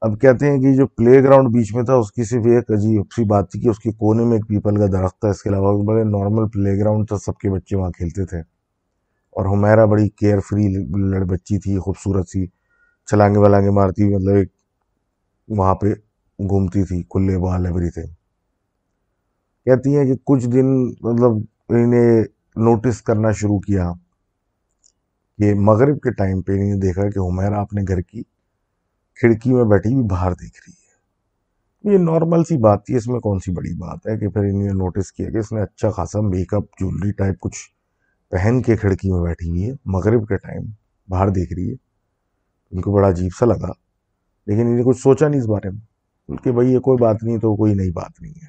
اب 0.06 0.20
کہتے 0.20 0.50
ہیں 0.50 0.58
کہ 0.60 0.74
جو 0.76 0.86
پلے 0.96 1.22
گراؤنڈ 1.24 1.48
بیچ 1.54 1.74
میں 1.74 1.82
تھا 1.84 1.94
اس 2.02 2.10
کی 2.12 2.24
صرف 2.24 2.46
ایک 2.54 2.70
عجیب 2.76 3.12
سی 3.16 3.24
بات 3.28 3.50
تھی 3.52 3.60
کہ 3.60 3.68
اس 3.68 3.78
کے 3.78 3.90
کونے 3.98 4.24
میں 4.28 4.36
ایک 4.36 4.46
پیپل 4.48 4.76
کا 4.80 4.86
درخت 4.92 5.18
تھا 5.20 5.28
اس 5.30 5.42
کے 5.42 5.48
علاوہ 5.50 5.72
بڑے 5.86 6.02
نارمل 6.10 6.48
پلے 6.54 6.78
گراؤنڈ 6.80 7.08
تھا 7.08 7.16
سب 7.24 7.38
کے 7.42 7.50
بچے 7.52 7.76
وہاں 7.76 7.90
کھیلتے 7.96 8.24
تھے 8.30 8.38
اور 9.38 9.46
ہمیرا 9.56 9.84
بڑی 9.90 10.08
کیئر 10.20 10.40
فری 10.48 10.66
لڑ 11.10 11.22
بچی 11.32 11.58
تھی 11.66 11.78
خوبصورت 11.84 12.28
سی 12.28 12.44
چھلانگے 13.10 13.38
ولانگے 13.44 13.70
مارتی 13.80 14.14
مطلب 14.14 14.34
ایک 14.34 14.48
وہاں 15.58 15.74
پہ 15.80 15.92
گھومتی 16.48 16.84
تھی 16.88 17.02
کھلے 17.10 17.34
ایوری 17.68 17.90
تھنگ 17.94 18.12
کہتی 19.64 19.96
ہیں 19.96 20.04
کہ 20.06 20.14
کچھ 20.26 20.46
دن 20.52 20.70
مطلب 21.08 21.40
انہیں 21.68 22.22
نوٹس 22.64 23.00
کرنا 23.08 23.32
شروع 23.40 23.58
کیا 23.66 23.90
یہ 25.40 25.52
مغرب 25.66 26.00
کے 26.04 26.10
ٹائم 26.14 26.40
پہ 26.46 26.52
نے 26.52 26.74
دیکھا 26.80 27.08
کہ 27.10 27.18
عمیرہ 27.18 27.60
اپنے 27.60 27.82
گھر 27.88 28.00
کی 28.00 28.22
کھڑکی 29.20 29.52
میں 29.52 29.64
بیٹھی 29.70 29.92
ہوئی 29.92 30.06
باہر 30.08 30.32
دیکھ 30.40 30.58
رہی 30.66 30.72
ہے 30.72 31.92
یہ 31.92 31.98
نارمل 32.04 32.42
سی 32.48 32.56
بات 32.62 32.84
تھی 32.86 32.96
اس 32.96 33.06
میں 33.08 33.20
کون 33.26 33.38
سی 33.44 33.52
بڑی 33.56 33.72
بات 33.84 34.06
ہے 34.08 34.16
کہ 34.18 34.28
پھر 34.34 34.44
انہوں 34.48 34.62
نے 34.62 34.72
نوٹس 34.78 35.10
کیا 35.12 35.30
کہ 35.30 35.36
اس 35.44 35.52
نے 35.52 35.62
اچھا 35.62 35.90
خاصا 36.00 36.20
میک 36.26 36.52
اپ 36.54 36.64
جولری 36.80 37.12
ٹائپ 37.18 37.38
کچھ 37.46 37.58
پہن 38.32 38.60
کے 38.66 38.76
کھڑکی 38.82 39.12
میں 39.12 39.20
بیٹھی 39.22 39.48
ہوئی 39.50 39.68
ہے 39.68 39.72
مغرب 39.96 40.26
کے 40.28 40.36
ٹائم 40.46 40.64
باہر 41.14 41.28
دیکھ 41.38 41.52
رہی 41.52 41.68
ہے 41.70 41.74
ان 42.70 42.80
کو 42.80 42.92
بڑا 42.94 43.08
عجیب 43.08 43.30
سا 43.38 43.46
لگا 43.46 43.70
لیکن 44.46 44.66
انہیں 44.66 44.84
کچھ 44.84 44.98
سوچا 45.02 45.28
نہیں 45.28 45.40
اس 45.40 45.46
بارے 45.48 45.70
میں 45.70 46.36
کہ 46.44 46.52
بھائی 46.58 46.72
یہ 46.72 46.78
کوئی 46.90 46.98
بات 47.02 47.22
نہیں 47.22 47.38
تو 47.46 47.54
کوئی 47.62 47.74
نئی 47.80 47.90
بات 48.00 48.20
نہیں 48.20 48.34
ہے 48.42 48.48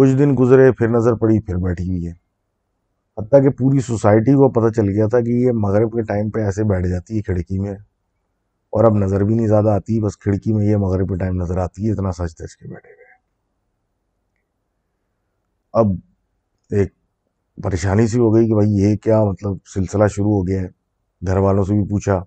کچھ 0.00 0.16
دن 0.18 0.34
گزرے 0.38 0.70
پھر 0.78 0.88
نظر 0.98 1.14
پڑی 1.24 1.40
پھر 1.46 1.56
بیٹھی 1.66 1.88
ہوئی 1.88 2.06
ہے 2.06 2.12
حتیٰ 3.18 3.42
کہ 3.42 3.50
پوری 3.58 3.80
سوسائٹی 3.86 4.32
کو 4.38 4.48
پتہ 4.60 4.72
چل 4.76 4.88
گیا 4.96 5.06
تھا 5.12 5.20
کہ 5.26 5.32
یہ 5.42 5.52
مغرب 5.64 5.92
کے 5.92 6.02
ٹائم 6.08 6.30
پہ 6.30 6.40
ایسے 6.44 6.64
بیٹھ 6.70 6.86
جاتی 6.88 7.16
ہے 7.16 7.22
کھڑکی 7.28 7.58
میں 7.60 7.72
اور 8.76 8.84
اب 8.84 8.96
نظر 9.02 9.24
بھی 9.24 9.34
نہیں 9.34 9.46
زیادہ 9.48 9.68
آتی 9.74 10.00
بس 10.04 10.16
کھڑکی 10.24 10.52
میں 10.52 10.66
یہ 10.66 10.76
مغرب 10.82 11.08
کے 11.08 11.16
ٹائم 11.18 11.40
نظر 11.42 11.58
آتی 11.62 11.86
ہے 11.86 11.92
اتنا 11.92 12.12
سچ 12.18 12.34
دچ 12.40 12.56
کے 12.56 12.68
بیٹھے 12.74 12.90
گئے 12.90 13.04
اب 15.80 15.94
ایک 16.80 16.92
پریشانی 17.62 18.06
سی 18.06 18.18
ہو 18.18 18.34
گئی 18.34 18.48
کہ 18.48 18.54
بھائی 18.54 18.76
یہ 18.82 18.96
کیا 19.02 19.22
مطلب 19.30 19.56
سلسلہ 19.74 20.06
شروع 20.14 20.32
ہو 20.36 20.46
گیا 20.46 20.60
ہے 20.62 20.68
گھر 21.26 21.38
والوں 21.46 21.64
سے 21.64 21.74
بھی 21.80 21.88
پوچھا 21.90 22.18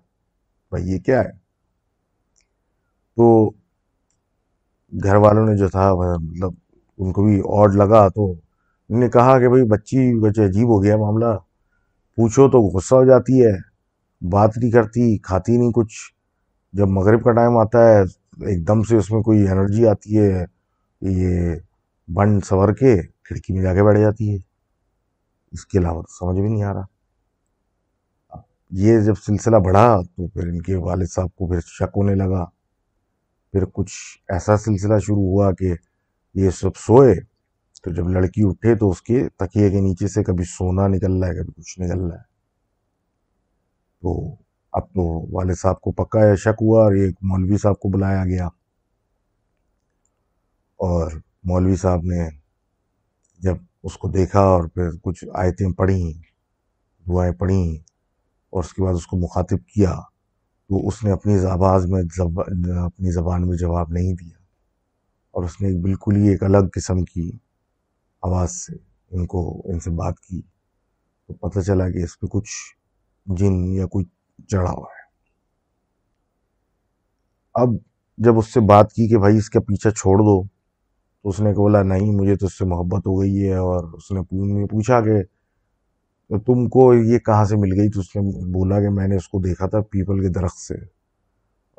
بھائی 0.70 0.92
یہ 0.92 0.98
کیا 1.06 1.20
ہے 1.24 1.30
تو 3.20 3.30
گھر 5.02 5.16
والوں 5.26 5.46
نے 5.50 5.56
جو 5.58 5.68
تھا 5.68 5.92
مطلب 6.00 6.52
ان 7.02 7.12
کو 7.12 7.24
بھی 7.26 7.40
آڈ 7.62 7.74
لگا 7.82 8.06
تو 8.14 8.32
انہوں 8.90 9.02
نے 9.02 9.08
کہا 9.10 9.38
کہ 9.38 9.48
بھئی 9.48 9.62
بچی 9.70 9.98
بچے 10.20 10.44
عجیب 10.46 10.68
ہو 10.68 10.82
گیا 10.82 10.96
معاملہ 10.98 11.34
پوچھو 12.16 12.48
تو 12.50 12.60
غصہ 12.76 12.94
ہو 12.94 13.04
جاتی 13.08 13.44
ہے 13.44 13.50
بات 14.30 14.56
نہیں 14.56 14.70
کرتی 14.70 15.16
کھاتی 15.28 15.56
نہیں 15.56 15.70
کچھ 15.74 15.96
جب 16.78 16.88
مغرب 16.96 17.22
کا 17.24 17.32
ٹائم 17.38 17.56
آتا 17.58 17.84
ہے 17.88 18.00
ایک 18.50 18.66
دم 18.68 18.82
سے 18.88 18.96
اس 18.96 19.10
میں 19.10 19.20
کوئی 19.28 19.46
انرجی 19.48 19.86
آتی 19.88 20.18
ہے 20.20 20.44
یہ 21.20 21.54
بن 22.14 22.38
سور 22.48 22.72
کے 22.80 22.96
کھڑکی 23.28 23.52
میں 23.54 23.62
جا 23.62 23.74
کے 23.74 23.82
بیٹھ 23.86 23.98
جاتی 24.00 24.30
ہے 24.32 24.36
اس 25.52 25.64
کے 25.66 25.78
علاوہ 25.78 26.02
تو 26.02 26.12
سمجھ 26.18 26.38
بھی 26.40 26.48
نہیں 26.48 26.62
آ 26.62 26.74
رہا 26.74 28.40
یہ 28.84 28.98
جب 29.06 29.14
سلسلہ 29.26 29.56
بڑھا 29.64 29.86
تو 30.02 30.26
پھر 30.26 30.48
ان 30.48 30.60
کے 30.62 30.76
والد 30.88 31.12
صاحب 31.14 31.34
کو 31.36 31.48
پھر 31.52 31.60
شک 31.78 31.96
ہونے 31.96 32.14
لگا 32.26 32.44
پھر 33.52 33.64
کچھ 33.74 33.94
ایسا 34.32 34.56
سلسلہ 34.66 34.98
شروع 35.06 35.30
ہوا 35.30 35.52
کہ 35.58 35.72
یہ 36.40 36.50
سب 36.62 36.76
سوئے 36.86 37.14
تو 37.82 37.90
جب 37.96 38.08
لڑکی 38.14 38.42
اٹھے 38.46 38.74
تو 38.78 38.88
اس 38.90 39.00
کے 39.02 39.20
تکیے 39.38 39.68
کے 39.70 39.80
نیچے 39.80 40.08
سے 40.14 40.22
کبھی 40.24 40.44
سونا 40.54 40.86
نکل 40.94 41.22
رہا 41.22 41.28
ہے 41.28 41.34
کبھی 41.38 41.52
کچھ 41.56 41.78
نکل 41.80 42.00
رہا 42.06 42.16
ہے 42.16 42.22
تو 44.02 44.12
اب 44.78 44.86
تو 44.94 45.04
والد 45.36 45.56
صاحب 45.60 45.80
کو 45.80 45.92
پکا 46.02 46.26
ہے 46.26 46.34
شک 46.42 46.62
ہوا 46.62 46.82
اور 46.82 46.94
یہ 46.94 47.08
مولوی 47.30 47.56
صاحب 47.62 47.78
کو 47.80 47.88
بلایا 47.96 48.24
گیا 48.24 48.46
اور 50.88 51.10
مولوی 51.48 51.76
صاحب 51.82 52.04
نے 52.12 52.28
جب 53.46 53.56
اس 53.88 53.96
کو 53.98 54.08
دیکھا 54.12 54.40
اور 54.52 54.66
پھر 54.74 54.90
کچھ 55.04 55.24
آیتیں 55.42 55.68
پڑھیں 55.76 56.12
دعائیں 57.08 57.32
پڑھیں 57.38 57.72
اور 58.52 58.64
اس 58.64 58.72
کے 58.74 58.82
بعد 58.82 58.94
اس 58.94 59.06
کو 59.06 59.16
مخاطب 59.18 59.66
کیا 59.74 59.94
تو 60.68 60.86
اس 60.88 61.02
نے 61.04 61.10
اپنی 61.12 61.38
آواز 61.50 61.86
میں 61.92 62.02
اپنی 62.84 63.12
زبان 63.12 63.46
میں 63.48 63.56
جواب 63.58 63.92
نہیں 63.92 64.12
دیا 64.20 64.36
اور 65.34 65.44
اس 65.44 65.60
نے 65.60 65.68
بالکل 65.82 66.16
ہی 66.16 66.28
ایک 66.28 66.42
الگ 66.44 66.68
قسم 66.74 67.02
کی 67.04 67.30
آواز 68.28 68.52
سے 68.64 68.76
ان 69.16 69.26
کو 69.26 69.40
ان 69.72 69.78
سے 69.80 69.90
بات 69.98 70.18
کی 70.28 70.40
تو 70.42 71.34
پتہ 71.48 71.60
چلا 71.66 71.88
کہ 71.90 72.02
اس 72.04 72.18
پہ 72.20 72.26
کچھ 72.30 72.50
جن 73.38 73.54
یا 73.74 73.86
کوئی 73.92 74.04
چڑھا 74.50 74.70
ہوا 74.70 74.86
ہے 74.88 74.98
اب 77.62 77.74
جب 78.24 78.38
اس 78.38 78.52
سے 78.54 78.60
بات 78.68 78.92
کی 78.92 79.08
کہ 79.08 79.18
بھائی 79.18 79.36
اس 79.36 79.48
کا 79.50 79.60
پیچھا 79.68 79.90
چھوڑ 79.90 80.16
دو 80.18 80.42
تو 81.22 81.28
اس 81.28 81.40
نے 81.46 81.50
بولا 81.54 81.82
نہیں 81.82 82.12
مجھے 82.16 82.36
تو 82.42 82.46
اس 82.46 82.56
سے 82.58 82.64
محبت 82.74 83.06
ہو 83.06 83.20
گئی 83.20 83.46
ہے 83.50 83.54
اور 83.66 83.92
اس 83.96 84.10
نے 84.18 84.22
پوچھا 84.72 85.00
کہ 85.04 85.22
تم 86.46 86.68
کو 86.74 86.92
یہ 86.94 87.18
کہاں 87.26 87.44
سے 87.50 87.56
مل 87.60 87.72
گئی 87.80 87.90
تو 87.94 88.00
اس 88.00 88.14
نے 88.16 88.22
بولا 88.52 88.80
کہ 88.80 88.88
میں 88.98 89.06
نے 89.08 89.16
اس 89.16 89.28
کو 89.28 89.38
دیکھا 89.44 89.66
تھا 89.68 89.80
پیپل 89.90 90.20
کے 90.22 90.28
درخت 90.38 90.58
سے 90.58 90.74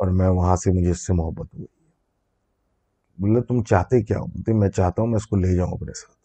اور 0.02 0.08
میں 0.22 0.28
وہاں 0.40 0.56
سے 0.64 0.72
مجھے 0.80 0.90
اس 0.92 1.06
سے 1.08 1.14
محبت 1.18 1.54
ہو 1.54 1.60
گئی 1.60 1.80
بولے 3.28 3.42
تم 3.48 3.64
چاہتے 3.70 4.02
کیا 4.04 4.20
بولتے 4.24 4.54
میں 4.60 4.70
چاہتا 4.70 5.02
ہوں 5.02 5.10
میں 5.10 5.18
اس 5.18 5.28
کو 5.28 5.36
لے 5.46 5.56
جاؤں 5.56 5.72
اپنے 5.74 5.94
ساتھ 6.02 6.20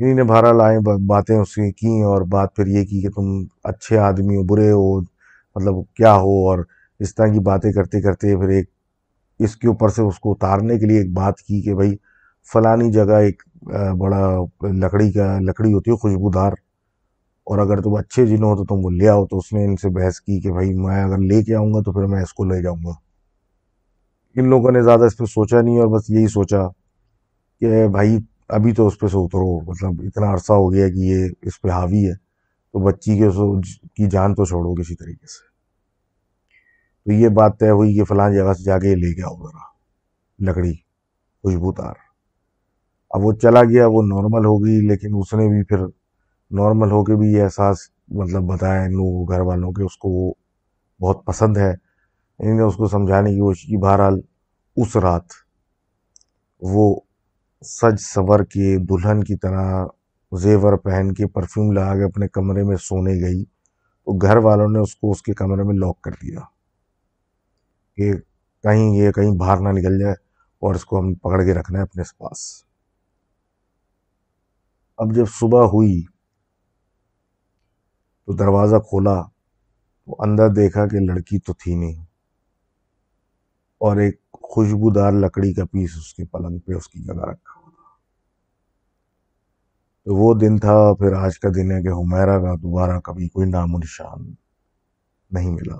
انہی 0.00 0.12
نے 0.14 0.22
بھارا 0.24 0.50
لائیں 0.56 0.78
باتیں 1.06 1.36
اس 1.36 1.54
کی 1.54 1.70
کیں 1.76 2.02
اور 2.08 2.22
بات 2.32 2.54
پھر 2.56 2.66
یہ 2.74 2.84
کی 2.86 3.00
کہ 3.02 3.08
تم 3.14 3.30
اچھے 3.68 3.96
آدمی 4.08 4.36
ہو 4.36 4.42
برے 4.54 4.70
ہو 4.70 4.98
مطلب 5.00 5.76
کیا 5.96 6.12
ہو 6.26 6.36
اور 6.50 6.58
اس 7.04 7.14
طرح 7.14 7.32
کی 7.32 7.38
باتیں 7.48 7.70
کرتے 7.76 8.00
کرتے 8.02 8.36
پھر 8.40 8.48
ایک 8.56 8.68
اس 9.46 9.56
کے 9.56 9.68
اوپر 9.68 9.88
سے 9.96 10.02
اس 10.02 10.18
کو 10.20 10.32
اتارنے 10.32 10.78
کے 10.78 10.86
لیے 10.86 10.98
ایک 10.98 11.10
بات 11.14 11.38
کی 11.48 11.60
کہ 11.62 11.74
بھائی 11.74 11.96
فلانی 12.52 12.90
جگہ 12.92 13.16
ایک 13.26 13.42
بڑا 14.00 14.22
لکڑی 14.84 15.10
کا 15.12 15.26
لکڑی 15.48 15.72
ہوتی 15.72 15.90
ہے 15.90 15.96
خوشبودار 16.02 16.52
اور 17.50 17.58
اگر 17.58 17.80
تم 17.82 17.94
اچھے 17.96 18.26
جن 18.26 18.42
ہو 18.44 18.54
تو 18.56 18.64
تم 18.74 18.84
وہ 18.84 18.90
لے 19.00 19.08
آؤ 19.08 19.26
تو 19.26 19.38
اس 19.38 19.52
نے 19.52 19.64
ان 19.64 19.76
سے 19.82 19.88
بحث 19.98 20.20
کی 20.20 20.40
کہ 20.40 20.52
بھائی 20.52 20.72
میں 20.86 21.02
اگر 21.02 21.18
لے 21.32 21.42
کے 21.44 21.54
آؤں 21.56 21.72
گا 21.74 21.82
تو 21.84 21.92
پھر 21.98 22.06
میں 22.14 22.22
اس 22.22 22.32
کو 22.40 22.44
لے 22.52 22.62
جاؤں 22.62 22.78
گا 22.84 22.92
ان 24.40 24.48
لوگوں 24.50 24.70
نے 24.72 24.82
زیادہ 24.82 25.04
اس 25.10 25.16
پہ 25.18 25.24
سوچا 25.34 25.60
نہیں 25.60 25.78
اور 25.80 25.86
بس 25.98 26.10
یہی 26.10 26.26
سوچا 26.38 26.66
کہ 27.60 27.86
بھائی 27.92 28.16
ابھی 28.56 28.72
تو 28.74 28.86
اس 28.86 28.98
پہ 29.00 29.06
سے 29.12 29.16
اترو 29.18 29.50
مطلب 29.70 30.00
اتنا 30.06 30.32
عرصہ 30.32 30.52
ہو 30.60 30.72
گیا 30.72 30.88
کہ 30.90 30.98
یہ 31.10 31.26
اس 31.48 31.60
پہ 31.62 31.68
حاوی 31.70 32.04
ہے 32.04 32.14
تو 32.16 32.84
بچی 32.84 33.16
کے 33.18 33.24
اس 33.26 33.34
کی 33.96 34.08
جان 34.10 34.34
تو 34.34 34.44
چھوڑو 34.46 34.74
کسی 34.80 34.94
طریقے 35.02 35.26
سے 35.32 35.46
تو 37.04 37.12
یہ 37.22 37.28
بات 37.36 37.58
طے 37.60 37.70
ہوئی 37.70 37.94
کہ 37.96 38.04
فلان 38.08 38.34
جگہ 38.34 38.52
سے 38.58 38.62
جا 38.64 38.78
کے 38.78 38.94
لے 39.00 39.10
گیا 39.16 39.26
ادھر 39.26 39.66
لکڑی 40.48 40.72
خوشبو 40.72 41.72
تار 41.82 41.94
اب 43.14 43.24
وہ 43.26 43.32
چلا 43.42 43.62
گیا 43.68 43.86
وہ 43.92 44.02
نارمل 44.06 44.44
ہو 44.46 44.56
گئی 44.64 44.80
لیکن 44.88 45.14
اس 45.20 45.32
نے 45.40 45.48
بھی 45.48 45.62
پھر 45.68 45.84
نارمل 46.58 46.90
ہو 46.92 47.02
کے 47.04 47.14
بھی 47.20 47.32
یہ 47.32 47.42
احساس 47.42 47.88
مطلب 48.20 48.42
بتایا 48.52 48.82
ان 48.82 48.92
لوگوں 48.96 49.26
گھر 49.34 49.40
والوں 49.46 49.72
کے 49.78 49.82
اس 49.84 49.96
کو 50.04 50.08
وہ 50.14 50.32
بہت 51.02 51.24
پسند 51.24 51.56
ہے 51.56 51.70
انہوں 51.72 52.56
نے 52.58 52.62
اس 52.62 52.74
کو 52.76 52.88
سمجھانے 52.88 53.30
کی 53.32 53.38
کوشش 53.40 53.64
کی 53.70 53.76
بہرحال 53.84 54.18
اس 54.82 54.96
رات 55.06 55.32
وہ 56.74 56.88
سج 57.66 57.94
سنور 58.00 58.40
کے 58.52 58.76
دلہن 58.88 59.22
کی 59.24 59.36
طرح 59.42 59.84
زیور 60.42 60.76
پہن 60.82 61.12
کے 61.14 61.26
پرفیوم 61.34 61.70
لگا 61.76 61.94
کے 61.98 62.04
اپنے 62.04 62.28
کمرے 62.28 62.62
میں 62.64 62.76
سونے 62.82 63.12
گئی 63.22 63.42
تو 63.44 64.16
گھر 64.26 64.36
والوں 64.44 64.68
نے 64.72 64.78
اس 64.78 64.94
کو 64.96 65.10
اس 65.10 65.22
کے 65.22 65.32
کمرے 65.40 65.62
میں 65.66 65.74
لاک 65.78 66.00
کر 66.04 66.10
دیا 66.22 66.40
کہ 67.96 68.12
کہیں 68.66 68.94
یہ 68.98 69.10
کہیں 69.16 69.30
باہر 69.38 69.60
نہ 69.60 69.68
نکل 69.78 69.98
جائے 70.00 70.12
اور 70.66 70.74
اس 70.74 70.84
کو 70.84 70.98
ہم 71.00 71.12
پکڑ 71.22 71.42
کے 71.44 71.54
رکھنا 71.54 71.78
ہے 71.78 71.82
اپنے 71.84 72.02
پاس 72.18 72.44
اب 75.02 75.14
جب 75.16 75.28
صبح 75.40 75.64
ہوئی 75.72 76.00
تو 78.26 78.32
دروازہ 78.36 78.76
کھولا 78.88 79.20
تو 79.22 80.22
اندر 80.22 80.48
دیکھا 80.56 80.86
کہ 80.92 80.98
لڑکی 81.10 81.38
تو 81.46 81.52
تھی 81.62 81.74
نہیں 81.74 82.04
اور 83.86 83.96
ایک 84.02 84.16
خوشبودار 84.52 85.12
لکڑی 85.12 85.52
کا 85.54 85.64
پیس 85.72 85.90
اس 85.98 86.12
کے 86.14 86.24
پلنگ 86.30 86.58
پہ 86.66 86.72
اس 86.74 86.88
کی 86.88 87.02
جگہ 87.04 87.26
رکھا 87.30 87.58
تو 90.04 90.14
وہ 90.16 90.32
دن 90.38 90.56
تھا 90.60 90.76
پھر 90.98 91.12
آج 91.24 91.38
کا 91.40 91.48
دن 91.54 91.70
ہے 91.72 91.80
کہ 91.82 91.88
ہمیرا 91.98 92.38
کا 92.42 92.54
دوبارہ 92.62 92.98
کبھی 93.04 93.28
کوئی 93.28 93.48
نام 93.50 93.74
و 93.74 93.78
نشان 93.78 94.32
نہیں 95.36 95.50
ملا 95.54 95.76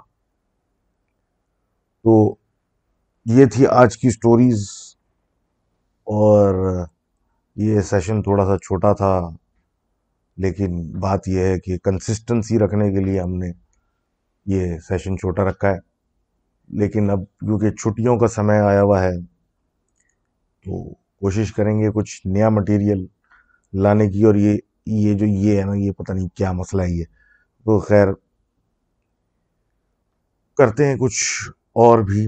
تو 2.05 2.15
یہ 3.39 3.47
تھی 3.55 3.67
آج 3.71 3.97
کی 3.99 4.11
سٹوریز 4.11 4.69
اور 6.17 6.85
یہ 7.65 7.81
سیشن 7.91 8.23
تھوڑا 8.23 8.45
سا 8.47 8.59
چھوٹا 8.67 8.93
تھا 9.03 9.13
لیکن 10.45 10.81
بات 11.01 11.29
یہ 11.29 11.47
ہے 11.47 11.59
کہ 11.65 11.79
کنسسٹنسی 11.85 12.59
رکھنے 12.59 12.91
کے 12.93 13.05
لیے 13.05 13.21
ہم 13.21 13.35
نے 13.39 13.51
یہ 14.57 14.77
سیشن 14.89 15.19
چھوٹا 15.19 15.49
رکھا 15.49 15.69
ہے 15.73 15.87
لیکن 16.77 17.11
اب 17.11 17.21
کیونکہ 17.41 17.71
چھٹیوں 17.79 18.19
کا 18.19 18.29
سمے 18.29 18.59
آیا 18.61 18.83
ہوا 18.83 19.03
ہے 19.03 19.17
تو 20.65 20.83
کوشش 21.21 21.53
کریں 21.53 21.79
گے 21.81 21.91
کچھ 21.95 22.27
نیا 22.27 22.49
مٹیریل 22.49 23.07
لانے 23.83 24.09
کی 24.11 24.25
اور 24.25 24.35
یہ 24.35 24.57
یہ 24.87 25.15
جو 25.19 25.27
یہ 25.27 25.59
ہے 25.59 25.65
نا 25.67 25.75
یہ 25.77 25.91
پتہ 25.99 26.13
نہیں 26.13 26.29
کیا 26.37 26.51
مسئلہ 26.59 26.83
ہے 26.83 26.91
یہ 26.99 27.05
تو 27.65 27.79
خیر 27.89 28.13
کرتے 30.59 30.87
ہیں 30.87 30.97
کچھ 31.01 31.23
اور 31.85 31.99
بھی 32.13 32.27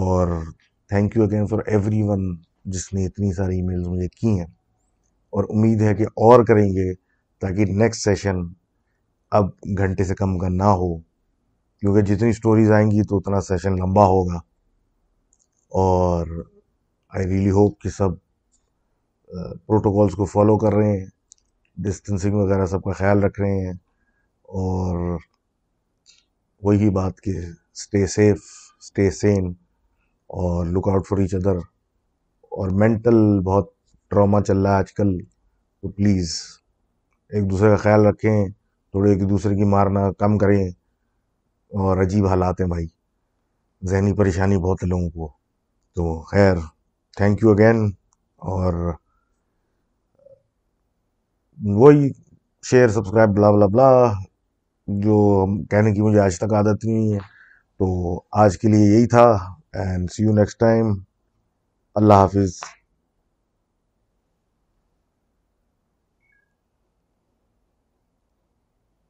اور 0.00 0.40
thank 0.88 1.16
you 1.16 1.22
again 1.22 1.46
for 1.50 1.58
everyone 2.08 2.24
جس 2.72 2.92
نے 2.94 3.04
اتنی 3.06 3.32
ساری 3.34 3.54
ای 3.56 3.62
مجھے 3.86 4.08
کی 4.20 4.38
ہیں 4.38 4.46
اور 5.36 5.44
امید 5.56 5.80
ہے 5.82 5.94
کہ 5.94 6.04
اور 6.26 6.44
کریں 6.46 6.68
گے 6.76 6.92
تاکہ 7.40 7.64
نیکسٹ 7.82 8.04
سیشن 8.04 8.40
اب 9.38 9.48
گھنٹے 9.78 10.04
سے 10.04 10.14
کم 10.14 10.38
کا 10.38 10.48
نہ 10.48 10.70
ہو 10.82 10.94
کیونکہ 11.80 12.00
جتنی 12.14 12.32
سٹوریز 12.32 12.70
آئیں 12.76 12.90
گی 12.90 13.02
تو 13.08 13.16
اتنا 13.18 13.40
سیشن 13.40 13.74
لمبا 13.82 14.04
ہوگا 14.06 14.36
اور 15.82 16.26
آئی 17.16 17.26
ریلی 17.26 17.50
ہوپ 17.50 17.80
کہ 17.80 17.88
سب 17.96 18.14
پروٹوکولز 19.66 20.14
کو 20.16 20.24
فالو 20.32 20.56
کر 20.64 20.74
رہے 20.74 20.98
ہیں 20.98 21.06
ڈسٹنسنگ 21.84 22.34
وغیرہ 22.34 22.66
سب 22.72 22.82
کا 22.84 22.92
خیال 22.98 23.22
رکھ 23.24 23.40
رہے 23.40 23.64
ہیں 23.66 23.72
اور 24.62 25.16
وہی 26.64 26.90
بات 26.98 27.20
کہ 27.24 27.30
اسٹے 27.38 28.06
سیف 28.14 28.38
اسٹے 28.82 29.10
سین 29.20 29.46
اور 30.42 30.66
look 30.72 30.88
out 30.92 31.06
for 31.08 31.18
each 31.18 31.34
other 31.34 31.56
اور 32.58 32.70
مینٹل 32.80 33.18
بہت 33.44 33.68
ٹراما 34.10 34.40
چل 34.48 34.66
رہا 34.66 34.72
ہے 34.72 34.78
آج 34.82 34.92
کل 34.94 35.18
تو 35.24 35.88
پلیز 35.90 36.34
ایک 37.34 37.48
دوسرے 37.50 37.68
کا 37.70 37.76
خیال 37.86 38.06
رکھیں 38.06 38.36
تھوڑے 38.48 39.10
ایک 39.12 39.28
دوسرے 39.30 39.54
کی 39.56 39.64
مارنا 39.76 40.10
کم 40.18 40.38
کریں 40.38 40.68
اور 41.78 42.00
عجیب 42.02 42.26
حالات 42.26 42.60
ہیں 42.60 42.66
بھائی 42.68 42.86
ذہنی 43.90 44.12
پریشانی 44.16 44.56
بہت 44.62 44.82
ہے 44.82 44.86
لوگوں 44.88 45.08
کو 45.10 45.28
تو 45.96 46.20
خیر 46.30 46.54
تھینک 47.16 47.42
یو 47.42 47.50
اگین 47.52 47.84
اور 48.54 48.74
وہی 51.80 52.08
شیئر 52.70 52.88
سبسکرائب 52.96 53.30
بلا 53.36 53.50
بلا 53.50 53.66
بلا 53.72 53.88
جو 55.04 55.18
کہنے 55.70 55.92
کی 55.94 56.00
مجھے 56.02 56.18
آج 56.20 56.38
تک 56.38 56.54
عادت 56.54 56.84
نہیں 56.84 57.12
ہے 57.12 57.18
تو 57.78 58.18
آج 58.44 58.58
کے 58.58 58.68
لیے 58.68 58.92
یہی 58.94 59.06
تھا 59.14 59.28
and 59.84 60.10
see 60.16 60.22
you 60.24 60.32
next 60.36 60.58
time 60.60 60.92
اللہ 62.00 62.22
حافظ 62.24 62.79